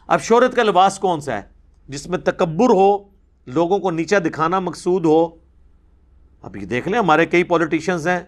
اب 0.06 0.22
شہرت 0.22 0.56
کا 0.56 0.62
لباس 0.62 0.98
کون 0.98 1.20
سا 1.20 1.36
ہے؟ 1.36 1.42
جس 1.88 2.06
میں 2.06 2.18
تکبر 2.18 2.70
ہو 2.70 3.09
لوگوں 3.50 3.78
کو 3.78 3.90
نیچا 3.90 4.18
دکھانا 4.18 4.60
مقصود 4.60 5.04
ہو۔ 5.04 5.28
اب 6.42 6.56
یہ 6.56 6.66
دیکھ 6.66 6.88
لیں، 6.88 6.98
ہمارے 6.98 7.26
کئی 7.26 7.44
پولیٹیشنز 7.44 8.08
ہیں۔ 8.08 8.20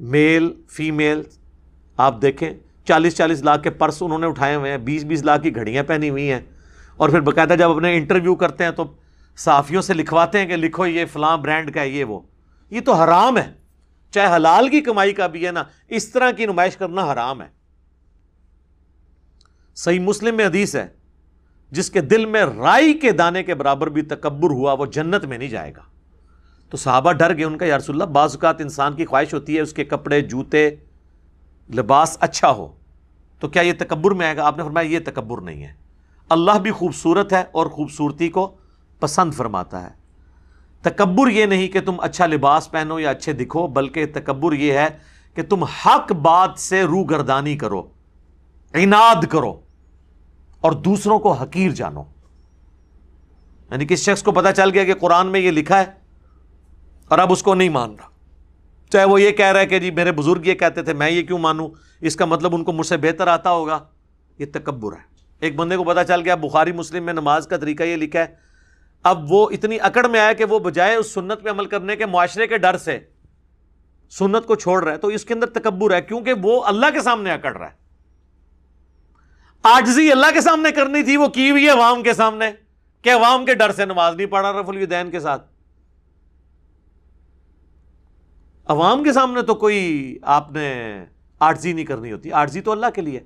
میل 0.00 0.54
فیمیل 0.68 1.22
آپ 1.96 2.22
دیکھیں، 2.22 2.50
چالیس 2.84 3.16
چالیس 3.16 3.42
لاکھ 3.42 3.62
کے 3.62 3.70
پرس 3.70 4.02
انہوں 4.02 4.18
نے 4.18 4.26
اٹھائے 4.26 4.54
ہوئے 4.54 4.70
ہیں، 4.70 4.78
بیس 4.78 5.04
بیس 5.04 5.24
لاکھ 5.24 5.42
کی 5.42 5.54
گھڑیاں 5.54 5.82
پہنی 5.82 6.10
ہوئی 6.10 6.32
ہیں۔ 6.32 6.40
اور 6.96 7.08
پھر 7.08 7.20
باقاعدہ 7.20 7.54
جب 7.58 7.70
اپنے 7.70 7.96
انٹرویو 7.96 8.34
کرتے 8.34 8.64
ہیں 8.64 8.70
تو 8.70 8.92
صحافیوں 9.36 9.82
سے 9.82 9.94
لکھواتے 9.94 10.38
ہیں 10.38 10.46
کہ 10.46 10.56
لکھو، 10.56 10.86
یہ 10.86 11.04
فلاں 11.12 11.36
برانڈ 11.36 11.74
کا 11.74 11.80
ہے، 11.80 11.88
یہ 11.88 12.04
وہ۔ 12.04 12.20
یہ 12.70 12.80
تو 12.80 12.92
حرام 12.92 13.38
ہے۔ 13.38 13.52
چاہے 14.10 14.36
حلال 14.36 14.68
کی 14.68 14.80
کمائی 14.80 15.12
کا 15.12 15.26
بھی 15.26 15.46
ہے 15.46 15.52
نا، 15.52 15.62
اس 15.88 16.08
طرح 16.08 16.30
کی 16.30 16.46
نمائش 16.46 16.76
کرنا 16.76 17.12
حرام 17.12 17.42
ہے۔ 17.42 17.48
صحیح 19.74 20.00
مسلم 20.00 20.36
میں 20.36 20.46
حدیث 20.46 20.76
ہے۔ 20.76 20.95
جس 21.70 21.90
کے 21.90 22.00
دل 22.00 22.26
میں 22.26 22.44
رائی 22.44 22.92
کے 22.92 23.12
دانے 23.12 23.42
کے 23.42 23.54
برابر 23.54 23.86
بھی 23.86 24.02
تکبر 24.02 24.50
ہوا، 24.50 24.72
وہ 24.72 24.86
جنت 24.86 25.24
میں 25.24 25.38
نہیں 25.38 25.48
جائے 25.48 25.72
گا۔ 25.76 25.82
تو 26.70 26.76
صحابہ 26.76 27.12
ڈر 27.12 27.36
گئے، 27.36 27.44
ان 27.44 27.58
کا 27.58 27.66
یارس 27.66 27.90
اللہ، 27.90 28.04
بعض 28.04 28.34
اوقات 28.34 28.60
انسان 28.60 28.92
کی 28.92 29.04
خواہش 29.04 29.34
ہوتی 29.34 29.56
ہے 29.56 29.60
اس 29.60 29.72
کے 29.72 29.84
کپڑے، 29.84 30.20
جوتے، 30.20 30.70
لباس 31.74 32.16
اچھا 32.20 32.50
ہو، 32.50 32.72
تو 33.40 33.48
کیا 33.48 33.62
یہ 33.62 33.72
تکبر 33.78 34.10
میں 34.10 34.26
آئے 34.26 34.36
گا؟ 34.36 34.46
آپ 34.46 34.56
نے 34.56 34.64
فرمایا 34.64 34.88
یہ 34.88 34.98
تکبر 35.06 35.40
نہیں 35.40 35.64
ہے۔ 35.64 35.74
اللہ 36.28 36.58
بھی 36.58 36.70
خوبصورت 36.70 37.32
ہے 37.32 37.44
اور 37.52 37.66
خوبصورتی 37.66 38.28
کو 38.28 38.56
پسند 39.00 39.34
فرماتا 39.34 39.82
ہے۔ 39.82 39.90
تکبر 40.82 41.30
یہ 41.30 41.46
نہیں 41.46 41.68
کہ 41.68 41.80
تم 41.80 42.00
اچھا 42.00 42.26
لباس 42.26 42.70
پہنو 42.70 43.00
یا 43.00 43.10
اچھے 43.10 43.32
دکھو، 43.32 43.66
بلکہ 43.66 44.06
تکبر 44.06 44.52
یہ 44.52 44.72
ہے 44.72 44.88
کہ 45.34 45.42
تم 45.42 45.64
حق 45.64 46.12
بات 46.12 46.58
سے 46.58 46.82
رو 46.82 47.04
گردانی 47.04 47.56
کرو، 47.56 47.82
عناد 48.74 49.24
کرو۔ 49.30 49.65
اور 50.66 50.72
دوسروں 50.72 51.18
کو 51.18 51.32
حقیر 51.32 51.70
جانو۔ 51.70 52.02
یعنی 53.70 53.86
کس 53.86 53.98
شخص 53.98 54.22
کو 54.22 54.32
پتا 54.32 54.52
چل 54.52 54.70
گیا 54.70 54.84
کہ 54.84 54.94
قرآن 54.94 55.26
میں 55.26 55.40
یہ 55.40 55.50
لکھا 55.50 55.78
ہے 55.78 55.84
اور 57.08 57.18
اب 57.18 57.32
اس 57.32 57.42
کو 57.42 57.54
نہیں 57.54 57.68
مان 57.68 57.90
رہا۔ 57.90 58.08
چاہے 58.92 59.04
وہ 59.04 59.20
یہ 59.20 59.30
کہہ 59.30 59.46
رہا 59.46 59.60
ہے 59.60 59.66
کہ 59.66 59.78
جی 59.78 59.90
میرے 59.90 60.12
بزرگ 60.12 60.40
یہ 60.44 60.54
کہتے 60.54 60.82
تھے، 60.82 60.92
میں 60.92 61.10
یہ 61.10 61.22
کیوں 61.22 61.38
مانوں؟ 61.38 61.68
اس 62.00 62.16
کا 62.16 62.24
مطلب 62.24 62.54
ان 62.54 62.64
کو 62.64 62.72
مجھ 62.72 62.86
سے 62.86 62.96
بہتر 62.96 63.26
آتا 63.26 63.50
ہوگا۔ 63.50 63.78
یہ 64.38 64.46
تکبر 64.52 64.92
ہے۔ 64.92 65.02
ایک 65.40 65.56
بندے 65.56 65.76
کو 65.76 65.84
پتا 65.84 66.04
چل 66.04 66.20
گیا، 66.20 66.34
بخاری 66.34 66.72
مسلم 66.72 67.04
میں 67.04 67.12
نماز 67.12 67.46
کا 67.46 67.56
طریقہ 67.56 67.82
یہ 67.82 67.96
لکھا 67.96 68.20
ہے۔ 68.20 68.26
اب 69.02 69.32
وہ 69.32 69.50
اتنی 69.50 69.78
اکڑ 69.80 70.08
میں 70.08 70.20
آیا 70.20 70.32
کہ 70.32 70.44
وہ 70.44 70.58
بجائے 70.58 70.94
اس 70.94 71.14
سنت 71.14 71.42
پہ 71.42 71.50
عمل 71.50 71.66
کرنے 71.66 71.96
کے 71.96 72.06
معاشرے 72.06 72.46
کے 72.46 72.58
ڈر 72.58 72.76
سے 72.76 72.98
سنت 74.10 74.46
کو 74.46 74.54
چھوڑ 74.54 74.84
رہا 74.84 74.92
ہے، 74.92 74.98
تو 74.98 75.08
اس 75.08 75.24
کے 75.24 75.34
اندر 75.34 75.46
تکبر 75.46 75.94
ہے، 75.94 76.02
کیونکہ 76.02 76.32
وہ 76.42 76.64
اللہ 76.64 76.86
کے 76.92 77.00
سامنے 77.00 77.32
اکڑ 77.32 77.56
رہا 77.56 77.66
ہے۔ 77.66 77.85
آجزی 79.74 80.12
اللہ 80.12 80.26
کے 80.34 80.40
سامنے 80.40 80.70
کرنی 80.70 81.02
تھی، 81.02 81.16
وہ 81.16 81.26
کی 81.26 81.50
ہوئی 81.50 81.64
ہے 81.64 81.70
عوام 81.70 82.02
کے 82.02 82.14
سامنے؟ 82.14 82.50
کہ 83.02 83.12
عوام 83.12 83.44
کے 83.44 83.54
ڈر 83.54 83.72
سے 83.72 83.84
نماز 83.84 84.16
نہیں 84.16 84.26
پڑھا 84.26 84.52
رف 84.52 84.68
الدین 84.68 85.10
کے 85.10 85.20
ساتھ۔ 85.20 85.46
عوام 88.66 89.04
کے 89.04 89.12
سامنے 89.12 89.42
تو 89.42 89.54
کوئی 89.54 90.18
آپ 90.22 90.52
نے 90.52 91.04
آرزی 91.40 91.72
نہیں 91.72 91.84
کرنی 91.84 92.12
ہوتی۔ 92.12 92.32
آرزی 92.32 92.60
تو 92.60 92.72
اللہ 92.72 92.86
کے 92.94 93.00
لیے۔ 93.00 93.20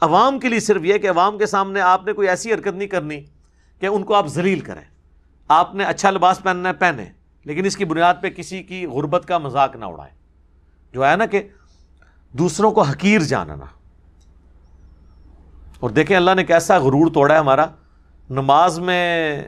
عوام 0.00 0.38
کے 0.38 0.48
لیے 0.48 0.60
صرف 0.60 0.84
یہ 0.84 0.98
کہ 0.98 1.10
عوام 1.10 1.38
کے 1.38 1.46
سامنے 1.46 1.80
آپ 1.80 2.06
نے 2.06 2.12
کوئی 2.12 2.28
ایسی 2.28 2.52
حرکت 2.52 2.74
نہیں 2.74 2.88
کرنی 2.88 3.24
کہ 3.80 3.86
ان 3.86 4.02
کو 4.02 4.14
آپ 4.14 4.26
ذلیل 4.26 4.60
کریں۔ 4.60 4.84
آپ 5.48 5.74
نے 5.74 5.84
اچھا 5.84 6.10
لباس 6.10 6.42
پہننا 6.42 6.68
ہے 6.68 6.74
پہنے، 6.74 7.04
لیکن 7.44 7.64
اس 7.64 7.76
کی 7.76 7.84
بنیاد 7.84 8.14
پہ 8.22 8.30
کسی 8.30 8.62
کی 8.62 8.86
غربت 8.86 9.28
کا 9.28 9.38
مذاق 9.38 9.76
نہ 9.76 9.84
اڑائے 9.84 10.10
جو 10.92 11.06
ہے 11.06 11.16
نا 11.16 11.26
کہ 11.26 11.42
دوسروں 12.32 12.70
کو 12.70 12.82
حقیر 12.82 13.20
جاننا۔ 13.20 13.77
اور 15.80 15.90
دیکھیں 15.90 16.16
اللہ 16.16 16.30
نے 16.36 16.44
کیسا 16.44 16.78
غرور 16.78 17.12
توڑا 17.12 17.34
ہے 17.34 17.38
ہمارا۔ 17.38 17.66
نماز 18.30 18.78
میں 18.78 19.42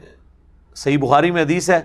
صحیح 0.75 0.99
بخاری 0.99 1.31
میں 1.31 1.43
حدیث 1.43 1.71
ہے، 1.71 1.81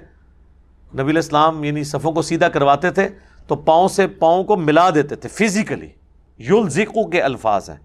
نبی 0.94 1.12
الاسلام 1.12 1.64
یعنی 1.64 1.84
صفوں 1.84 2.12
کو 2.12 2.22
سیدھا 2.22 2.50
کرواتے 2.50 2.92
تھے 2.92 3.10
تو 3.48 3.56
پاؤں 3.56 3.88
سے 3.88 4.08
پاؤں 4.08 4.44
کو 4.44 4.56
ملا 4.56 4.90
دیتے 4.90 5.16
تھے 5.16 5.30
فزیکلی 5.30 5.90
یول 6.38 6.70
کے 7.12 7.22
الفاظ 7.22 7.70
ہیں 7.70 7.78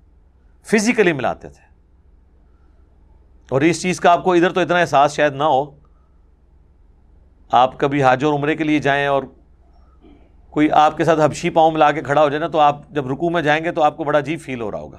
فزیکلی 0.64 1.12
ملاتے 1.12 1.48
تھے۔ 1.48 1.62
اور 3.50 3.60
اس 3.60 3.82
چیز 3.82 4.00
کا 4.00 4.12
آپ 4.12 4.24
کو 4.24 4.32
ادھر 4.32 4.52
تو 4.52 4.60
اتنا 4.60 4.78
احساس 4.78 5.14
شاید 5.14 5.32
نہ 5.32 5.42
ہو۔ 5.42 5.70
آپ 7.50 7.78
کبھی 7.78 8.02
حاج 8.02 8.24
اور 8.24 8.34
عمرے 8.34 8.56
کے 8.56 8.64
لیے 8.64 8.78
جائیں 8.78 9.06
اور 9.06 9.22
کوئی 10.50 10.70
آپ 10.70 10.96
کے 10.96 11.04
ساتھ 11.04 11.20
حبشی 11.20 11.50
پاؤں 11.50 11.70
ملا 11.70 11.92
کے 11.92 12.02
کھڑا 12.02 12.22
ہو 12.22 12.28
جائے 12.28 12.40
نا 12.40 12.48
تو 12.48 12.58
آپ 12.58 12.90
جب 12.90 13.08
رکو 13.08 13.30
میں 13.30 13.42
جائیں 13.42 13.64
گے 13.64 13.72
تو 13.72 13.82
آپ 13.82 13.96
کو 13.96 14.04
بڑا 14.04 14.18
عجیب 14.18 14.40
فیل 14.40 14.60
ہو 14.60 14.70
رہا 14.70 14.78
ہوگا۔ 14.78 14.98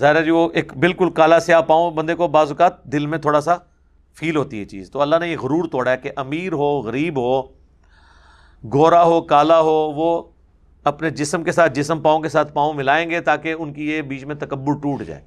ظاہر 0.00 0.24
جو 0.24 0.48
جی، 0.48 0.56
ایک 0.56 0.76
بالکل 0.76 1.10
کالا 1.10 1.40
سیاہ 1.40 1.60
پاؤں 1.60 1.90
بندے 1.90 2.14
کو 2.14 2.28
بعض 2.28 2.50
اوقات 2.50 2.84
دل 2.84 3.06
میں 3.06 3.18
تھوڑا 3.18 3.40
سا 3.40 3.54
فیل 4.14 4.36
ہوتی 4.36 4.60
ہے 4.60 4.64
چیز۔ 4.64 4.90
تو 4.90 5.00
اللہ 5.00 5.16
نے 5.20 5.28
یہ 5.28 5.36
غرور 5.38 5.68
توڑا 5.68 5.90
ہے 5.90 5.96
کہ 5.96 6.10
امیر 6.16 6.52
ہو، 6.52 6.80
غریب 6.80 7.18
ہو، 7.18 7.42
گورا 8.72 9.02
ہو، 9.02 9.20
کالا 9.20 9.60
ہو، 9.60 9.92
وہ 9.92 10.22
اپنے 10.84 11.10
جسم 11.10 11.44
کے 11.44 11.52
ساتھ، 11.52 11.72
جسم 11.72 12.00
پاؤں 12.00 12.20
کے 12.20 12.28
ساتھ 12.28 12.52
پاؤں 12.52 12.74
ملائیں 12.74 13.10
گے 13.10 13.20
تاکہ 13.20 13.54
ان 13.58 13.72
کی 13.72 13.90
یہ 13.90 14.02
بیچ 14.02 14.24
میں 14.24 14.34
تکبر 14.34 14.72
ٹوٹ 14.72 15.02
جائے۔ 15.02 15.24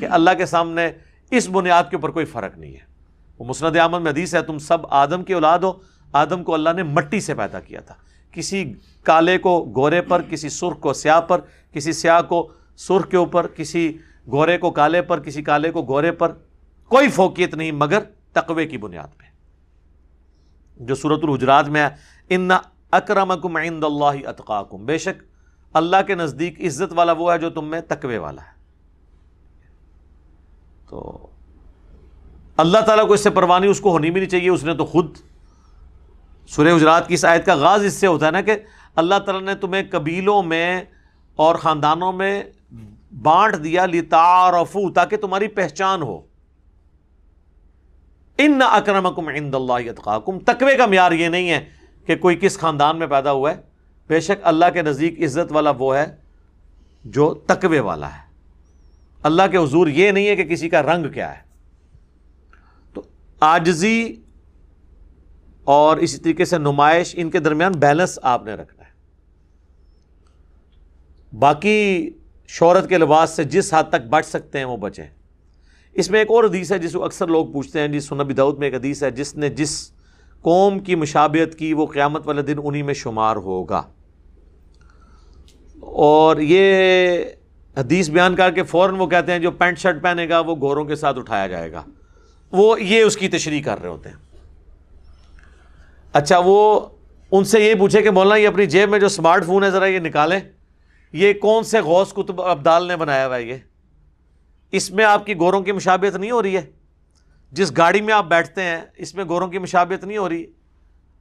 کہ 0.00 0.04
اللہ 0.04 0.30
کے 0.38 0.46
سامنے 0.46 0.90
اس 1.30 1.48
بنیاد 1.52 1.84
کے 1.90 1.96
اوپر 1.96 2.10
کوئی 2.10 2.24
فرق 2.24 2.58
نہیں 2.58 2.72
ہے۔ 2.72 2.92
وہ 3.38 3.44
مسند 3.44 3.76
احمد 3.76 4.00
میں 4.00 4.12
حدیث 4.12 4.34
ہے، 4.34 4.42
تم 4.42 4.58
سب 4.58 4.78
آدم 4.90 5.22
کی 5.22 5.32
اولاد 5.32 5.58
ہو۔ 5.58 5.72
آدم 6.12 6.44
کو 6.44 6.54
اللہ 6.54 6.70
نے 6.76 6.82
مٹی 6.82 7.20
سے 7.20 7.34
پیدا 7.34 7.60
کیا 7.60 7.80
تھا۔ 7.80 7.94
کسی 8.32 8.74
کالے 9.02 9.38
کو 9.38 9.72
گورے 9.76 10.02
پر، 10.02 10.22
کسی 10.22 10.48
سرخ 10.48 10.80
کو 10.80 10.92
سیاہ 10.92 11.20
پر، 11.20 11.40
کسی 11.72 11.92
سیاہ 11.92 12.22
کو 12.22 12.50
سرخ 12.76 13.08
کے 13.08 13.16
اوپر، 13.16 13.46
کسی 13.46 13.98
گورے 14.26 14.58
کو 14.58 14.70
کالے 14.70 15.02
پر، 15.02 15.20
کسی 15.20 15.42
کالے 15.42 15.70
کو 15.70 15.82
گورے 15.82 16.12
پر، 16.12 16.32
کوئی 16.88 17.08
فوکیت 17.08 17.54
نہیں، 17.54 17.72
مگر 17.72 17.98
تقوی 18.32 18.66
کی 18.66 18.78
بنیاد 18.78 19.18
پہ۔ 19.18 19.24
جو 20.84 20.94
صورت 20.94 21.20
الحجرات 21.22 21.68
میں 21.68 21.82
ہے، 21.82 21.88
ان 22.28 22.50
اکرمکم 22.90 23.56
عند 23.56 23.84
اللہ 23.84 24.28
اتقاکم 24.28 24.86
بے 24.86 24.98
شک 24.98 25.22
اللہ 25.72 25.96
کے 26.06 26.14
نزدیک 26.14 26.60
عزت 26.60 26.92
والا 26.92 27.12
وہ 27.12 27.32
ہے 27.32 27.38
جو 27.38 27.50
تم 27.50 27.64
میں 27.64 27.80
تقوی 27.80 28.16
والا 28.16 28.42
ہے۔ 28.42 28.52
تو 30.90 31.26
اللہ 32.56 32.78
تعالیٰ 32.78 33.06
کو 33.06 33.12
اس 33.12 33.22
سے 33.22 33.30
پروانی 33.30 33.66
اس 33.66 33.80
کو 33.80 33.90
ہونی 33.90 34.10
بھی 34.10 34.20
نہیں 34.20 34.30
چاہیے، 34.30 34.50
اس 34.50 34.64
نے 34.64 34.74
تو 34.74 34.86
خود 34.86 35.16
سورہ 36.48 36.76
حجرات 36.76 37.08
کی 37.08 37.14
اس 37.14 37.24
آیت 37.24 37.46
کا 37.46 37.54
غاز 37.54 37.84
اس 37.84 37.94
سے 37.94 38.06
ہوتا 38.06 38.26
ہے 38.26 38.30
نا 38.30 38.40
کہ 38.40 38.56
اللہ 38.96 39.14
تعالیٰ 39.18 39.42
نے 39.42 39.54
تمہیں 39.54 39.82
قبیلوں 39.90 40.42
میں 40.42 40.82
اور 41.36 41.54
خاندانوں 41.54 42.12
میں 42.12 42.42
بانٹ 43.12 43.64
دیا 43.64 43.86
لتعارفو 43.86 44.92
تاکہ 44.92 45.16
تمہاری 45.16 45.48
پہچان 45.48 46.02
ہو۔ 46.02 46.20
ان 48.38 48.60
اکرمکم 48.70 49.28
عند 49.28 49.54
اللہ 49.54 49.72
اتقاکم 49.72 50.38
تقوی 50.38 50.76
کا 50.76 50.86
معیار 50.86 51.12
یہ 51.12 51.28
نہیں 51.28 51.50
ہے 51.50 51.68
کہ 52.06 52.16
کوئی 52.16 52.36
کس 52.36 52.58
خاندان 52.58 52.98
میں 52.98 53.06
پیدا 53.06 53.32
ہوا 53.32 53.50
ہے۔ 53.50 53.60
بے 54.08 54.20
شک 54.20 54.40
اللہ 54.42 54.64
کے 54.74 54.82
نزدیک 54.82 55.20
عزت 55.20 55.52
والا 55.52 55.70
وہ 55.78 55.96
ہے 55.96 56.16
جو 57.04 57.34
تقوی 57.34 57.78
والا 57.78 58.14
ہے۔ 58.14 58.32
اللہ 59.22 59.42
کے 59.50 59.56
حضور 59.56 59.86
یہ 59.86 60.10
نہیں 60.10 60.28
ہے 60.28 60.36
کہ 60.36 60.44
کسی 60.44 60.68
کا 60.68 60.82
رنگ 60.82 61.10
کیا 61.10 61.38
ہے۔ 61.38 61.42
تو 62.94 63.02
آجزی 63.40 64.22
اور 65.64 65.96
اسی 65.96 66.18
طریقے 66.18 66.44
سے 66.44 66.58
نمائش، 66.58 67.14
ان 67.18 67.30
کے 67.30 67.38
درمیان 67.38 67.72
بیلنس 67.72 68.18
آپ 68.22 68.44
نے 68.44 68.54
رکھنا 68.54 68.84
ہے۔ 68.84 68.92
باقی 71.36 72.10
شہرت 72.48 72.88
کے 72.88 72.98
لباس 72.98 73.30
سے 73.30 73.44
جس 73.44 73.74
حد 73.74 73.84
تک 73.84 74.06
بچ 74.10 74.26
سکتے 74.26 74.58
ہیں 74.58 74.64
وہ 74.64 74.76
بچیں۔ 74.76 75.06
اس 75.92 76.10
میں 76.10 76.18
ایک 76.18 76.30
اور 76.30 76.44
حدیث 76.44 76.72
ہے 76.72 76.78
جس 76.78 76.92
کو 76.92 77.04
اکثر 77.04 77.26
لوگ 77.26 77.46
پوچھتے 77.46 77.80
ہیں، 77.80 77.88
جس 77.88 78.04
سنبی 78.04 78.34
دعود 78.34 78.58
میں 78.58 78.66
ایک 78.66 78.74
حدیث 78.74 79.02
ہے، 79.02 79.10
جس 79.10 79.34
نے 79.36 79.48
جس 79.48 79.92
قوم 80.42 80.78
کی 80.78 80.94
مشابت 80.94 81.54
کی، 81.54 81.72
وہ 81.72 81.86
قیامت 81.86 82.26
والے 82.26 82.42
دن 82.42 82.56
انہی 82.64 82.82
میں 82.82 82.94
شمار 82.94 83.36
ہوگا۔ 83.36 83.82
اور 85.80 86.36
یہ 86.36 87.08
حدیث 87.76 88.10
بیان 88.10 88.36
کر 88.36 88.50
کے 88.50 88.62
فوراً 88.62 88.94
وہ 88.94 89.06
کہتے 89.06 89.32
ہیں، 89.32 89.38
جو 89.38 89.50
پینٹ 89.50 89.78
شرٹ 89.78 90.02
پہنے 90.02 90.28
گا، 90.28 90.40
وہ 90.40 90.56
گوروں 90.60 90.84
کے 90.84 90.96
ساتھ 90.96 91.18
اٹھایا 91.18 91.46
جائے 91.46 91.72
گا۔ 91.72 91.82
وہ 92.52 92.82
یہ 92.82 93.02
اس 93.02 93.16
کی 93.16 93.28
تشریح 93.28 93.62
کر 93.62 93.80
رہے 93.82 93.88
ہوتے 93.88 94.08
ہیں۔ 94.08 94.16
اچھا 96.12 96.40
وہ 96.44 96.80
ان 97.30 97.44
سے 97.44 97.60
یہ 97.60 97.74
پوچھے 97.74 98.02
کہ 98.02 98.10
مولانا، 98.10 98.36
یہ 98.36 98.48
اپنی 98.48 98.66
جیب 98.66 98.88
میں 98.90 98.98
جو 98.98 99.06
اسمارٹ 99.06 99.46
فون 99.46 99.64
ہے، 99.64 99.70
ذرا 99.70 99.86
یہ 99.86 99.98
نکالیں۔ 99.98 100.40
یہ 101.12 101.32
کون 101.32 101.64
سے 101.64 101.80
غوث 101.80 102.12
کتب 102.12 102.42
ابدال 102.42 102.88
نے 102.88 102.96
بنایا 102.96 103.26
ہوا 103.26 103.36
ہے 103.36 103.42
یہ؟ 103.42 103.56
اس 104.70 104.90
میں 104.90 105.04
آپ 105.04 105.26
کی 105.26 105.38
گوروں 105.38 105.60
کی 105.60 105.72
مشابت 105.72 106.16
نہیں 106.16 106.30
ہو 106.30 106.42
رہی 106.42 106.56
ہے؟ 106.56 106.62
جس 107.52 107.76
گاڑی 107.76 108.00
میں 108.00 108.14
آپ 108.14 108.24
بیٹھتے 108.24 108.62
ہیں، 108.62 108.80
اس 108.96 109.14
میں 109.14 109.24
گوروں 109.24 109.48
کی 109.48 109.58
مشابت 109.58 110.04
نہیں 110.04 110.18
ہو 110.18 110.28
رہی؟ 110.28 110.44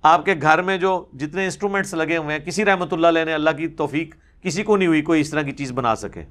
آپ 0.02 0.26
کے 0.26 0.36
گھر 0.42 0.62
میں 0.62 0.78
جو 0.78 1.06
جتنے 1.14 1.44
انسٹرومنٹس 1.44 1.94
لگے 1.94 2.18
ہوئے 2.18 2.38
ہیں، 2.38 2.46
کسی 2.46 2.66
رحمۃ 2.66 2.86
اللہ 2.92 3.08
علیہ 3.08 3.24
نے 3.24 3.34
اللہ 3.34 3.50
کی 3.50 3.68
توفیق 3.68 4.16
کسی 4.42 4.64
کو 4.64 4.78
نہیں 4.78 4.88
ہوئی 4.88 5.02
کوئی 5.02 5.22
اس 5.22 5.30
طرح 5.30 5.42
کی 5.42 5.52
چیز 5.52 5.72
بنا 5.72 5.96
سکے۔ 5.96 6.24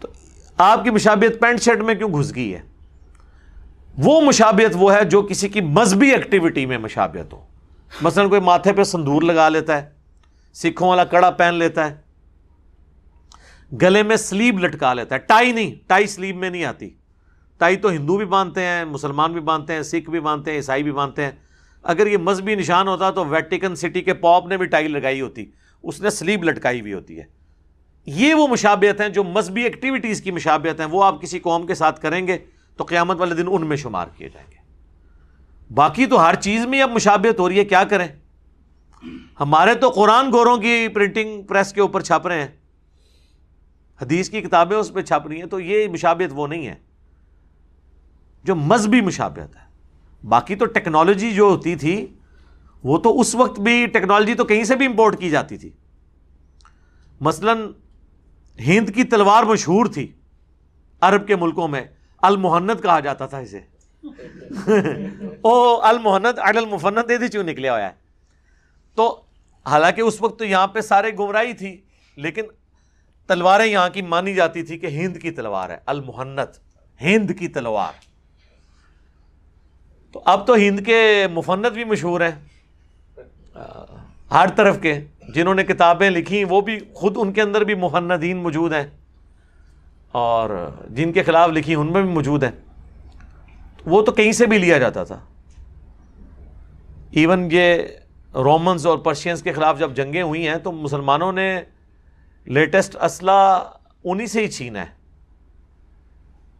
تو 0.00 0.08
آپ 0.56 0.84
کی 0.84 0.90
مشابت 0.90 1.40
پینٹ 1.40 1.60
شرٹ 1.60 1.80
میں 1.80 1.94
کیوں 1.94 2.12
گھس 2.12 2.34
گئی 2.34 2.54
ہے؟ 2.54 2.60
وہ 3.98 4.20
مشابت 4.20 4.74
وہ 4.74 4.94
ہے 4.94 5.04
جو 5.04 5.22
کسی 5.22 5.48
کی 5.48 5.60
مذہبی 5.60 6.10
ایکٹیویٹی 6.10 6.66
میں 6.66 6.78
مشابت 6.78 7.32
ہو۔ 7.32 7.46
مثلا 8.00 8.26
کوئی 8.26 8.40
ماتھے 8.40 8.72
پہ 8.72 8.82
سندور 8.82 9.22
لگا 9.22 9.48
لیتا 9.48 9.82
ہے، 9.82 9.88
سکھوں 10.54 10.88
والا 10.88 11.04
کڑا 11.04 11.30
پہن 11.30 11.54
لیتا 11.54 11.90
ہے 11.90 12.05
گلے 13.82 14.02
میں 14.02 14.16
سلیب 14.16 14.58
لٹکا 14.58 14.94
لیتا 14.94 15.14
ہے۔ 15.14 15.20
ٹائی 15.20 15.52
نہیں، 15.52 15.74
ٹائی 15.86 16.06
سلیب 16.06 16.36
میں 16.36 16.50
نہیں 16.50 16.64
آتی۔ 16.64 16.90
ٹائی 17.58 17.76
تو 17.76 17.88
ہندو 17.88 18.16
بھی 18.16 18.24
باندھتے 18.24 18.60
ہیں، 18.60 18.84
مسلمان 18.84 19.32
بھی 19.32 19.40
باندھتے 19.40 19.72
ہیں، 19.72 19.82
سکھ 19.82 20.10
بھی 20.10 20.20
باندھتے 20.20 20.50
ہیں، 20.50 20.58
عیسائی 20.58 20.82
بھی 20.82 20.92
باندھتے 20.92 21.24
ہیں۔ 21.24 21.30
اگر 21.82 22.06
یہ 22.06 22.16
مذہبی 22.16 22.54
نشان 22.54 22.88
ہوتا 22.88 23.10
تو 23.10 23.24
ویٹیکن 23.24 23.76
سٹی 23.76 24.00
کے 24.00 24.14
پاپ 24.14 24.46
نے 24.46 24.56
بھی 24.56 24.66
ٹائی 24.66 24.88
لگائی 24.88 25.20
ہوتی۔ 25.20 25.46
اس 25.82 26.00
نے 26.00 26.10
سلیب 26.10 26.44
لٹکائی 26.44 26.80
ہوئی 26.80 26.92
ہوتی 26.92 27.18
ہے۔ 27.18 27.24
یہ 28.06 28.34
وہ 28.34 28.48
مشابت 28.48 29.00
ہیں 29.00 29.08
جو 29.08 29.24
مذہبی 29.24 29.62
ایکٹیویٹیز 29.62 30.22
کی 30.22 30.30
مشابت 30.30 30.80
ہیں۔ 30.80 30.86
وہ 30.86 31.04
آپ 31.04 31.22
کسی 31.22 31.38
قوم 31.38 31.66
کے 31.66 31.74
ساتھ 31.74 32.00
کریں 32.00 32.26
گے 32.26 32.38
تو 32.76 32.84
قیامت 32.84 33.20
والے 33.20 33.34
دن 33.34 33.46
ان 33.50 33.66
میں 33.66 33.76
شمار 33.76 34.06
کیے 34.16 34.28
جائیں 34.28 34.46
گے۔ 34.50 34.56
باقی 35.74 36.06
تو 36.06 36.24
ہر 36.24 36.34
چیز 36.34 36.66
میں 36.66 36.82
اب 36.82 36.90
مشابت 36.90 37.40
ہو 37.40 37.48
رہی 37.48 37.58
ہے، 37.58 37.64
کیا 37.64 37.84
کریں؟ 37.84 38.08
ہمارے 39.40 39.74
تو 39.74 39.90
قرآن 39.90 40.32
گوروں 40.32 40.56
کی 40.56 40.88
پرنٹنگ 40.88 41.42
پریس 41.42 41.72
کے 41.72 41.80
اوپر 41.80 42.00
چھپ 42.00 42.26
رہے 42.26 42.40
ہیں۔ 42.40 42.65
حدیث 44.02 44.30
کی 44.30 44.40
کتابیں 44.40 44.76
اس 44.76 44.92
پہ 44.92 45.02
چھپ 45.02 45.26
رہی 45.26 45.38
ہیں 45.38 45.46
تو 45.46 45.60
یہ 45.60 45.88
مشابت 45.88 46.32
وہ 46.32 46.46
نہیں 46.46 46.66
ہے۔ 46.66 46.74
جو 48.44 48.54
مذہبی 48.54 49.00
مشابت 49.00 49.56
ہے۔ 49.56 49.66
باقی 50.26 50.54
تو 50.54 50.64
ٹیکنالوجی 50.64 51.30
جو 51.30 51.44
ہوتی 51.44 51.76
تھی، 51.76 52.06
وہ 52.84 52.98
تو 52.98 53.20
اس 53.20 53.34
وقت 53.34 53.60
بھی 53.60 53.86
ٹیکنالوجی 53.86 54.34
تو 54.34 54.44
کہیں 54.44 54.64
سے 54.64 54.76
بھی 54.76 54.86
امپورٹ 54.86 55.20
کی 55.20 55.30
جاتی 55.30 55.56
تھی۔ 55.56 55.70
مثلا 57.20 57.54
ہند 58.60 58.90
کی 58.90 59.04
تلوار 59.04 59.42
مشہور 59.42 59.86
تھی۔ 59.86 60.12
عرب 61.00 61.26
کے 61.26 61.36
ملکوں 61.36 61.68
میں 61.68 61.84
المحنت 62.22 62.82
کہا 62.82 63.00
جاتا 63.00 63.26
تھا 63.26 63.38
اسے۔ 63.38 63.60
او 65.42 65.82
المحنت 65.82 66.38
المفنت 66.38 67.08
دے 67.08 67.18
دی 67.18 67.28
چوں 67.28 67.42
نکلے 67.42 67.68
ہوا 67.68 67.82
ہے۔ 67.82 67.90
تو 68.94 69.22
حالانکہ 69.66 70.00
اس 70.00 70.22
وقت 70.22 70.38
تو 70.38 70.44
یہاں 70.44 70.66
پہ 70.66 70.80
سارے 70.80 71.10
گمراہی 71.18 71.52
تھی، 71.52 71.80
لیکن 72.16 72.42
تلواریں 73.26 73.66
یہاں 73.66 73.88
کی 73.88 74.02
مانی 74.02 74.34
جاتی 74.34 74.62
تھی 74.62 74.78
کہ 74.78 74.86
ہند 74.86 75.16
کی 75.16 75.30
تلوار 75.30 75.70
ہے، 75.70 75.76
المحنت، 75.86 76.58
ہند 77.02 77.30
کی 77.38 77.48
تلوار۔ 77.48 77.92
تو 80.12 80.22
اب 80.24 80.46
تو 80.46 80.54
ہند 80.54 80.80
کے 80.86 81.26
مفنت 81.32 81.72
بھی 81.72 81.84
مشہور 81.84 82.20
ہیں، 82.20 82.44
ہر 84.30 84.46
طرف 84.56 84.80
کے، 84.80 85.00
جنہوں 85.34 85.54
نے 85.54 85.64
کتابیں 85.64 86.10
لکھی، 86.10 86.44
وہ 86.44 86.60
بھی 86.60 86.78
خود 86.94 87.16
ان 87.16 87.32
کے 87.32 87.42
اندر 87.42 87.60
بھی 87.60 87.74
مفندین 87.74 88.36
موجود 88.36 88.72
ہیں۔ 88.72 88.86
اور 90.12 90.70
جن 90.90 91.12
کے 91.12 91.22
خلاف 91.22 91.50
لکھی، 91.50 91.74
ان 91.74 91.92
میں 91.92 92.02
بھی 92.02 92.10
موجود 92.10 92.42
ہیں۔ 92.42 92.50
وہ 93.86 94.02
تو 94.02 94.12
کہیں 94.12 94.32
سے 94.32 94.46
بھی 94.46 94.58
لیا 94.58 94.78
جاتا 94.78 95.04
تھا۔ 95.04 95.20
ایون 97.10 97.48
یہ 97.52 97.82
رومنز 98.34 98.86
اور 98.86 98.98
پرشینس 98.98 99.42
کے 99.42 99.52
خلاف 99.52 99.78
جب 99.78 99.92
جنگیں 99.94 100.22
ہوئی 100.22 100.48
ہیں، 100.48 100.56
تو 100.56 100.72
مسلمانوں 100.72 101.32
نے 101.32 101.60
لیٹسٹ 102.46 102.96
اسلحہ 102.96 103.64
انہی 104.04 104.26
سے 104.26 104.40
ہی 104.40 104.48
چھینا 104.48 104.80
ہے۔ 104.80 104.86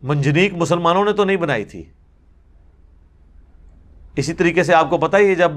منجنیک 0.03 0.55
مسلمانوں 0.55 1.05
نے 1.05 1.13
تو 1.13 1.25
نہیں 1.25 1.37
بنائی 1.37 1.65
تھی۔ 1.65 1.83
اسی 4.17 4.33
طریقے 4.33 4.63
سے 4.63 4.75
آپ 4.75 4.91
کو 4.91 4.99
پتہ 4.99 5.17
ہی 5.17 5.29
ہے، 5.29 5.35
جب 5.35 5.53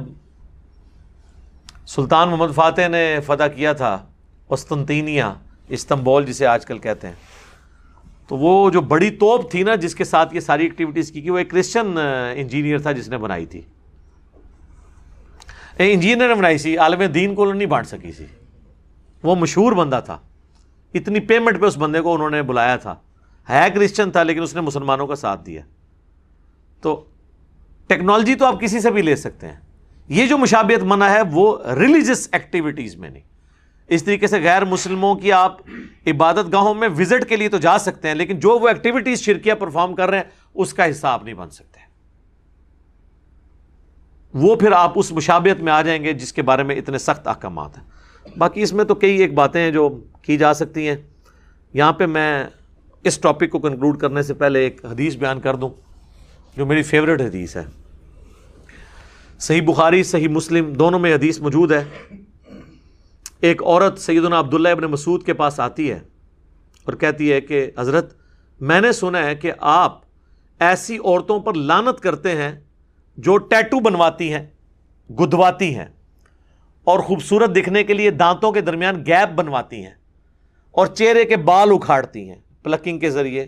سلطان 1.88 2.30
محمد 2.30 2.56
فاتح 2.56 2.88
نے 2.88 3.20
فتح 3.26 3.48
کیا 3.56 3.74
تھا، 3.74 4.06
قسطنطینیہ، 4.48 5.24
استنبول 5.70 6.26
جسے 6.26 6.46
آج 6.46 6.66
کل 6.66 6.80
کہتے 6.80 7.08
ہیں، 7.08 7.16
تو 8.28 8.38
وہ 8.38 8.70
جو 8.70 8.82
بڑی 8.82 9.10
توپ 9.10 9.52
تھی 9.52 9.64
نا، 9.64 9.76
جس 9.76 9.96
کے 9.96 10.04
ساتھ 10.04 10.36
یہ 10.36 10.40
ساری 10.40 10.64
ایکٹیویٹیز 10.64 11.12
کی 11.12 11.30
وہ 11.30 11.38
ایک 11.38 11.50
کرسچن 11.50 11.98
انجینئر 12.36 12.80
تھا 12.80 12.92
جس 12.92 13.08
نے 13.10 13.18
بنائی 13.18 13.46
تھی۔ 13.46 13.62
انجینئر 15.78 16.28
نے 16.28 16.36
بنائی 16.36 16.58
سی، 16.58 16.78
عالم 16.78 17.02
دین 17.12 17.36
کو 17.36 17.54
نہیں 17.54 17.66
بانٹ 17.66 17.88
سکی 17.88 18.12
سی۔ 18.12 18.26
وہ 19.24 19.36
مشہور 19.36 19.72
بندہ 19.72 20.00
تھا۔ 20.06 20.18
اتنی 20.94 21.20
پیمنٹ 21.20 21.62
پہ 21.62 21.66
اس 21.66 21.78
بندے 21.78 22.02
کو 22.02 22.14
انہوں 22.14 22.30
نے 22.30 22.42
بلایا 22.42 22.76
تھا۔ 22.76 22.96
ہے 23.50 23.68
کرسچن 23.74 24.12
تھا 24.12 24.24
لیکن 24.24 24.42
اس 24.42 24.56
نے 24.56 24.62
مسلمانوں 24.62 25.08
کا 25.08 25.16
ساتھ 25.16 25.46
دیا۔ 25.46 25.62
تو 26.82 27.06
ٹیکنالوجی 27.88 28.36
تو 28.36 28.46
آپ 28.46 28.62
کسی 28.62 28.80
سے 28.80 28.92
بھی 28.92 29.02
لے 29.02 29.16
سکتے 29.16 29.48
ہیں۔ 29.48 29.60
یہ 30.08 30.28
جو 30.28 30.38
مشابت 30.38 30.84
منع 30.84 31.06
ہے 31.06 31.22
وہ 31.32 31.58
ریلیجس 31.76 32.30
ایکٹیویٹیز 32.32 32.96
میں 32.96 33.10
نہیں۔ 33.10 33.24
اس 33.88 34.04
طریقے 34.04 34.28
سے 34.28 34.42
غیر 34.42 34.66
مسلموں 34.66 35.16
کی 35.16 35.32
آپ 35.32 35.58
عبادت 36.08 36.54
گاہوں 36.54 36.74
میں 36.74 36.90
وزٹ 36.90 37.30
کے 37.30 37.36
لیے 37.36 37.50
تو 37.50 37.58
جا 37.58 37.78
سکتے 37.78 38.08
ہیں، 38.08 38.16
لیکن 38.16 38.40
جو 38.40 38.60
وہ 38.60 38.68
ایکٹیویٹیز 38.68 39.20
شرکیہ 39.20 39.54
پرفارم 39.54 39.96
کر 39.96 40.10
رہے 40.10 40.18
ہیں، 40.18 40.26
اس 40.56 40.74
کا 40.74 40.90
حصہ 40.90 41.08
آپ 41.08 41.24
نہیں 41.24 41.36
بن 41.36 41.50
سکتے۔ 41.50 41.80
وہ 44.34 44.56
پھر 44.56 44.72
آپ 44.72 44.92
اس 44.96 45.12
مشابت 45.12 45.62
میں 45.62 45.74
آ 45.74 45.82
جائیں 45.82 46.04
گے 46.04 46.14
جس 46.14 46.34
کے 46.34 46.42
بارے 46.42 46.64
میں 46.64 46.76
اتنے 46.76 46.98
سخت 46.98 47.28
احکامات 47.28 47.78
ہیں۔ 47.78 47.99
باقی 48.38 48.62
اس 48.62 48.74
میں 48.74 48.86
تو 48.86 48.96
کئی 48.96 49.18
ایک 49.18 49.34
باتیں 49.34 49.62
ہیں 49.62 49.72
جو 49.72 50.02
کی 50.22 50.38
جا 50.38 50.54
سکتی 50.54 50.88
ہیں۔ 50.88 50.96
یہاں 51.74 51.94
پہ 51.94 52.06
میں 52.06 52.44
اس 53.04 53.18
ٹاپک 53.18 53.50
کو 53.50 53.60
کنکلوڈ 53.60 54.00
کرنے 54.00 54.22
سے 54.22 54.34
پہلے 54.34 54.60
ایک 54.60 54.86
حدیث 54.86 55.16
بیان 55.16 55.40
کر 55.40 55.56
دوں، 55.56 55.70
جو 56.58 56.66
میری 56.66 56.84
فیوریٹ 56.84 57.22
حدیث 57.22 57.58
ہے۔ 57.58 57.64
صحیح 59.40 59.62
بخاری، 59.62 60.04
صحیح 60.04 60.28
مسلم، 60.28 60.74
دونوں 60.74 61.00
میں 61.00 61.16
حدیث 61.16 61.40
موجود 61.40 61.72
ہے۔ 61.72 61.84
ایک 63.42 63.64
عورت 63.64 64.00
سیدنا 64.00 64.40
عبداللہ 64.40 64.70
ابن 64.70 64.84
مسعود 64.84 65.24
کے 65.24 65.34
پاس 65.34 65.60
آتی 65.60 65.92
ہے 65.92 66.00
اور 66.84 66.94
کہتی 66.94 67.32
ہے 67.32 67.42
کہ، 67.42 67.72
حضرت، 67.78 68.14
میں 68.60 68.82
نے 68.82 68.92
سنا 68.92 69.26
ہے 69.26 69.36
کہ 69.36 69.52
آپ 69.60 70.02
ایسی 70.60 70.98
عورتوں 70.98 71.40
پر 71.40 71.54
لانت 71.54 72.00
کرتے 72.00 72.32
ہیں 72.32 72.60
جو 73.18 73.38
ٹیٹو 73.38 73.80
بنواتی 73.80 74.34
ہیں، 74.34 74.46
گدواتی 75.14 75.76
ہیں۔ 75.76 75.86
اور 76.90 77.00
خوبصورت 77.00 77.50
دکھنے 77.56 77.84
کے 77.84 77.94
لیے 77.94 78.12
دانتوں 78.12 78.52
کے 78.52 78.62
درمیان 78.62 79.06
گیپ 79.06 79.34
بنواتی 79.36 79.84
ہیں 79.84 79.94
اور 80.72 80.88
چہرے 80.88 81.26
کے 81.26 81.38
بال 81.38 81.70
اکھاڑتی 81.72 82.30
ہیں 82.30 82.36
پلکنگ 82.64 83.00
کے 83.00 83.10
ذریعے۔ 83.10 83.44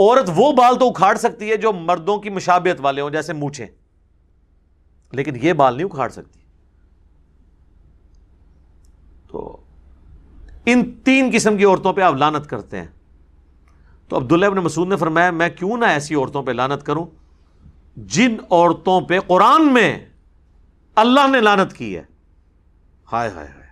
عورت 0.00 0.30
وہ 0.36 0.52
بال 0.52 0.78
تو 0.78 0.88
اکھاڑ 0.88 1.16
سکتی 1.16 1.50
ہے 1.50 1.56
جو 1.56 1.72
مردوں 1.72 2.18
کی 2.18 2.30
مشابت 2.30 2.80
والے 2.80 3.00
ہوں، 3.00 3.10
جیسے 3.10 3.32
موچھیں 3.32 3.66
لیکن 5.12 5.36
یہ 5.42 5.52
بال 5.52 5.76
نہیں 5.76 5.86
اکھاڑ 5.86 6.08
سکتی۔ 6.08 6.40
تو 9.28 9.56
ان 10.66 10.92
تین 11.04 11.30
قسم 11.32 11.56
کی 11.56 11.64
عورتوں 11.64 11.92
پہ 11.92 12.00
آپ 12.00 12.14
لانت 12.14 12.46
کرتے 12.46 12.76
ہیں۔ 12.76 12.86
تو 14.08 14.16
عبداللہ 14.16 14.46
ابن 14.46 14.56
مسعود 14.56 14.88
نے 14.88 14.96
فرمایا، 14.96 15.30
میں 15.30 15.48
کیوں 15.48 15.76
نہ 15.76 15.84
ایسی 15.84 16.14
عورتوں 16.14 16.42
پہ 16.42 16.50
لانت 16.50 16.86
کروں 16.86 17.06
جن 17.96 18.36
عورتوں 18.50 19.00
پہ 19.00 19.20
قرآن 19.20 19.72
میں 19.72 20.11
اللہ 20.94 21.28
نے 21.28 21.40
لانت 21.40 21.72
کی 21.72 21.96
ہے۔ 21.96 22.02
ہائے 23.12 23.30
ہائے 23.30 23.48
ہائے۔ 23.48 23.62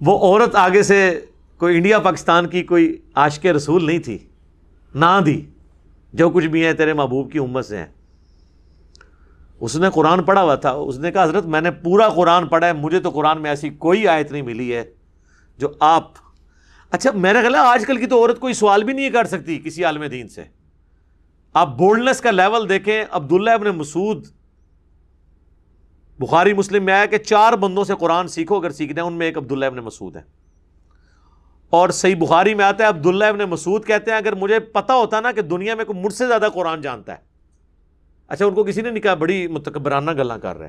وہ 0.00 0.18
عورت 0.18 0.56
آگے 0.56 0.82
سے 0.82 1.26
کوئی 1.56 1.76
انڈیا، 1.76 1.98
پاکستان 1.98 2.48
کی 2.48 2.62
کوئی 2.62 2.96
عاشق 3.14 3.46
رسول 3.46 3.86
نہیں 3.86 3.98
تھی۔ 3.98 4.18
نہ 4.94 5.20
دی۔ 5.26 5.42
جو 6.12 6.30
کچھ 6.30 6.46
بھی 6.46 6.66
ہیں 6.66 6.72
تیرے 6.72 6.92
محبوب 6.92 7.32
کی 7.32 7.38
امت 7.38 7.66
سے 7.66 7.76
ہیں 7.76 7.86
اس 9.60 9.76
نے 9.76 9.88
قرآن 9.94 10.22
پڑھا 10.22 10.42
ہوا 10.42 10.54
تھا۔ 10.54 10.70
اس 10.70 10.98
نے 10.98 11.12
کہا، 11.12 11.24
حضرت، 11.24 11.46
میں 11.46 11.60
نے 11.60 11.70
پورا 11.70 12.08
قرآن 12.08 12.46
پڑھا 12.46 12.68
ہے، 12.68 12.72
مجھے 12.72 13.00
تو 13.00 13.10
قرآن 13.10 13.42
میں 13.42 13.50
ایسی 13.50 13.70
کوئی 13.70 14.08
آیت 14.08 14.32
نہیں 14.32 14.42
ملی 14.42 14.74
ہے 14.74 14.84
جو 15.58 15.68
آپ۔ 15.80 16.12
اچھا 16.90 17.10
میرا 17.10 17.40
خیال 17.40 17.54
ہے، 17.54 17.60
آج 17.60 17.86
کل 17.86 17.96
کی 17.96 18.06
تو 18.06 18.18
عورت 18.18 18.40
کوئی 18.40 18.54
سوال 18.54 18.84
بھی 18.84 18.92
نہیں 18.92 19.10
کر 19.10 19.24
سکتی 19.24 19.58
کسی 19.58 19.84
عالم 19.84 20.04
دین 20.04 20.28
سے۔ 20.28 20.44
آپ 21.54 21.78
بولڈنس 21.78 22.20
کا 22.20 22.30
لیول 22.30 22.68
دیکھیں، 22.68 23.04
عبداللہ 23.10 23.50
ابن 23.50 23.66
مسعود 23.66 24.26
بخاری 26.20 26.52
مسلم 26.52 26.84
میں 26.84 26.92
آیا 26.92 27.06
کہ 27.06 27.18
چار 27.18 27.52
بندوں 27.52 27.84
سے 27.84 27.92
قرآن 28.00 28.28
سیکھو، 28.28 28.56
اگر 28.56 28.70
سیکھنا 28.70 29.02
ہے 29.02 29.06
ان 29.06 29.12
میں 29.12 29.26
ایک 29.26 29.38
عبداللہ 29.38 29.64
ابن 29.64 29.78
مسعود 29.78 30.16
ہے 30.16 30.22
اور 31.70 31.88
صحیح 31.88 32.16
بخاری 32.16 32.54
میں 32.54 32.64
آتا 32.64 32.84
ہے، 32.84 32.88
عبداللہ 32.88 33.24
ابن 33.24 33.38
مسعود 33.38 33.84
کہتے 33.84 34.10
ہیں، 34.10 34.18
اگر 34.18 34.34
مجھے 34.34 34.58
پتا 34.58 34.94
ہوتا 34.94 35.20
نا 35.20 35.32
کہ 35.32 35.42
دنیا 35.42 35.74
میں 35.74 35.84
کوئی 35.84 36.00
مجھ 36.00 36.12
سے 36.12 36.26
زیادہ 36.26 36.48
قرآن 36.54 36.80
جانتا 36.80 37.12
ہے۔ 37.12 37.18
اچھا 38.28 38.46
ان 38.46 38.54
کو 38.54 38.64
کسی 38.64 38.80
نے 38.80 38.90
نہیں 38.90 39.02
کہا 39.02 39.14
بڑی 39.14 39.46
متکبرانہ 39.46 40.10
گلا 40.10 40.36
کر 40.38 40.58
رہے 40.58 40.68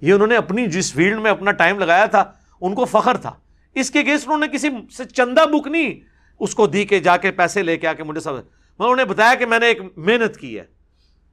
یہ 0.00 0.12
انہوں 0.12 0.26
نے 0.26 0.36
اپنی، 0.36 0.66
جس 0.66 0.92
فیلڈ 0.92 1.20
میں 1.20 1.30
اپنا 1.30 1.52
ٹائم 1.52 1.78
لگایا 1.78 2.06
تھا، 2.06 2.24
ان 2.60 2.74
کو 2.74 2.84
فخر 2.84 3.16
تھا۔ 3.16 3.32
اس 3.74 3.90
کے 3.90 4.00
انہوں 4.00 4.38
نے 4.38 4.48
کسی 4.48 4.68
سے 4.96 5.04
چندہ 5.04 5.44
بک 5.46 5.66
نہیں، 5.66 5.94
اس 6.40 6.54
کو 6.54 6.66
دی 6.66 6.84
کے 6.84 7.00
جا 7.00 7.16
کے 7.16 7.30
پیسے 7.30 7.62
لے 7.62 7.76
کے 7.76 7.88
آ 7.88 7.92
کے 7.92 8.02
مجھے 8.02 8.20
سب 8.20 8.32
میں 8.32 8.42
انہوں 8.78 8.96
نے 8.96 9.04
بتایا 9.04 9.34
کہ 9.34 9.46
میں 9.46 9.58
نے 9.58 9.66
ایک 9.66 9.80
محنت 9.96 10.36
کی 10.36 10.58
ہے۔ 10.58 10.79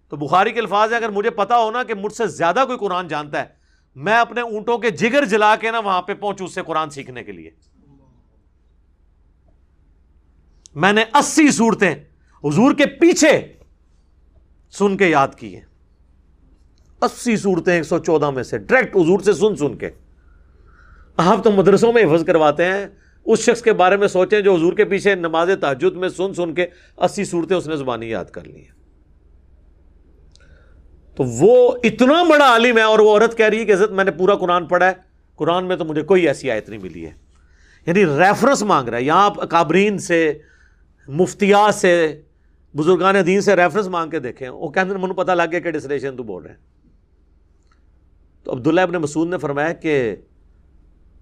تو 0.10 0.16
بخاری 0.16 0.52
کے 0.52 0.60
الفاظ 0.60 0.92
ہے 0.92 0.98
اگر 0.98 1.10
مجھے 1.10 1.30
پتا 1.30 1.58
ہو 1.58 1.72
نا 1.72 1.84
کہ 1.84 1.94
مجھ 1.94 2.14
سے 2.14 2.28
زیادہ 2.28 2.64
کوئی 2.68 2.78
قرآن 2.78 3.08
جانتا 3.08 3.40
ہے، 3.40 3.46
میں 3.96 4.18
اپنے 4.18 4.42
اونٹوں 4.42 4.78
کے 4.78 4.90
جگر 4.90 5.26
جلا 5.26 5.56
کے 5.56 5.72
نا 5.72 5.80
وہاں 5.80 6.02
پہ 6.02 6.14
پہنچوں 6.14 6.48
اس 6.48 6.56
سے 6.56 6.62
قرآن 6.62 6.90
سیکھنے 6.90 7.24
کے 7.24 7.32
لیے۔ 7.32 7.50
میں 10.76 10.94
نے 10.94 11.04
اسی 11.14 11.52
صورتیں 11.52 11.96
حضور 12.44 12.74
کے 12.74 12.86
پیچھے 12.86 13.54
سن 14.72 14.98
کے 14.98 15.08
یاد 15.08 15.28
کی 15.38 15.56
ہیں۔ 15.56 15.66
اسی 17.02 17.38
صورتیں 17.38 17.74
ایک 17.74 17.84
سو 17.84 17.98
چودہ 17.98 18.30
میں 18.30 18.44
سے 18.44 18.58
ڈائریکٹ 18.58 18.96
حضور 18.96 19.20
سے 19.20 19.34
سن 19.34 19.56
سن 19.56 19.78
کے۔ 19.78 19.90
آپ 21.18 21.44
تو 21.44 21.52
مدرسوں 21.52 21.94
میں 21.94 22.04
حفظ 22.04 22.26
کرواتے 22.26 22.66
ہیں، 22.66 22.88
اس 23.26 23.40
شخص 23.40 23.62
کے 23.62 23.74
بارے 23.74 23.98
میں 23.98 24.08
سوچیں 24.08 24.42
جو 24.42 24.56
حضور 24.56 24.74
کے 24.74 24.86
پیچھے 24.86 25.16
نماز 25.16 25.50
تحجد 25.62 25.96
میں 25.96 26.10
سن 26.10 26.34
سن 26.34 26.54
کے 26.54 26.66
اسی 26.98 27.26
صورتیں 27.26 27.58
اس 27.58 27.68
نے 27.68 27.76
زبانی 27.76 28.10
یاد 28.10 28.26
کر 28.26 28.44
لی 28.44 28.60
ہیں۔ 28.60 28.77
تو 31.18 31.24
وہ 31.24 31.74
اتنا 31.84 32.24
بڑا 32.24 32.46
عالم 32.46 32.78
ہے 32.78 32.82
اور 32.82 33.00
وہ 33.00 33.12
عورت 33.12 33.38
کہہ 33.38 33.46
رہی 33.46 33.60
ہے 33.60 33.66
کہ 33.66 33.74
عزت، 33.74 33.92
میں 33.92 34.04
نے 34.04 34.12
پورا 34.12 34.36
قرآن 34.36 34.66
پڑھا 34.66 34.88
ہے۔ 34.88 34.94
قرآن 35.36 35.66
میں 35.66 35.76
تو 35.76 35.86
مجھے 35.86 36.02
کوئی 36.02 36.28
ایسی 36.28 36.52
آیت 36.52 36.70
نہیں 36.70 36.80
ملی 36.80 37.06
ہے۔ 37.06 37.12
یعنی 37.86 38.06
ریفرنس 38.06 38.64
مانگ 38.64 38.90
رہا 38.90 38.98
ہے۔ 38.98 39.04
یہاں 39.04 39.26
آپ 39.26 39.42
اکابرین 39.42 39.98
سے 39.98 40.38
مفتیات 41.08 41.76
سے، 41.76 42.22
بزرگان 42.76 43.16
دین 43.26 43.42
سے 43.42 43.56
ریفرنس 43.56 43.88
مانگ 43.88 44.10
کے 44.10 44.20
دیکھیں۔ 44.20 44.50
وہ 44.50 44.70
کہتے 44.70 44.90
ہیں 44.90 44.98
مجھے 44.98 45.14
پتا 45.14 45.34
لگ 45.34 45.44
گیا 45.52 45.60
کہ 45.60 45.72
ڈسلیشن 45.72 46.18
تو 46.18 46.24
بول 46.24 46.44
رہے 46.44 46.52
ہیں۔ 46.52 46.58
تو 48.44 48.52
عبداللہ 48.52 48.82
ابن 48.82 48.96
مسعود 48.96 49.30
نے 49.30 49.38
فرمایا 49.38 49.74
کہ 49.74 50.16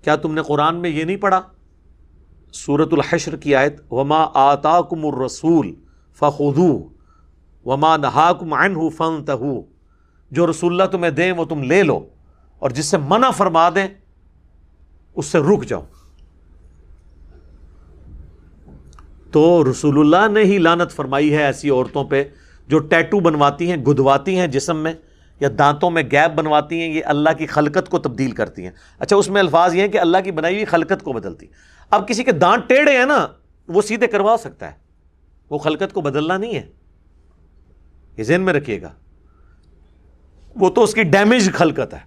کیا 0.04 0.16
تم 0.16 0.34
نے 0.34 0.42
قرآن 0.42 0.76
میں 0.76 0.90
یہ 0.90 1.04
نہیں 1.04 1.18
پڑھا؟ 1.18 1.42
سورت 2.52 2.94
الحشر 2.94 3.36
کی 3.36 3.56
آیت، 3.56 3.82
وما 3.92 4.26
آتا 4.34 4.82
کم 4.82 5.06
الرسول 5.06 5.76
فخو 6.16 6.80
وما 7.66 7.98
نہا 7.98 8.34
کم 8.34 8.54
عنہ 8.54 8.90
فن 8.90 9.24
جو 10.32 10.52
رسول 10.52 10.72
اللہ 10.72 10.92
تمہیں 10.92 11.12
دیں 11.12 11.32
وہ 11.32 11.46
تم 11.46 11.64
لے 11.64 11.84
لو 11.84 12.06
اور 12.60 12.70
جس 12.70 12.86
سے 12.86 12.98
منع 12.98 13.30
فرما 13.30 13.70
دیں، 13.70 13.88
اس 15.16 15.26
سے 15.26 15.38
رک 15.38 15.66
جاؤ۔ 15.66 15.86
تو 19.32 19.72
رسول 19.72 20.00
اللہ 20.00 20.32
نے 20.32 20.44
ہی 20.44 20.58
لانت 20.58 20.92
فرمائی 20.92 21.34
ہے 21.34 21.44
ایسی 21.44 21.70
عورتوں 21.70 22.04
پہ 22.04 22.24
جو 22.68 22.80
ٹیٹو 22.80 23.20
بنواتی 23.20 23.70
ہیں، 23.70 23.78
گدواتی 23.78 24.40
ہیں 24.40 24.48
جسم 24.48 24.78
میں، 24.78 24.94
یا 25.40 25.50
دانتوں 25.58 25.92
میں 25.92 26.04
گیپ 26.12 26.36
بنواتی 26.36 26.82
ہیں، 26.82 26.90
یہ 26.90 27.02
اللہ 27.06 27.30
کی 27.38 27.46
خلقت 27.46 27.90
کو 27.90 28.00
تبدیل 28.00 28.32
کرتی 28.32 28.64
ہیں۔ 28.64 28.72
اچھا 29.00 29.16
اس 29.16 29.30
میں 29.30 29.42
الفاظ 29.42 29.76
یہ 29.76 29.82
ہیں 29.82 29.88
کہ 29.88 29.98
اللہ 29.98 30.18
کی 30.24 30.32
بنائی 30.32 30.56
ہوئی 30.56 30.66
خلقت 30.66 31.04
کو 31.04 31.14
بدلتی۔ 31.14 31.48
اب 31.90 32.08
کسی 32.08 32.24
کے 32.24 32.32
دانت 32.32 32.70
ٹیڑھے 32.70 32.98
ہیں 32.98 33.06
نا، 33.06 33.28
وہ 33.68 33.82
سیدھے 33.82 34.08
کروا 34.08 34.36
سکتا 34.40 34.68
ہے۔ 34.68 34.78
وہ 35.50 35.58
خلقت 35.58 35.94
کو 35.94 36.02
بدلنا 36.02 36.38
نہیں 36.38 36.56
ہے۔ 36.56 36.68
یہ 38.18 38.24
ذہن 38.24 38.42
میں 38.42 38.54
رکھیے 38.54 38.82
گا۔ 38.82 38.94
وہ 40.56 40.70
تو 40.70 40.84
اس 40.84 40.94
کی 40.94 41.04
ڈیمیج 41.04 41.54
خلقت 41.54 41.94
ہے۔ 41.94 42.00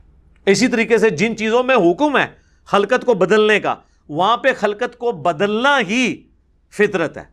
اسی 0.47 0.69
طریقے 0.69 0.99
سے 0.99 1.11
جن 1.11 1.37
چیزوں 1.37 1.63
میں 1.63 1.77
حکم 1.77 2.17
ہے 2.17 2.27
خلقت 2.65 3.07
کو 3.07 3.15
بدلنے 3.15 3.61
کا، 3.61 3.75
وہاں 4.09 4.37
پہ 4.37 4.49
خلقت 4.57 4.99
کو 4.99 5.13
بدلنا 5.13 5.81
ہی 5.81 6.29
فطرت 6.71 7.19
ہے۔ 7.19 7.25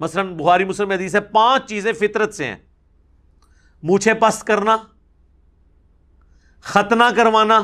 مثلا 0.00 0.22
بخاری 0.22 0.64
مسلم 0.64 0.90
حدیث 0.90 1.14
ہے، 1.14 1.20
پانچ 1.20 1.68
چیزیں 1.68 1.92
فطرت 1.92 2.34
سے 2.34 2.44
ہیں۔ 2.44 2.56
مونچھے 3.82 4.14
پست 4.14 4.44
کرنا، 4.44 4.76
ختنہ 6.60 7.04
کروانا، 7.16 7.62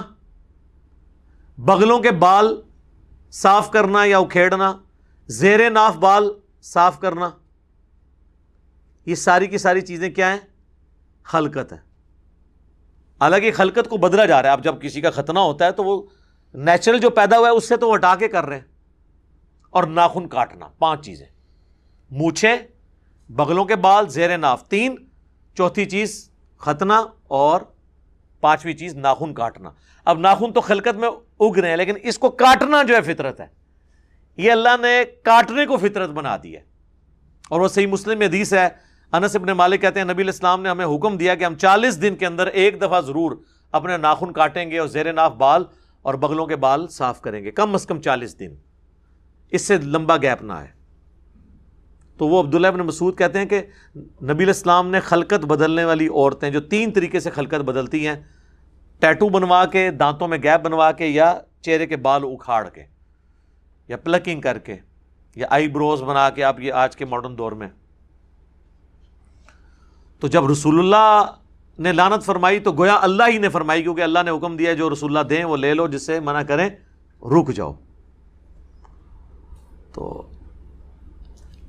بغلوں 1.58 2.00
کے 2.00 2.10
بال 2.10 2.60
صاف 3.30 3.70
کرنا 3.70 4.04
یا 4.04 4.18
اکھیڑنا، 4.18 4.76
زیر 5.26 5.70
ناف 5.70 5.96
بال 5.96 6.24
صاف 6.62 7.00
کرنا۔ 7.00 7.30
یہ 9.06 9.14
ساری 9.14 9.46
کی 9.46 9.58
ساری 9.58 9.80
چیزیں 9.80 10.10
کیا 10.10 10.32
ہیں؟ 10.32 10.40
خلقت 11.22 11.72
ہے 11.72 11.89
حالانکہ 13.20 13.52
خلقت 13.52 13.88
کو 13.88 13.96
بدلا 13.96 14.24
جا 14.24 14.42
رہا 14.42 14.48
ہے، 14.48 14.52
اب 14.52 14.64
جب 14.64 14.82
کسی 14.82 15.00
کا 15.00 15.10
ختنہ 15.10 15.38
ہوتا 15.38 15.66
ہے 15.66 15.72
تو 15.72 15.84
وہ 15.84 16.02
نیچرل 16.54 16.98
جو 16.98 17.10
پیدا 17.10 17.38
ہوا 17.38 17.48
ہے، 17.48 17.52
اس 17.52 17.68
سے 17.68 17.76
تو 17.76 17.88
وہ 17.88 17.96
ہٹا 17.96 18.16
کے 18.16 18.28
کر 18.28 18.44
رہے 18.44 18.56
ہیں۔ 18.56 18.64
اور 19.70 19.84
ناخن 19.84 20.28
کاٹنا، 20.28 20.68
پانچ 20.78 21.04
چیزیں۔ 21.04 21.26
مونچھے 22.10 22.56
بغلوں 23.28 23.64
کے 23.64 23.76
بال، 23.76 24.08
زیر 24.08 24.38
ناف۔ 24.38 24.68
تین، 24.68 24.96
چوتھی 25.54 25.84
چیز، 25.84 26.30
ختنہ۔ 26.58 26.92
اور 27.28 27.60
پانچویں 28.40 28.74
چیز، 28.74 28.94
ناخن 28.94 29.34
کاٹنا۔ 29.34 29.70
اب 30.04 30.18
ناخن 30.18 30.52
تو 30.52 30.60
خلقت 30.60 30.96
میں 30.96 31.08
اگ 31.40 31.58
رہے 31.58 31.70
ہیں، 31.70 31.76
لیکن 31.76 31.94
اس 32.02 32.18
کو 32.18 32.30
کاٹنا 32.30 32.82
جو 32.82 32.96
ہے 32.96 33.00
فطرت 33.00 33.40
ہے۔ 33.40 33.46
یہ 34.36 34.52
اللہ 34.52 34.68
نے 34.80 35.04
کاٹنے 35.22 35.66
کو 35.66 35.76
فطرت 35.76 36.10
بنا 36.10 36.36
دی 36.42 36.56
ہے۔ 36.56 36.62
اور 37.48 37.60
وہ 37.60 37.68
صحیح 37.68 37.86
مسلم 37.86 38.20
حدیث 38.20 38.52
ہے 38.52 38.89
انس 39.12 39.34
ابن 39.36 39.48
مالک 39.56 39.80
کہتے 39.80 40.00
ہیں، 40.00 40.06
نبی 40.06 40.22
الاسلام 40.22 40.62
نے 40.62 40.68
ہمیں 40.68 40.86
حکم 40.86 41.16
دیا 41.16 41.34
کہ 41.34 41.44
ہم 41.44 41.54
چالیس 41.54 42.00
دن 42.02 42.16
کے 42.16 42.26
اندر 42.26 42.46
ایک 42.46 42.80
دفعہ 42.82 43.00
ضرور 43.00 43.32
اپنے 43.74 43.96
ناخن 43.96 44.32
کاٹیں 44.32 44.70
گے 44.70 44.78
اور 44.78 44.88
زیر 44.88 45.12
ناف 45.12 45.32
بال 45.36 45.64
اور 46.04 46.14
بغلوں 46.14 46.46
کے 46.46 46.56
بال 46.56 46.86
صاف 46.88 47.20
کریں 47.20 47.42
گے، 47.44 47.50
کم 47.50 47.74
از 47.74 47.86
کم 47.86 48.00
چالیس 48.00 48.38
دن۔ 48.38 48.54
اس 49.52 49.66
سے 49.66 49.78
لمبا 49.78 50.16
گیپ 50.16 50.42
نہ 50.42 50.52
ہے 50.52 50.78
تو 52.20 52.28
وہ 52.28 52.42
عبداللہ 52.42 52.66
ابن 52.66 52.80
مسعود 52.80 53.18
کہتے 53.18 53.38
ہیں 53.38 53.46
کہ 53.46 53.60
نبی 54.22 54.44
الاسلام 54.44 54.90
نے 54.90 55.00
خلقت 55.00 55.44
بدلنے 55.44 55.84
والی 55.84 56.06
عورتیں 56.08 56.48
جو 56.50 56.60
تین 56.60 56.92
طریقے 56.92 57.20
سے 57.20 57.30
خلقت 57.30 57.64
بدلتی 57.64 58.06
ہیں، 58.06 58.14
ٹیٹو 59.02 59.28
بنوا 59.28 59.64
کے، 59.64 59.90
دانتوں 59.90 60.28
میں 60.28 60.38
گیپ 60.42 60.64
بنوا 60.64 60.90
کے 60.92 61.06
یا 61.06 61.32
چہرے 61.62 61.86
کے 61.86 61.96
بال 61.98 62.24
اکھاڑ 62.24 62.68
کے 62.68 62.84
یا 63.88 63.96
پلکنگ 63.96 64.40
کر 64.40 64.58
کے 64.58 64.76
یا 65.36 65.46
آئی 65.50 65.68
بروز 65.68 66.02
بنا 66.02 66.28
کے، 66.30 66.44
آپ 66.44 66.60
یہ 66.60 66.72
آج 66.72 66.96
کے 66.96 67.04
ماڈرن 67.04 67.38
دور 67.38 67.52
میں 67.52 67.68
تو 70.20 70.28
جب 70.28 70.50
رسول 70.50 70.78
اللہ 70.78 71.24
نے 71.78 71.92
لانت 71.92 72.24
فرمائی 72.24 72.60
تو 72.60 72.72
گویا 72.72 72.98
اللہ 73.02 73.22
ہی 73.28 73.38
نے 73.38 73.48
فرمائی 73.48 73.82
کیونکہ 73.82 74.02
اللہ 74.02 74.18
نے 74.24 74.30
حکم 74.30 74.56
دیا 74.56 74.74
جو 74.74 74.90
رسول 74.90 75.16
اللہ 75.16 75.28
دیں 75.28 75.44
وہ 75.44 75.56
لے 75.56 75.74
لو، 75.74 75.86
جس 75.86 76.06
سے 76.06 76.20
منع 76.20 76.42
کریں 76.42 76.68
رک 77.22 77.52
جاؤ۔ 77.52 77.72
تو 79.94 80.22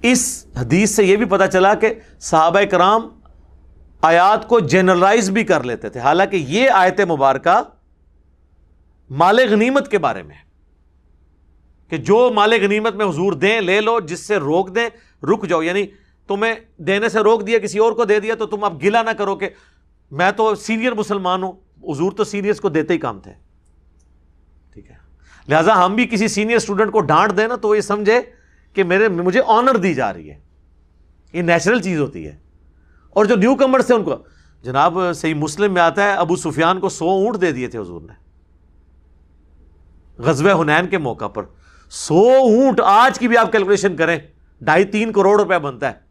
اس 0.01 0.45
حدیث 0.55 0.91
سے 0.91 1.03
یہ 1.03 1.15
بھی 1.15 1.25
پتا 1.25 1.47
چلا 1.47 1.73
کہ 1.73 1.93
صحابہ 2.19 2.59
کرام 2.71 3.01
آیات 4.01 4.47
کو 4.47 4.59
جنرلائز 4.59 5.29
بھی 5.29 5.43
کر 5.43 5.63
لیتے 5.63 5.89
تھے۔ 5.89 5.99
حالانکہ 5.99 6.35
یہ 6.35 6.69
آیت 6.69 6.99
مبارکہ 6.99 7.63
مال 9.09 9.39
غنیمت 9.51 9.91
کے 9.91 9.97
بارے 9.97 10.23
میں 10.23 10.35
کہ 11.89 11.97
جو 11.97 12.31
مال 12.35 12.53
غنیمت 12.61 12.95
میں 12.95 13.05
حضور 13.05 13.33
دیں، 13.33 13.61
لے 13.61 13.81
لو، 13.81 13.99
جس 13.99 14.19
سے 14.19 14.37
روک 14.37 14.75
دیں، 14.75 14.89
رک 15.25 15.47
جاؤ۔ 15.47 15.61
یعنی 15.61 15.85
تمہیں 16.35 16.55
دینے 16.77 17.09
سے 17.09 17.19
روک 17.19 17.47
دیا، 17.47 17.59
کسی 17.59 17.79
اور 17.79 17.91
کو 17.91 18.05
دے 18.05 18.19
دیا 18.19 18.35
تو 18.35 18.45
تم 18.45 18.63
اب 18.63 18.83
گلا 18.83 19.03
نہ 19.03 19.09
کرو 19.09 19.35
کہ 19.35 19.49
میں 20.11 20.31
تو 20.31 20.55
سینئر 20.55 20.91
مسلمان 20.91 21.43
ہوں، 21.43 21.51
حضور 21.83 22.11
تو 22.11 22.23
سینئرس 22.23 22.59
کو 22.59 22.69
دیتے 22.69 22.93
ہی 22.93 22.99
کام 22.99 23.19
تھے۔ 23.19 23.31
ٹھیک 24.73 24.91
ہے۔ 24.91 24.95
لہٰذا 25.47 25.85
ہم 25.85 25.95
بھی 25.95 26.05
کسی 26.05 26.27
سینئر 26.27 26.55
اسٹوڈنٹ 26.55 26.91
کو 26.91 27.01
ڈانٹ 27.01 27.37
دیں 27.37 27.47
نا 27.47 27.55
تو 27.55 27.75
یہ 27.75 27.81
سمجھے 27.81 28.21
کہ 28.73 28.83
میرے، 28.83 29.07
مجھے 29.07 29.41
آنر 29.47 29.77
دی 29.77 29.93
جا 29.93 30.13
رہی 30.13 30.29
ہے۔ 30.29 30.39
یہ 31.33 31.41
نیچرل 31.41 31.81
چیز 31.81 31.99
ہوتی 31.99 32.25
ہے۔ 32.27 32.37
اور 33.09 33.25
جو 33.25 33.35
نیو 33.35 33.55
کمرس 33.55 33.85
تھے 33.85 33.95
ان 33.95 34.03
کو، 34.03 34.15
جناب، 34.63 34.97
صحیح 35.15 35.33
مسلم 35.33 35.73
میں 35.73 35.81
آتا 35.81 36.03
ہے، 36.03 36.13
ابو 36.13 36.35
سفیان 36.35 36.79
کو 36.79 36.89
سو 36.89 37.05
اونٹ 37.05 37.41
دے 37.41 37.51
دیے 37.51 37.67
تھے 37.67 37.79
حضور 37.79 38.01
نے۔ 38.01 38.13
غزب 40.17 40.61
ہنین 40.61 40.87
کے 40.87 40.97
موقع 40.97 41.27
پر۔ 41.27 41.43
سو 41.89 42.29
اونٹ 42.29 42.81
آج 42.85 43.19
کی 43.19 43.27
بھی 43.27 43.37
آپ 43.37 43.51
کیلکولیشن 43.51 43.95
کریں، 43.95 44.19
ڈھائی 44.61 44.85
تین 44.85 45.11
کروڑ 45.11 45.41
روپے 45.41 45.59
بنتا 45.59 45.91
ہے۔ 45.91 46.10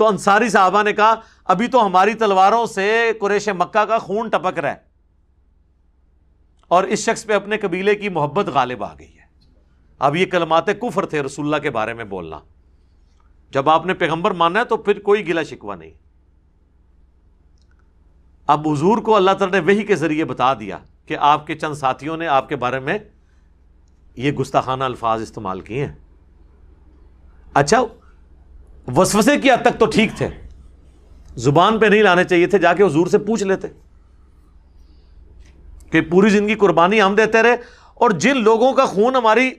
تو 0.00 0.06
انصاری 0.06 0.48
صاحبہ 0.48 0.82
نے 0.82 0.92
کہا، 0.92 1.14
ابھی 1.44 1.66
تو 1.66 1.86
ہماری 1.86 2.14
تلواروں 2.14 2.66
سے 2.66 3.12
قریش 3.20 3.48
مکہ 3.48 3.84
کا 3.84 3.98
خون 3.98 4.28
ٹپک 4.28 4.58
رہا 4.58 4.70
ہے۔ 4.70 4.76
اور 6.68 6.84
اس 6.84 6.98
شخص 6.98 7.26
پہ 7.26 7.32
اپنے 7.32 7.58
قبیلے 7.58 7.94
کی 7.94 8.08
محبت 8.08 8.46
غالب 8.46 8.84
آ 8.84 8.94
گئی 8.98 9.14
ہے۔ 9.14 9.22
اب 9.98 10.16
یہ 10.16 10.26
کلمات 10.26 10.66
کفر 10.66 11.06
تھے 11.06 11.22
رسول 11.22 11.44
اللہ 11.44 11.56
کے 11.56 11.70
بارے 11.70 11.94
میں 11.94 12.04
بولنا۔ 12.04 12.38
جب 13.50 13.68
آپ 13.68 13.86
نے 13.86 13.94
پیغمبر 13.94 14.30
مانا 14.30 14.58
ہے 14.58 14.64
تو 14.64 14.76
پھر 14.76 15.00
کوئی 15.00 15.28
گلا 15.28 15.42
شکوا 15.42 15.74
نہیں۔ 15.74 15.90
اب 18.46 18.68
حضور 18.68 18.98
کو 18.98 19.16
اللہ 19.16 19.30
تعالیٰ 19.30 19.60
نے 19.60 19.66
وہی 19.66 19.82
کے 19.82 19.96
ذریعے 19.96 20.24
بتا 20.24 20.54
دیا 20.54 20.78
کہ 21.06 21.16
آپ 21.16 21.46
کے 21.46 21.54
چند 21.54 21.74
ساتھیوں 21.74 22.16
نے 22.16 22.26
آپ 22.26 22.48
کے 22.48 22.56
بارے 22.56 22.78
میں 22.78 22.98
یہ 24.16 24.32
گستاخانہ 24.32 24.84
الفاظ 24.84 25.22
استعمال 25.22 25.60
کیے 25.60 25.86
ہیں۔ 25.86 25.94
اچھا 27.54 27.78
وسوسے 28.96 29.36
کی 29.38 29.50
حد 29.50 29.62
تک 29.62 29.78
تو 29.78 29.86
ٹھیک 29.86 30.10
تھے۔ 30.16 30.28
زبان 31.36 31.78
پہ 31.78 31.86
نہیں 31.86 32.02
لانے 32.02 32.24
چاہیے 32.24 32.46
تھے، 32.46 32.58
جا 32.58 32.74
کے 32.74 32.82
حضور 32.82 33.06
سے 33.06 33.18
پوچھ 33.18 33.42
لیتے۔ 33.42 33.68
کہ 35.90 36.00
پوری 36.00 36.28
زندگی 36.30 36.54
قربانی 36.54 37.02
ہم 37.02 37.14
دیتے 37.14 37.42
رہے، 37.42 37.56
اور 37.94 38.10
جن 38.10 38.36
لوگوں 38.36 38.72
کا 38.72 38.84
خون 38.84 39.16
ہماری 39.16 39.50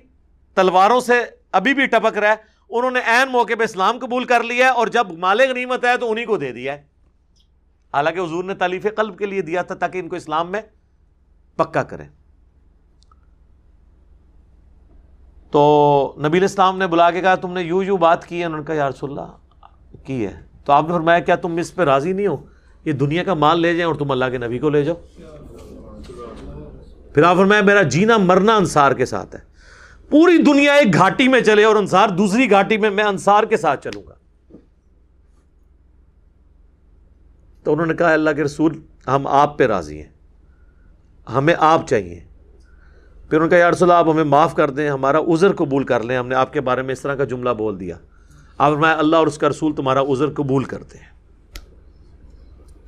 تلواروں 0.56 1.00
سے 1.00 1.14
ابھی 1.52 1.74
بھی 1.74 1.86
ٹپک 1.86 2.18
رہا 2.18 2.30
ہے، 2.30 2.36
انہوں 2.70 2.92
نے 2.92 3.00
این 3.00 3.32
موقع 3.32 3.54
پہ 3.60 3.64
اسلام 3.64 3.98
قبول 3.98 4.26
کر 4.26 4.44
لیا 4.44 4.66
ہے، 4.66 4.72
اور 4.72 4.88
جب 4.88 5.12
مالک 5.12 5.50
غنیمت 5.50 5.86
ہے 5.86 5.98
تو 5.98 6.12
انہیں 6.12 6.26
کو 6.26 6.38
دے 6.38 6.52
دیا 6.52 6.74
ہے۔ 6.74 6.84
حالانکہ 7.94 8.20
حضور 8.20 8.44
نے 8.44 8.54
تعلیف 8.54 8.86
قلب 8.96 9.18
کے 9.18 9.26
لیے 9.26 9.42
دیا 9.42 9.62
تھا 9.62 9.76
تاکہ 9.76 9.98
ان 9.98 10.08
کو 10.08 10.16
اسلام 10.16 10.52
میں 10.52 10.62
پکا 11.56 11.84
کرے 11.84 12.04
تو 15.52 16.16
نبی 16.28 16.44
اسلام 16.44 16.78
نے 16.78 16.88
بلا 16.88 17.12
کے 17.12 17.22
کہا 17.22 17.36
تم 17.36 17.54
نے 17.54 17.62
یوں 17.62 17.84
یوں 17.84 17.98
بات 17.98 18.26
کی 18.26 18.40
ہے 18.40 18.46
انہوں 18.46 18.60
نے 18.60 18.66
کہا 18.66 18.76
یار 18.76 18.92
اللہ، 19.02 19.32
کی 20.04 20.26
ہے؟ 20.26 20.42
تو 20.66 20.74
آپ 20.74 20.84
نے 20.84 20.94
فرمایا 20.94 21.20
کیا 21.20 21.36
تم 21.36 21.58
اس 21.58 21.76
پہ 21.76 21.82
راضی 21.82 22.14
نہیں 22.14 22.28
ہو؟ 22.28 22.38
یہ 22.86 22.92
دنیا 22.92 23.24
کا 23.24 23.34
مال 23.34 23.60
لے 23.60 23.74
جائیں 23.74 23.86
اور 23.86 23.96
تم 23.96 24.12
اللہ 24.12 24.26
کے 24.32 24.38
نبی 24.38 24.60
کو 24.60 24.70
لے 24.70 24.84
جاؤ۔ 24.84 24.96
پھر 27.14 27.24
آپ 27.24 27.36
فرمایا 27.36 27.62
میرا 27.62 27.82
جینا 27.82 28.18
مرنا 28.18 28.56
انصار 28.56 28.92
کے 28.92 29.06
ساتھ 29.06 29.36
ہے۔ 29.36 29.40
پوری 30.10 30.38
دنیا 30.38 30.74
ایک 30.74 30.94
گھاٹی 30.94 31.28
میں 31.28 31.42
چلے 31.42 31.64
اور 31.64 31.76
انصار 31.76 32.10
دوسری 32.10 32.52
گھاٹی 32.52 32.78
میں 32.78 32.90
میں 32.90 33.04
انصار 33.04 33.44
کے 33.44 33.58
ساتھ 33.58 33.84
چلوں 33.84 34.04
گا۔ 34.08 34.14
تو 37.64 37.74
انہوں 37.74 37.86
نے 37.86 37.94
کہا 37.94 38.14
اللہ 38.14 38.30
کے 38.36 38.44
رسول، 38.44 38.82
ہم 39.08 39.28
آپ 39.28 39.58
پہ 39.58 39.68
راضی 39.68 40.02
ہیں۔ 40.02 40.10
ہمیں 41.34 41.56
آپ 41.60 41.88
چاہیے۔ 41.88 42.31
پھر 43.32 43.38
انہوں 43.38 43.48
نے 43.48 43.50
کہا 43.50 43.66
یا 43.66 43.72
رسول 43.72 43.92
آپ 43.92 44.10
ہمیں 44.10 44.24
معاف 44.24 44.56
کر 44.56 44.70
دیں، 44.70 44.90
ہمارا 44.90 45.20
عذر 45.20 45.54
قبول 45.54 45.84
کر 45.84 46.04
لیں۔ 46.04 46.18
ہم 46.18 46.28
نے 46.28 46.36
آپ 46.36 46.54
کے 46.54 46.62
بارے 46.62 46.82
میں 46.82 46.94
اس 46.94 47.02
طرح 47.02 47.16
کا 47.16 47.24
جملہ 47.24 47.50
بول 47.50 47.80
دیا۔ 47.80 47.98
آپ 48.58 48.72
میں 48.72 48.94
اللہ 48.94 49.16
اور 49.16 49.28
اس 49.28 49.38
کا 49.38 49.50
رسول 49.50 49.76
تمہارا 49.76 50.02
عذر 50.02 50.30
قبول 50.30 50.64
کرتے 50.64 50.98
ہیں۔ 50.98 51.06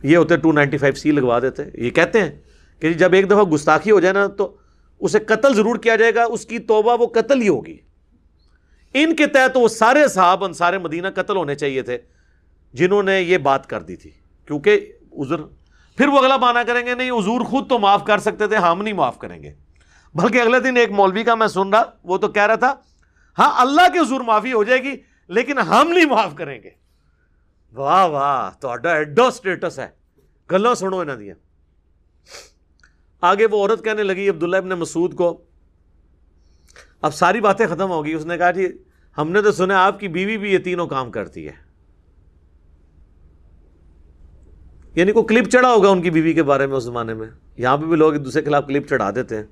یہ 0.04 0.18
ہوتے 0.18 0.38
ٹو 0.38 0.52
نائنٹی 0.52 0.78
فائیو 0.78 0.96
سی 0.96 1.12
لگوا 1.12 1.40
دیتے۔ 1.40 1.64
یہ 1.74 1.90
کہتے 1.90 2.22
ہیں 2.22 2.32
کہ 2.80 2.94
جب 2.94 3.14
ایک 3.14 3.28
دفعہ 3.28 3.44
گستاخی 3.44 3.92
ہو 3.92 4.00
جائے 4.00 4.14
نا، 4.14 4.28
تو 4.28 4.58
اسے 5.00 5.20
قتل 5.20 5.54
ضرور 5.54 5.76
کیا 5.76 5.96
جائے 5.96 6.16
گا، 6.16 6.24
اس 6.24 6.46
کی 6.46 6.60
توبہ 6.60 6.98
وہ 7.00 7.08
قتل 7.08 7.42
ہی 7.42 7.48
ہوگی۔ 7.48 7.78
ان 8.94 9.16
کے 9.16 9.28
تحت 9.28 9.58
وہ 9.58 9.68
سارے 9.68 10.08
صاحب 10.08 10.54
سارے 10.54 10.78
مدینہ 10.78 11.08
قتل 11.16 11.36
ہونے 11.36 11.56
چاہیے 11.56 11.82
تھے، 11.82 11.98
جنہوں 12.74 13.04
نے 13.04 13.22
یہ 13.22 13.38
بات 13.38 13.68
کر 13.70 13.82
دی 13.82 13.96
تھی۔ 13.96 14.12
کیونکہ 14.46 14.92
عذر، 15.20 15.42
پھر 15.98 16.08
وہ 16.08 16.20
اگلا 16.20 16.38
مانا 16.38 16.64
کریں 16.64 16.86
گے، 16.86 16.96
نہیں، 16.96 17.12
حضور 17.12 17.42
خود 17.42 17.70
تو 17.70 17.80
معاف 17.80 18.04
کر 18.04 18.18
سکتے 18.18 18.48
تھے، 18.48 18.56
ہم 18.56 18.82
نہیں 18.82 18.94
معاف 18.94 19.20
کریں 19.20 19.44
گے۔ 19.44 19.54
بلکہ 20.16 20.42
اگلے 20.42 20.60
دن 20.60 20.78
ایک 20.78 20.92
مولوی 20.92 21.24
کا 21.24 21.36
میں 21.36 21.48
سن 21.48 21.70
رہا، 21.70 21.84
وہ 22.04 22.18
تو 22.18 22.28
کہہ 22.28 22.46
رہا 22.46 22.56
تھا 22.56 22.74
ہاں 23.38 23.62
اللہ 23.62 23.82
کے 23.94 24.00
حضور 24.00 24.22
معافی 24.22 24.54
ہو 24.54 24.64
جائے 24.64 24.84
گی، 24.84 24.96
لیکن 25.28 25.60
ہم 25.60 25.92
نہیں 25.92 26.06
معاف 26.06 26.36
کریں 26.36 26.64
گے۔ 26.64 26.70
واہ 27.74 28.06
واہ 28.06 28.52
تو 28.60 28.70
ایڈو 28.70 29.28
اسٹیٹس 29.28 29.80
ہے۔ 29.80 29.88
گلا 30.52 30.76
سنو 30.76 31.00
انہوں 31.00 31.16
دیا 31.16 31.34
آگے 33.22 33.46
وہ 33.52 33.58
عورت 33.58 33.84
کہنے 33.84 34.04
لگی، 34.04 34.30
عبداللہ 34.30 34.58
ابن 34.58 34.70
مسعود 34.70 35.16
کو، 35.16 35.42
اب 37.02 37.14
ساری 37.14 37.42
باتیں 37.42 37.68
ختم 37.68 37.90
ہو 37.92 38.06
گئی۔ 38.06 38.14
اس 38.14 38.26
نے 38.26 38.38
کہا 38.38 38.52
جی 38.52 38.68
ہم 39.18 39.32
نے 39.32 39.42
تو 39.42 39.52
سنا 39.52 39.86
آپ 39.86 40.00
کی 40.00 40.08
بیوی 40.08 40.38
بھی 40.38 40.54
یہ 40.54 40.58
تینوں 40.58 40.88
کام 40.88 41.12
کرتی 41.12 41.48
ہے۔ 41.48 41.54
یعنی 44.96 45.12
کوئی 45.12 45.26
کلپ 45.26 45.50
چڑھا 45.50 45.74
ہوگا 45.74 45.90
ان 45.90 46.02
کی 46.02 46.10
بیوی 46.10 46.34
کے 46.34 46.44
بارے 46.44 46.68
میں 46.68 46.78
اس 46.78 46.84
زمانے 46.84 47.14
میں؟ 47.14 47.28
یہاں 47.58 47.78
پہ 47.78 47.86
بھی 47.86 47.96
لوگ 47.96 48.14
ایک 48.14 48.26
دوسرے 48.26 48.42
کے 48.42 48.50
خلاف 48.50 48.68
کلپ 48.68 48.90
چڑھا 48.90 49.12
دیتے 49.16 49.36
ہیں۔ 49.38 49.44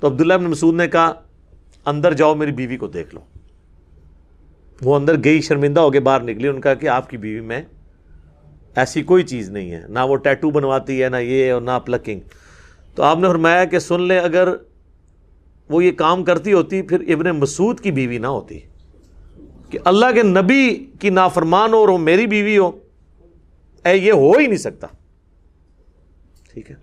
تو 0.00 0.06
عبداللہ 0.06 0.34
ابن 0.34 0.44
مسعود 0.44 0.74
نے 0.74 0.88
کہا، 0.88 1.12
اندر 1.86 2.12
جاؤ، 2.12 2.34
میری 2.34 2.52
بیوی 2.52 2.76
کو 2.76 2.86
دیکھ 2.86 3.14
لو۔ 3.14 3.20
وہ 4.82 4.96
اندر 4.96 5.24
گئی، 5.24 5.40
شرمندہ 5.40 5.80
ہو 5.80 5.90
کے 5.90 6.00
باہر 6.00 6.20
نکلی۔ 6.20 6.48
ان 6.48 6.60
کا 6.60 6.74
کہ 6.74 6.88
آپ 6.88 7.10
کی 7.10 7.16
بیوی 7.16 7.40
میں 7.40 7.62
ایسی 8.76 9.02
کوئی 9.02 9.22
چیز 9.22 9.50
نہیں 9.50 9.70
ہے۔ 9.70 9.82
نہ 9.88 9.98
وہ 9.98 10.16
ٹیٹو 10.16 10.50
بنواتی 10.50 11.02
ہے، 11.02 11.08
نہ 11.08 11.16
یہ 11.16 11.52
اور 11.52 11.62
نہ 11.62 11.78
پلکنگ 11.86 12.20
تو 12.94 13.02
آپ 13.02 13.18
نے 13.18 13.28
فرمایا 13.28 13.64
کہ 13.64 13.78
سن 13.78 14.02
لیں، 14.02 14.18
اگر 14.18 14.48
وہ 15.70 15.84
یہ 15.84 15.90
کام 15.90 16.24
کرتی 16.24 16.52
ہوتی، 16.52 16.82
پھر 16.82 17.00
ابن 17.00 17.30
مسعود 17.30 17.80
کی 17.80 17.90
بیوی 17.90 18.18
نہ 18.18 18.26
ہوتی۔ 18.26 18.58
کہ 19.70 19.78
اللہ 19.84 20.06
کے 20.14 20.22
نبی 20.22 20.86
کی 21.00 21.10
نافرمان 21.10 21.72
ہو 21.72 21.78
اور 21.78 21.88
وہ 21.88 21.98
میری 21.98 22.26
بیوی 22.26 22.58
ہو، 22.58 22.70
اے، 23.84 23.96
یہ 23.96 24.12
ہو 24.12 24.38
ہی 24.38 24.46
نہیں 24.46 24.58
سکتا۔ 24.58 24.86
ٹھیک 26.52 26.70
ہے؟ 26.70 26.76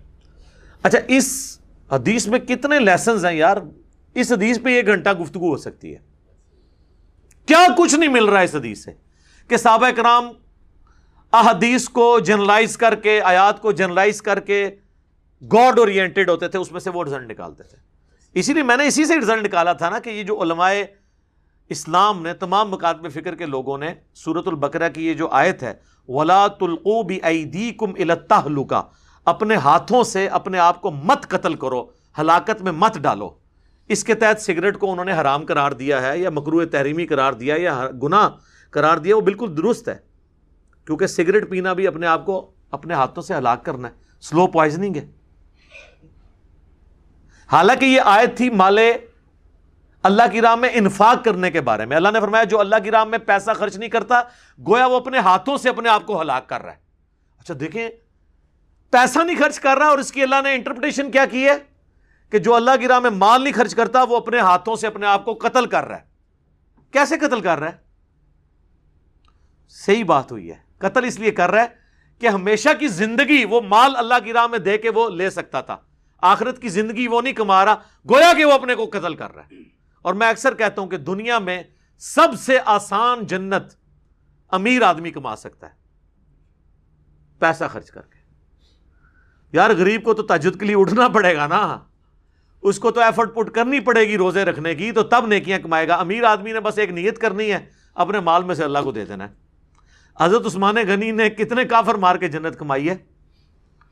اچھا 0.82 0.98
اس 1.08 1.57
حدیث 1.92 2.26
میں 2.26 2.38
کتنے 2.38 2.78
لیسنز 2.78 3.24
ہیں 3.24 3.34
یار؟ 3.34 3.56
اس 4.14 4.32
حدیث 4.32 4.60
پہ 4.62 4.74
ایک 4.76 4.86
گھنٹہ 4.86 5.10
گفتگو 5.10 5.50
ہو 5.50 5.56
سکتی 5.56 5.94
ہے۔ 5.94 5.98
کیا 7.46 7.66
کچھ 7.78 7.94
نہیں 7.94 8.08
مل 8.08 8.24
رہا 8.24 8.38
ہے 8.38 8.44
اس 8.44 8.54
حدیث 8.54 8.84
سے 8.84 8.92
کہ 9.48 9.56
صحابہ 9.56 9.90
کرام 9.96 10.28
احادیث 11.32 11.88
کو 11.88 12.18
جنرلائز 12.18 12.76
کر 12.76 12.94
کے، 12.94 13.20
آیات 13.20 13.62
کو 13.62 13.72
جنرلائز 13.72 14.22
کر 14.22 14.40
کے 14.40 14.70
گاڈ 15.52 15.78
اورینٹیڈ 15.78 16.30
ہوتے 16.30 16.48
تھے، 16.48 16.58
اس 16.58 16.72
میں 16.72 16.80
سے 16.80 16.90
وہ 16.90 17.04
رزلٹ 17.04 17.30
نکالتے 17.30 17.62
تھے۔ 17.62 17.76
اسی 18.34 18.52
لیے 18.52 18.62
میں 18.62 18.76
نے 18.76 18.86
اسی 18.86 19.04
سے 19.04 19.18
رزلٹ 19.18 19.44
نکالا 19.44 19.72
تھا 19.72 19.88
نا 19.90 19.98
کہ 19.98 20.10
یہ 20.10 20.22
جو 20.22 20.42
علماء 20.42 20.72
اسلام 21.68 22.22
نے، 22.22 22.34
تمام 22.34 22.70
مکاتب 22.70 23.12
فکر 23.12 23.34
کے 23.34 23.46
لوگوں 23.46 23.78
نے 23.78 23.94
سورت 24.14 24.48
البقرہ 24.48 24.88
کی 24.88 25.06
یہ 25.06 25.14
جو 25.14 25.28
آیت 25.30 25.62
ہے، 25.62 25.74
ولا 26.08 26.46
تلقو 26.46 27.02
بھی 27.02 27.72
کم 27.72 27.92
التحلقہ 27.98 28.88
اپنے 29.28 29.54
ہاتھوں 29.54 30.04
سے 30.04 30.28
اپنے 30.28 30.58
آپ 30.58 30.80
کو 30.80 30.90
مت 30.90 31.28
قتل 31.28 31.54
کرو، 31.54 31.86
ہلاکت 32.18 32.62
میں 32.62 32.72
مت 32.72 32.98
ڈالو۔ 32.98 33.30
اس 33.88 34.04
کے 34.04 34.14
تحت 34.14 34.40
سگریٹ 34.40 34.78
کو 34.78 34.92
انہوں 34.92 35.04
نے 35.04 35.12
حرام 35.12 35.46
قرار 35.46 35.72
دیا 35.72 36.02
ہے 36.02 36.18
یا 36.18 36.30
مکرو 36.30 36.66
تحریمی 36.66 37.06
قرار 37.06 37.32
دیا 37.32 37.54
یا 37.58 37.86
گناہ 38.02 38.28
قرار 38.70 38.96
دیا، 38.96 39.16
وہ 39.16 39.20
بالکل 39.20 39.56
درست 39.56 39.88
ہے۔ 39.88 39.96
کیونکہ 40.86 41.06
سگریٹ 41.06 41.50
پینا 41.50 41.72
بھی 41.72 41.86
اپنے 41.86 42.06
آپ 42.06 42.26
کو 42.26 42.52
اپنے 42.70 42.94
ہاتھوں 42.94 43.22
سے 43.22 43.34
ہلاک 43.34 43.64
کرنا 43.64 43.88
ہے 43.88 43.92
سلو 44.20 44.46
پوائزنگ 44.46 44.96
ہے۔ 44.96 45.06
حالانکہ 47.52 47.84
یہ 47.84 48.00
آیت 48.04 48.36
تھی 48.36 48.50
مالے 48.50 48.92
اللہ 50.02 50.22
کی 50.32 50.40
راہ 50.40 50.54
میں 50.54 50.68
انفاق 50.72 51.24
کرنے 51.24 51.50
کے 51.50 51.60
بارے 51.60 51.86
میں۔ 51.86 51.96
اللہ 51.96 52.08
نے 52.08 52.20
فرمایا، 52.20 52.44
جو 52.44 52.60
اللہ 52.60 52.76
کی 52.84 52.90
راہ 52.90 53.04
میں 53.04 53.18
پیسہ 53.18 53.50
خرچ 53.50 53.76
نہیں 53.76 53.88
کرتا، 53.88 54.20
گویا 54.66 54.86
وہ 54.86 54.96
اپنے 54.96 55.18
ہاتھوں 55.18 55.56
سے 55.56 55.68
اپنے 55.68 55.88
آپ 55.88 56.06
کو 56.06 56.20
ہلاک 56.20 56.48
کر 56.48 56.62
رہا 56.62 56.72
ہے۔ 56.72 56.76
اچھا 57.38 57.54
دیکھیں 57.60 57.88
پیسہ 58.90 59.18
نہیں 59.18 59.38
خرچ 59.38 59.60
کر 59.60 59.76
رہا 59.78 59.86
اور 59.86 59.98
اس 59.98 60.12
کی 60.12 60.22
اللہ 60.22 60.34
نے 60.44 60.54
انٹرپریٹیشن 60.54 61.10
کیا 61.10 61.26
کی 61.26 61.44
ہے 61.44 61.56
کہ 62.30 62.38
جو 62.38 62.54
اللہ 62.54 62.70
کی 62.80 62.88
راہ 62.88 63.00
میں 63.00 63.10
مال 63.10 63.44
نہیں 63.44 63.54
خرچ 63.54 63.74
کرتا، 63.74 64.02
وہ 64.02 64.16
اپنے 64.16 64.38
ہاتھوں 64.38 64.76
سے 64.76 64.86
اپنے 64.86 65.06
آپ 65.06 65.24
کو 65.24 65.34
قتل 65.34 65.66
کر 65.66 65.84
رہا 65.84 65.96
ہے۔ 65.96 66.02
کیسے 66.90 67.18
قتل 67.18 67.40
کر 67.40 67.58
رہا 67.58 67.68
ہے؟ 67.68 67.76
صحیح 69.68 70.04
بات 70.04 70.32
ہوئی 70.32 70.50
ہے۔ 70.50 70.56
قتل 70.78 71.04
اس 71.04 71.18
لیے 71.18 71.30
کر 71.30 71.50
رہا 71.50 71.62
ہے 71.62 71.66
کہ 72.20 72.26
ہمیشہ 72.26 72.68
کی 72.78 72.88
زندگی 72.88 73.44
وہ 73.44 73.60
مال 73.60 73.96
اللہ 73.96 74.14
کی 74.24 74.32
راہ 74.32 74.46
میں 74.46 74.58
دے 74.58 74.78
کے 74.78 74.90
وہ 74.90 75.10
لے 75.10 75.30
سکتا 75.30 75.60
تھا۔ 75.60 75.76
آخرت 76.18 76.62
کی 76.62 76.68
زندگی 76.68 77.06
وہ 77.06 77.22
نہیں 77.22 77.32
کما 77.32 77.64
رہا، 77.64 77.74
گویا 78.10 78.32
کہ 78.36 78.44
وہ 78.44 78.52
اپنے 78.52 78.74
کو 78.74 78.86
قتل 78.92 79.14
کر 79.14 79.34
رہا 79.34 79.42
ہے۔ 79.42 79.56
اور 80.02 80.14
میں 80.14 80.30
اکثر 80.30 80.54
کہتا 80.54 80.82
ہوں 80.82 80.88
کہ 80.88 80.96
دنیا 80.96 81.38
میں 81.38 81.62
سب 81.98 82.28
سے 82.38 82.58
آسان 82.64 83.26
جنت 83.26 83.62
امیر 84.48 84.82
آدمی 84.82 85.10
کما 85.10 85.36
سکتا 85.36 85.66
ہے۔ 85.66 85.72
پیسہ 87.38 87.64
خرچ 87.72 87.90
کر 87.90 88.00
کے۔ 88.00 88.17
یار 89.52 89.70
غریب 89.70 90.02
کو 90.02 90.14
تو 90.14 90.22
تجد 90.22 90.60
کے 90.60 90.66
لیے 90.66 90.76
اٹھنا 90.76 91.08
پڑے 91.08 91.36
گا 91.36 91.46
نا۔ 91.46 91.78
اس 92.62 92.78
کو 92.78 92.90
تو 92.90 93.00
ایفرٹ 93.00 93.34
پٹ 93.34 93.50
کرنی 93.50 93.80
پڑے 93.80 94.08
گی 94.08 94.16
روزے 94.16 94.44
رکھنے 94.44 94.74
کی، 94.74 94.92
تو 94.92 95.02
تب 95.02 95.26
نیکیاں 95.26 95.58
کمائے 95.58 95.88
گا۔ 95.88 95.94
امیر 95.94 96.24
آدمی 96.24 96.52
نے 96.52 96.60
بس 96.60 96.78
ایک 96.78 96.90
نیت 96.90 97.18
کرنی 97.18 97.52
ہے، 97.52 97.58
اپنے 97.94 98.20
مال 98.20 98.44
میں 98.44 98.54
سے 98.54 98.64
اللہ 98.64 98.78
کو 98.84 98.92
دے 98.92 99.04
دینا 99.04 99.28
ہے۔ 99.28 99.34
حضرت 100.20 100.46
عثمان 100.46 100.74
غنی 100.88 101.10
نے 101.10 101.30
کتنے 101.30 101.64
کافر 101.64 101.94
مار 101.94 102.16
کے 102.16 102.28
جنت 102.28 102.58
کمائی 102.58 102.90
ہے۔ 102.90 102.96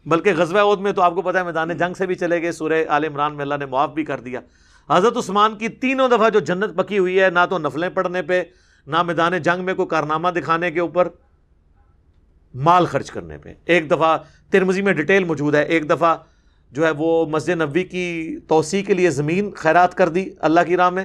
بلکہ 0.07 0.32
غزوہ 0.36 0.61
عود 0.61 0.80
میں 0.80 0.92
تو 0.92 1.02
آپ 1.02 1.14
کو 1.14 1.22
پتا 1.22 1.38
ہے، 1.38 1.44
میدان 1.44 1.76
جنگ 1.76 1.94
سے 1.94 2.07
بھی 2.07 2.14
چلے 2.14 2.42
گئے، 2.42 2.52
سورہ 2.52 2.84
عال 2.88 3.04
عمران 3.04 3.34
میں 3.34 3.42
اللہ 3.42 3.54
نے 3.54 3.66
معاف 3.66 3.90
بھی 3.90 4.04
کر 4.04 4.20
دیا۔ 4.20 4.40
حضرت 4.90 5.16
عثمان 5.16 5.59
کی 5.59 5.68
تینوں 5.68 6.09
دفعہ 6.09 6.30
جو 6.30 6.40
جنت 6.40 6.76
پکی 6.76 6.98
ہوئی 6.98 7.20
ہے، 7.20 7.30
نہ 7.30 7.38
تو 7.50 7.59
نفلیں 7.59 7.88
پڑھنے 7.88 8.22
پہ، 8.22 8.42
نہ 8.86 9.02
میدان 9.02 9.38
جنگ 9.38 9.64
میں 9.64 9.74
کوئی 9.74 9.88
کارنامہ 9.88 10.28
دکھانے 10.28 10.70
کے 10.70 10.80
اوپر۔ 10.80 11.09
مال 12.57 12.86
خرچ 12.86 13.11
کرنے 13.11 13.38
پہ۔ 13.38 13.54
ایک 13.64 13.90
دفعہ 13.90 14.18
ترمزی 14.50 14.82
میں 14.82 14.92
ڈیٹیل 14.92 15.24
موجود 15.24 15.54
ہے، 15.54 15.62
ایک 15.62 15.90
دفعہ 15.90 16.16
جو 16.72 16.86
ہے 16.86 16.90
وہ 16.90 17.26
مسجد 17.26 17.48
نبی 17.48 17.84
کی 17.84 18.36
توسیع 18.48 18.82
کے 18.82 18.94
لیے 18.94 19.11
زمین 19.11 19.50
خیرات 19.50 19.94
کر 19.94 20.09
دی 20.09 20.30
اللہ 20.38 20.61
کی 20.66 20.76
راہ 20.76 20.90
میں۔ 20.90 21.04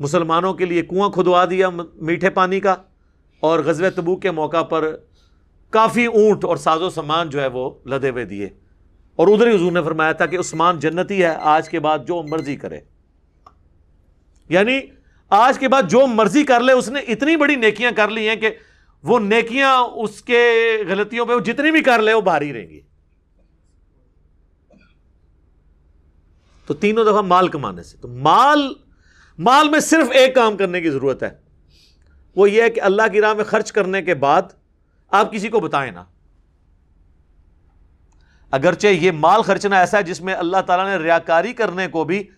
مسلمانوں 0.00 0.54
کے 0.54 0.64
لیے 0.64 0.82
کنواں 0.82 1.10
کھدوا 1.10 1.44
دیا 1.50 1.68
میٹھے 1.94 2.30
پانی 2.30 2.60
کا۔ 2.60 2.74
اور 3.40 3.58
غزوہ 3.58 3.88
تبو 3.96 4.16
کے 4.16 4.30
موقع 4.30 4.62
پر 4.62 4.96
کافی 5.70 6.06
اونٹ 6.06 6.44
اور 6.44 6.56
ساز 6.56 6.82
و 6.82 6.90
سامان 6.90 7.30
جو 7.30 7.40
ہے 7.40 7.46
وہ 7.46 7.70
لدے 7.86 8.10
ہوئے 8.10 8.24
دیے۔ 8.24 8.48
اور 9.16 9.28
ادھر 9.28 9.48
ہی 9.48 9.56
حضور 9.56 9.72
نے 9.72 9.82
فرمایا 9.82 10.12
تھا 10.12 10.26
کہ 10.26 10.38
عثمان 10.38 10.78
جنتی 10.78 11.22
ہے، 11.22 11.34
آج 11.40 11.68
کے 11.68 11.80
بعد 11.80 11.98
جو 11.98 12.22
مرضی 12.22 12.56
کرے۔ 12.56 12.80
یعنی 14.48 14.80
آج 15.28 15.58
کے 15.58 15.68
بعد 15.68 15.82
جو 15.90 16.06
مرضی 16.06 16.44
کر 16.44 16.60
لے، 16.60 16.72
اس 16.72 16.88
نے 16.88 17.00
اتنی 17.00 17.36
بڑی 17.36 17.56
نیکیاں 17.56 17.90
کر 17.96 18.08
لی 18.08 18.28
ہیں 18.28 18.36
کہ 18.36 18.50
وہ 19.02 19.18
نیکیاں 19.20 19.78
اس 19.78 20.22
کے 20.22 20.42
غلطیوں 20.88 21.26
پہ 21.26 21.32
وہ 21.32 21.40
جتنی 21.40 21.70
بھی 21.70 21.82
کر 21.82 22.02
لے 22.02 22.12
وہ 22.12 22.20
بھاری 22.20 22.52
رہیں 22.52 22.68
گی۔ 22.68 22.80
تو 26.66 26.74
تینوں 26.74 27.04
دفعہ 27.04 27.20
مال 27.20 27.48
کمانے 27.48 27.82
سے، 27.82 27.96
تو 27.96 28.08
مال 28.08 28.72
مال 29.38 29.68
میں 29.68 29.80
صرف 29.80 30.10
ایک 30.10 30.34
کام 30.34 30.56
کرنے 30.56 30.80
کی 30.80 30.90
ضرورت 30.90 31.22
ہے۔ 31.22 31.30
وہ 32.36 32.50
یہ 32.50 32.62
ہے 32.62 32.70
کہ 32.70 32.80
اللہ 32.80 33.02
کی 33.12 33.20
راہ 33.20 33.34
میں 33.34 33.44
خرچ 33.44 33.72
کرنے 33.72 34.02
کے 34.02 34.14
بعد 34.14 34.42
آپ 35.08 35.32
کسی 35.32 35.48
کو 35.48 35.60
بتائیں 35.60 35.92
نا۔ 35.92 36.04
اگرچہ 38.50 38.86
یہ 38.86 39.10
مال 39.12 39.42
خرچنا 39.42 39.78
ایسا 39.78 39.98
ہے 39.98 40.02
جس 40.02 40.20
میں 40.20 40.34
اللہ 40.34 40.56
تعالیٰ 40.66 40.86
نے 40.86 41.04
ریاکاری 41.04 41.52
کرنے 41.52 41.88
کو 41.88 42.04
بھی 42.04 42.28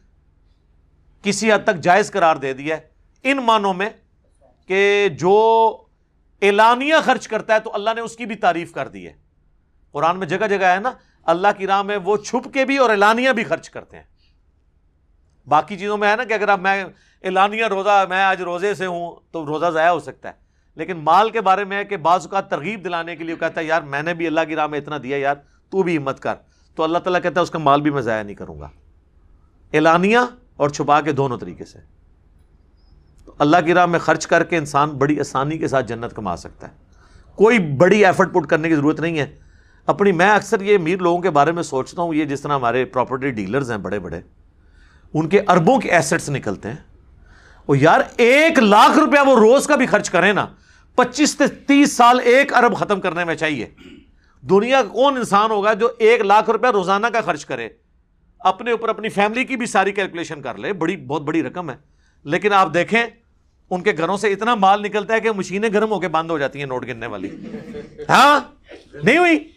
کسی 1.22 1.52
حد 1.52 1.64
تک 1.64 1.80
جائز 1.82 2.10
قرار 2.10 2.36
دے 2.36 2.52
دیا 2.52 2.76
ہے، 2.76 2.82
ان 3.22 3.36
معنوں 3.36 3.74
میں 3.74 3.90
کہ 4.66 5.08
جو 5.20 5.82
اعلانیہ 6.43 6.95
خرچ 7.05 7.28
کرتا 7.28 7.55
ہے 7.55 7.61
تو 7.61 7.74
اللہ 7.74 7.90
نے 7.95 8.01
اس 8.01 8.16
کی 8.16 8.26
بھی 8.26 8.36
تعریف 8.36 8.72
کر 8.72 8.88
دی 8.88 9.07
ہے۔ 9.07 9.12
قرآن 9.93 10.18
میں 10.18 10.26
جگہ 10.26 10.47
جگہ 10.47 10.66
ہے 10.66 10.80
نا، 10.80 10.90
اللہ 11.24 11.49
کی 11.59 11.66
راہ 11.66 11.82
میں 11.82 11.97
وہ 11.97 12.16
چھپ 12.16 12.55
کے 12.55 12.64
بھی 12.64 12.78
اور 12.78 12.90
اعلانیہ 12.90 13.30
بھی 13.30 13.45
خرچ 13.45 13.70
کرتے 13.70 13.97
ہیں۔ 13.97 14.05
باقی 15.49 15.78
چیزوں 15.78 15.97
میں 15.97 16.11
ہے 16.11 16.16
نا 16.16 16.24
کہ 16.24 16.32
اگر 16.32 16.49
اب 16.49 16.61
میں 16.61 16.84
اعلانیہ 17.22 17.64
روزہ، 17.64 18.07
میں 18.09 18.22
آج 18.22 18.43
روزے 18.43 18.74
سے 18.74 18.86
ہوں 18.86 19.16
تو 19.30 19.47
روزہ 19.47 19.70
ضائع 19.70 19.90
ہو 19.90 20.01
سکتا 20.01 20.28
ہے۔ 20.28 20.34
لیکن 20.74 20.97
مال 20.97 21.30
کے 21.30 21.40
بارے 21.40 21.64
میں 21.64 21.76
ہے 21.76 21.84
کہ 21.84 21.97
بعض 21.97 22.22
اوقات 22.22 22.51
ترغیب 22.51 22.84
دلانے 22.84 23.16
کے 23.16 23.24
لیے 23.24 23.36
کہتا 23.36 23.61
ہے، 23.61 23.66
یار 23.66 23.82
میں 23.82 24.03
نے 24.03 24.14
بھی 24.14 24.26
اللہ 24.26 24.40
کی 24.49 24.57
راہ 24.57 24.66
میں 24.66 24.78
اتنا 24.78 24.99
دیا، 25.03 25.16
یار 25.16 25.34
تو 25.70 25.82
بھی 25.82 25.97
ہمت 25.97 26.20
کر۔ 26.20 26.34
تو 26.74 26.82
اللہ 26.82 26.99
تعالیٰ 26.99 27.22
کہتا 27.22 27.40
ہے، 27.40 27.43
اس 27.43 27.51
کا 27.51 27.59
مال 27.59 27.80
بھی 27.80 27.90
میں 27.90 28.03
ضائع 28.03 28.22
نہیں 28.22 28.36
کروں 28.36 28.61
گا۔ 28.61 28.68
اعلانیہ 29.72 30.18
اور 30.57 30.68
چھپا 30.68 31.01
کے 31.01 31.12
دونوں 31.12 31.38
طریقے 31.38 31.64
سے۔ 31.64 32.01
تو 33.33 33.45
اللہ 33.45 33.57
کی 33.66 33.74
راہ 33.74 33.87
میں 33.87 33.99
خرچ 33.99 34.26
کر 34.26 34.45
کے 34.45 34.57
انسان 34.57 34.91
بڑی 34.91 35.20
آسانی 35.20 35.59
کے 35.59 35.68
ساتھ 35.68 35.87
جنت 35.87 36.16
کما 36.16 36.37
سکتا 36.37 36.68
ہے۔ 36.68 36.72
کوئی 37.37 37.59
بڑی 37.59 38.07
ایفرٹ 38.07 38.33
پٹ 38.33 38.47
کرنے 38.47 38.68
کی 38.68 38.74
ضرورت 38.74 39.01
نہیں 39.01 39.18
ہے۔ 39.18 39.39
اپنی 39.87 40.12
میں 40.12 40.30
اکثر 40.30 40.61
یہ 40.61 40.78
امیر 40.78 40.99
لوگوں 40.99 41.22
کے 41.22 41.30
بارے 41.30 41.53
میں 41.53 41.62
سوچتا 41.62 42.03
ہوں، 42.03 42.14
یہ 42.14 42.24
جس 42.24 42.41
طرح 42.41 42.53
ہمارے 42.53 42.85
پراپرٹی 42.85 43.30
ڈیلرز 43.30 43.70
ہیں 43.70 43.78
بڑے 43.78 43.99
بڑے 43.99 44.20
ان 45.14 45.28
کے 45.28 45.41
اربوں 45.49 45.78
کے 45.78 45.91
ایسٹس 45.91 46.28
نکلتے 46.28 46.68
ہیں۔ 46.68 46.76
وہ 47.68 47.78
یار، 47.78 48.01
ایک 48.16 48.59
لاکھ 48.59 48.99
روپیہ 48.99 49.28
وہ 49.28 49.37
روز 49.37 49.66
کا 49.66 49.76
بھی 49.76 49.87
خرچ 49.87 50.11
کریں 50.11 50.33
نا، 50.33 50.47
پچیس 50.95 51.30
سے 51.39 51.47
تیس 51.47 51.93
سال 51.93 52.20
ایک 52.24 52.55
ارب 52.55 52.76
ختم 52.76 53.01
کرنے 53.01 53.24
میں 53.24 53.35
چاہیے۔ 53.35 53.66
دنیا 54.51 54.83
کا 54.83 54.89
کون 54.89 55.16
انسان 55.16 55.51
ہوگا 55.51 55.72
جو 55.72 55.89
ایک 55.99 56.20
لاکھ 56.20 56.51
روپیہ 56.51 56.70
روزانہ 56.70 57.07
کا 57.07 57.20
خرچ 57.20 57.47
کرے؟ 57.47 57.68
اپنے 58.41 58.70
اوپر 58.70 58.89
اپنی 58.89 59.09
فیملی 59.09 59.45
کی 59.45 59.57
بھی 59.57 59.66
ساری 59.66 59.93
کیلکولیشن 59.93 60.43
کر 60.43 60.55
لے، 60.55 60.72
بڑی، 60.72 60.97
بہت 60.97 61.22
بڑی 61.22 61.43
رقم 61.43 61.70
ہے۔ 61.70 61.76
لیکن 62.24 62.53
آپ 62.53 62.74
دیکھیں 62.74 63.07
ان 63.73 63.83
کے 63.83 63.93
گھروں 63.99 64.16
سے 64.16 64.33
اتنا 64.33 64.55
مال 64.55 64.83
نکلتا 64.83 65.14
ہے 65.14 65.20
کہ 65.20 65.31
مشینیں 65.31 65.68
گرم 65.75 65.91
ہو 65.91 66.01
کے 66.01 66.09
بند 66.09 66.31
ہو 66.31 66.39
جاتی 66.39 66.59
ہیں 66.59 66.66
نوٹ 66.66 66.87
گننے 66.87 67.07
والی۔ 67.07 67.31
ہاں؟ 68.09 68.41
نہیں 69.03 69.18
ہوئی؟ 69.18 69.49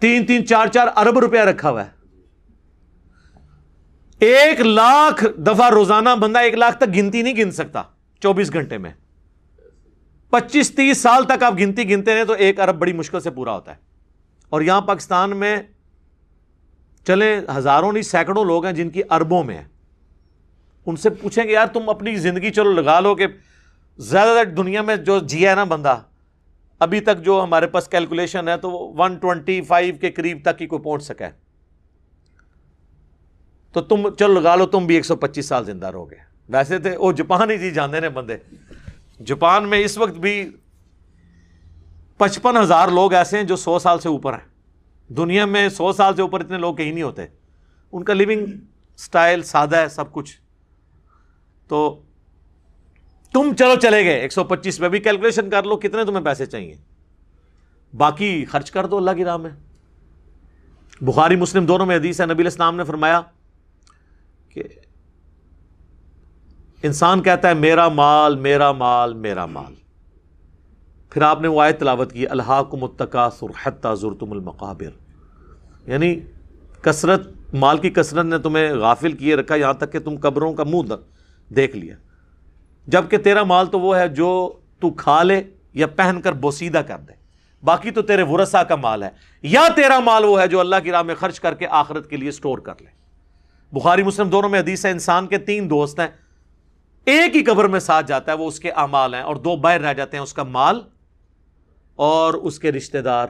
تین 0.00 0.26
تین، 0.26 0.46
چار 0.46 0.66
چار 0.66 0.88
ارب 0.96 1.18
روپیہ 1.18 1.40
رکھا 1.40 1.70
ہوا 1.70 1.86
ہے۔ 1.86 1.90
ایک 4.18 4.60
لاکھ 4.60 5.24
دفعہ 5.36 5.70
روزانہ 5.70 6.08
بندہ 6.20 6.38
ایک 6.38 6.54
لاکھ 6.54 6.76
تک 6.76 6.88
گنتی 6.96 7.22
نہیں 7.22 7.36
گن 7.36 7.50
سکتا 7.50 7.82
چوبیس 8.20 8.52
گھنٹے 8.52 8.78
میں۔ 8.78 8.90
پچیس، 10.30 10.74
تیس 10.74 10.98
سال 10.98 11.24
تک 11.24 11.42
آپ 11.42 11.54
گنتی 11.58 11.90
گنتے 11.90 12.12
ہیں 12.12 12.24
تو 12.24 12.32
ایک 12.32 12.60
ارب 12.60 12.76
بڑی 12.76 12.92
مشکل 12.92 13.20
سے 13.20 13.30
پورا 13.30 13.54
ہوتا 13.54 13.72
ہے۔ 13.72 13.76
اور 14.50 14.60
یہاں 14.60 14.80
پاکستان 14.80 15.36
میں 15.36 15.56
چلے 17.06 17.40
ہزاروں 17.56 17.92
نہیں، 17.92 18.02
سینکڑوں 18.02 18.44
لوگ 18.44 18.64
ہیں 18.64 18.72
جن 18.72 18.90
کی 18.90 19.02
اربوں 19.10 19.44
میں 19.44 19.62
ان 20.86 20.96
سے 20.96 21.10
پوچھیں 21.10 21.44
گے 21.44 21.52
یار 21.52 21.66
تم 21.66 21.88
اپنی 21.88 22.14
زندگی 22.16 22.50
چلو 22.50 22.72
لگا 22.72 23.00
لو 23.00 23.14
کہ 23.14 23.26
زیادہ 23.98 24.28
تر 24.28 24.50
دنیا 24.50 24.82
میں 24.82 24.96
جو 24.96 25.18
جیا 25.18 25.50
ہے 25.50 25.54
نا 25.54 25.64
بندہ، 25.64 26.02
ابھی 26.78 27.00
تک 27.00 27.24
جو 27.24 27.42
ہمارے 27.42 27.66
پاس 27.66 27.88
کیلکولیشن 27.88 28.48
ہے 28.48 28.56
تو 28.56 28.70
ون 28.70 29.16
ٹوینٹی 29.16 29.60
فائیو 29.60 29.94
کے 30.00 30.10
قریب 30.10 30.38
تک 30.42 30.62
ہی 30.62 30.66
کوئی 30.66 30.82
پہنچ 30.82 31.02
سکا 31.02 31.26
ہے 31.26 31.30
تو 33.72 33.80
تم 33.80 34.14
چلو 34.18 34.40
لگا 34.40 34.56
لو، 34.56 34.66
تم 34.66 34.86
بھی 34.86 34.94
ایک 34.94 35.06
سو 35.06 35.16
پچیس 35.16 35.46
سال 35.46 35.64
زندہ 35.64 35.86
رہو 35.86 36.10
گے۔ 36.10 36.16
ویسے 36.48 36.78
تھے 36.78 36.96
وہ 36.96 37.12
جاپان 37.12 37.50
ہی 37.50 37.58
جی 37.58 37.70
جانے 37.70 38.00
نے 38.00 38.08
بندے۔ 38.08 38.36
جاپان 39.26 39.68
میں 39.68 39.78
اس 39.78 39.98
وقت 39.98 40.12
بھی 40.12 40.50
پچپن 42.16 42.56
ہزار 42.56 42.88
لوگ 42.88 43.12
ایسے 43.12 43.36
ہیں 43.36 43.44
جو 43.44 43.56
سو 43.56 43.78
سال 43.78 43.98
سے 43.98 44.08
اوپر 44.08 44.32
ہیں۔ 44.32 44.48
دنیا 45.12 45.44
میں 45.44 45.68
سو 45.68 45.92
سال 45.92 46.16
سے 46.16 46.22
اوپر 46.22 46.40
اتنے 46.40 46.58
لوگ 46.58 46.74
کہیں 46.74 46.92
نہیں 46.92 47.02
ہوتے۔ 47.02 47.26
ان 47.92 48.04
کا 48.04 48.14
لیونگ 48.14 48.46
اسٹائل 48.94 49.42
سادہ 49.42 49.76
ہے، 49.76 49.88
سب 49.88 50.12
کچھ۔ 50.12 50.40
تو 51.72 52.02
تم 53.32 53.54
چلو 53.58 53.74
چلے 53.82 54.04
گئے۔ 54.04 54.14
ایک 54.14 54.32
سو 54.32 54.44
پچیس 54.44 54.80
میں 54.80 54.88
بھی 54.88 54.98
کیلکولیشن 54.98 55.50
کر 55.50 55.62
لو، 55.62 55.76
کتنے 55.76 56.04
تمہیں 56.04 56.24
پیسے 56.24 56.46
چاہیے؟ 56.46 56.74
باقی 57.96 58.44
خرچ 58.44 58.70
کر 58.70 58.86
دو، 58.86 58.96
اللہ 58.96 59.10
کی 59.10 59.24
راہ 59.24 59.36
میں۔ 59.36 59.50
بخاری، 61.00 61.36
مسلم 61.36 61.66
دونوں 61.66 61.86
میں 61.86 61.96
حدیث 61.96 62.20
ہے۔ 62.20 62.26
نبی 62.26 62.42
الاسلام 62.42 62.76
نے 62.76 62.84
فرمایا 62.84 63.20
کہ 64.48 64.62
انسان 66.82 67.22
کہتا 67.22 67.48
ہے، 67.48 67.54
میرا 67.54 67.88
مال 67.88 68.36
میرا 68.36 68.72
مال 68.72 69.14
میرا 69.14 69.46
مال۔ 69.46 69.74
پھر 71.10 71.22
آپ 71.22 71.40
نے 71.40 71.48
وہ 71.48 71.62
آیت 71.62 71.80
تلاوت 71.80 72.12
کی 72.12 72.26
اللہ 72.26 72.62
کو 72.70 72.76
متقا 72.76 73.30
سرحت 73.30 73.86
ضرتم 73.94 74.32
المقابر۔ 74.32 74.90
یعنی 75.90 76.20
کثرت، 76.82 77.26
مال 77.54 77.78
کی 77.78 77.90
کثرت 77.90 78.24
نے 78.24 78.38
تمہیں 78.38 78.72
غافل 78.72 79.12
کیے 79.12 79.36
رکھا، 79.36 79.54
یہاں 79.54 79.74
تک 79.74 79.92
کہ 79.92 79.98
تم 79.98 80.18
قبروں 80.22 80.54
کا 80.54 80.64
منہ 80.64 80.94
دیکھ 81.56 81.76
لیا۔ 81.76 81.94
جبکہ 82.86 83.18
تیرا 83.18 83.42
مال 83.42 83.66
تو 83.66 83.80
وہ 83.80 83.96
ہے 83.96 84.08
جو 84.08 84.52
تو 84.80 84.90
کھا 84.90 85.22
لے 85.22 85.42
یا 85.72 85.86
پہن 85.86 86.20
کر 86.20 86.32
بوسیدہ 86.32 86.78
کر 86.78 86.98
دے۔ 86.98 87.12
باقی 87.62 87.90
تو 87.90 88.02
تیرے 88.02 88.22
ورثہ 88.22 88.62
کا 88.62 88.76
مال 88.76 89.02
ہے۔ 89.02 89.10
یا 89.42 89.68
تیرا 89.76 89.98
مال 89.98 90.24
وہ 90.24 90.40
ہے 90.40 90.48
جو 90.48 90.60
اللہ 90.60 90.76
کی 90.84 90.90
راہ 90.90 91.02
میں 91.02 91.14
خرچ 91.14 91.40
کر 91.40 91.54
کے 91.54 91.66
آخرت 91.66 92.10
کے 92.10 92.16
لیے 92.16 92.30
سٹور 92.30 92.58
کر 92.58 92.74
لے۔ 92.80 93.02
بخاری 93.72 94.02
مسلم 94.02 94.28
دونوں 94.28 94.48
میں 94.48 94.60
حدیث 94.60 94.86
ہے، 94.86 94.90
انسان 94.90 95.26
کے 95.26 95.38
تین 95.38 95.70
دوست 95.70 96.00
ہیں۔ 96.00 96.08
ایک 97.04 97.36
ہی 97.36 97.44
قبر 97.44 97.64
میں 97.64 97.80
ساتھ 97.80 98.06
جاتا 98.06 98.32
ہے، 98.32 98.36
وہ 98.36 98.48
اس 98.48 98.60
کے 98.60 98.70
امال 98.70 99.14
ہیں 99.14 99.22
اور 99.22 99.36
دو 99.36 99.56
باہر 99.56 99.80
رہ 99.80 99.94
جاتے 99.94 100.16
ہیں، 100.16 100.22
اس 100.22 100.34
کا 100.34 100.42
مال 100.42 100.80
اور 101.96 102.34
اس 102.34 102.58
کے 102.58 102.72
رشتہ 102.72 102.98
دار۔ 102.98 103.26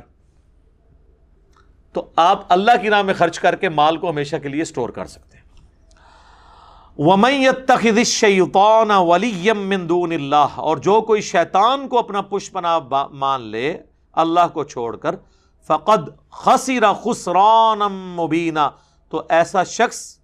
تو 1.92 2.10
آپ 2.16 2.42
اللہ 2.48 2.72
کی 2.82 2.90
راہ 2.90 3.02
میں 3.02 3.14
خرچ 3.14 3.38
کر 3.38 3.54
کے 3.54 3.68
مال 3.68 3.96
کو 3.96 4.10
ہمیشہ 4.10 4.36
کے 4.36 4.48
لیے 4.48 4.64
سٹور 4.64 4.88
کر 4.88 5.04
سکتے 5.04 5.31
ہیں۔ 5.31 5.31
دون 9.88 10.12
اللہ 10.12 10.48
اور 10.56 10.76
جو 10.76 11.00
کوئی 11.00 11.20
شیطان 11.20 11.88
کو 11.88 11.98
اپنا 11.98 12.20
پنا 12.20 12.78
مان 13.12 13.40
لے، 13.40 13.78
اللہ 14.12 14.48
کو 14.52 14.64
چھوڑ 14.64 14.96
کر، 14.96 15.14
فقد 15.66 16.30
خسیرا 16.30 16.92
خسران 16.92 17.78
مبینہ 17.92 18.58
تو 19.08 19.22
ایسا 19.28 19.64
شخص 19.64 20.18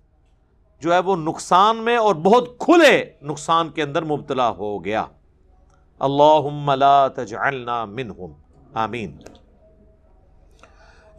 جو 0.81 0.93
ہے 0.93 0.99
وہ 0.99 1.17
نقصان 1.17 1.77
میں 1.77 1.97
اور 1.97 2.15
بہت 2.15 2.59
کھلے 2.59 3.05
نقصان 3.23 3.69
کے 3.69 3.83
اندر 3.83 4.03
مبتلا 4.05 4.51
ہو 4.51 4.85
گیا۔ 4.85 5.05
اللہ 5.99 6.75
لا 6.75 7.09
تجعلنا 7.09 7.85
منہم۔ 7.85 8.33
آمین۔ 8.75 9.17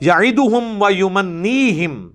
یعیدہم 0.02 0.84
و 0.84 0.90
یمنیہم۔ 0.90 2.10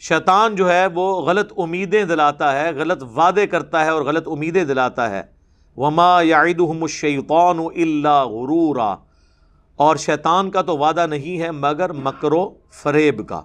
شیطان 0.00 0.54
جو 0.54 0.72
ہے 0.72 0.86
وہ 0.86 1.22
غلط 1.22 1.52
امیدیں 1.56 2.04
دلاتا 2.04 2.60
ہے، 2.60 2.74
غلط 2.74 3.02
وعدے 3.16 3.46
کرتا 3.46 3.84
ہے 3.84 3.90
اور 3.90 4.02
غلط 4.02 4.28
امیدیں 4.28 4.64
دلاتا 4.64 5.10
ہے۔ 5.10 5.22
وما 5.76 6.22
یعیدہم 6.22 6.82
الشیطان 6.82 7.58
الا 7.58 8.24
غرورا۔ 8.24 8.96
اور 9.76 9.96
شیطان 9.96 10.50
کا 10.50 10.62
تو 10.62 10.78
وعدہ 10.78 11.06
نہیں 11.06 11.40
ہے 11.40 11.50
مگر 11.50 11.92
مکر 11.92 12.32
و 12.32 12.50
فریب 12.70 13.28
کا۔ 13.28 13.36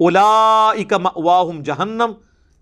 اولئک 0.00 0.92
مأواہم 0.92 1.62
جہنم۔ 1.62 2.12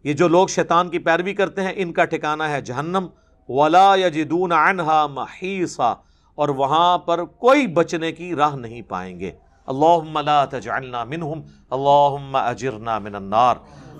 یہ 0.04 0.12
جو 0.12 0.28
لوگ 0.28 0.46
شیطان 0.46 0.88
کی 0.88 0.98
پیروی 0.98 1.34
کرتے 1.34 1.62
ہیں، 1.62 1.72
ان 1.76 1.92
کا 1.92 2.04
ٹھکانہ 2.04 2.42
ہے 2.42 2.60
جہنم۔ 2.60 3.06
ولا 3.48 3.94
یجدون 3.94 4.52
عنہا 4.52 5.06
محیصا 5.06 5.94
اور 6.34 6.48
وہاں 6.48 6.98
پر 6.98 7.24
کوئی 7.24 7.66
بچنے 7.66 8.12
کی 8.12 8.34
راہ 8.34 8.56
نہیں 8.56 8.82
پائیں 8.82 9.20
گے۔ 9.20 9.30
اللہم 9.66 10.18
لا 10.18 10.44
تجعلنا 10.44 11.04
منہم، 11.04 11.40
اللہم 11.70 12.36
اجرنا 12.36 12.98
من 12.98 13.14
النار۔ 13.14 13.54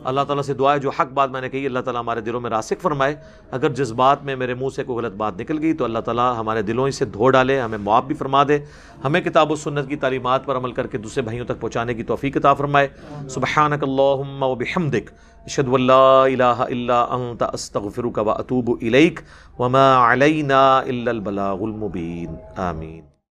اللہ 0.04 0.20
تعالیٰ 0.20 0.42
سے 0.42 0.54
دعا 0.54 0.74
ہے، 0.74 0.78
جو 0.78 0.90
حق 0.90 1.12
بات 1.12 1.30
میں 1.30 1.40
نے 1.40 1.48
کہی، 1.48 1.66
اللہ 1.66 1.78
تعالیٰ 1.78 2.00
ہمارے 2.00 2.20
دلوں 2.20 2.40
میں 2.40 2.50
راسک 2.50 2.80
فرمائے۔ 2.80 3.16
اگر 3.50 3.68
جس 3.68 3.92
بات 3.92 4.24
میں 4.24 4.36
میرے 4.36 4.54
منہ 4.54 4.68
سے 4.76 4.84
کوئی 4.84 5.04
غلط 5.04 5.12
بات 5.12 5.40
نکل 5.40 5.58
گئی، 5.62 5.72
تو 5.72 5.84
اللہ 5.84 5.98
تعالیٰ 5.98 6.34
ہمارے 6.38 6.62
دلوں 6.62 6.90
سے 6.90 7.04
دھو 7.04 7.30
ڈالے، 7.30 7.60
ہمیں 7.60 7.78
معاف 7.78 8.04
بھی 8.04 8.14
فرما 8.14 8.42
دے۔ 8.48 8.58
ہمیں 9.04 9.20
کتاب 9.20 9.52
و 9.52 9.56
سنت 9.56 9.88
کی 9.88 9.96
تعلیمات 9.96 10.46
پر 10.46 10.56
عمل 10.56 10.72
کر 10.72 10.86
کے 10.86 10.98
دوسرے 10.98 11.22
بھائیوں 11.22 11.46
تک 11.46 11.60
پہنچانے 11.60 11.94
کی 11.94 12.02
توفیق 12.02 12.36
عطا 12.36 12.54
فرمائے۔ 12.54 12.88
سبحانک 13.28 13.82
اللہم 13.82 14.42
و 14.42 14.54
بحمدک۔ 14.54 15.10
اشہد 15.44 15.68
واللہ 15.68 16.24
الہ 16.24 16.42
الا 16.42 17.02
انت، 17.02 17.42
استغفرک 17.52 18.18
و 18.18 18.30
اتوب 18.30 18.70
الیک۔ 18.82 19.20
وما 19.58 20.12
علینا 20.12 20.78
الا 20.78 21.10
البلاغ 21.10 21.62
المبین۔ 21.62 22.60
آمین۔ 22.60 23.13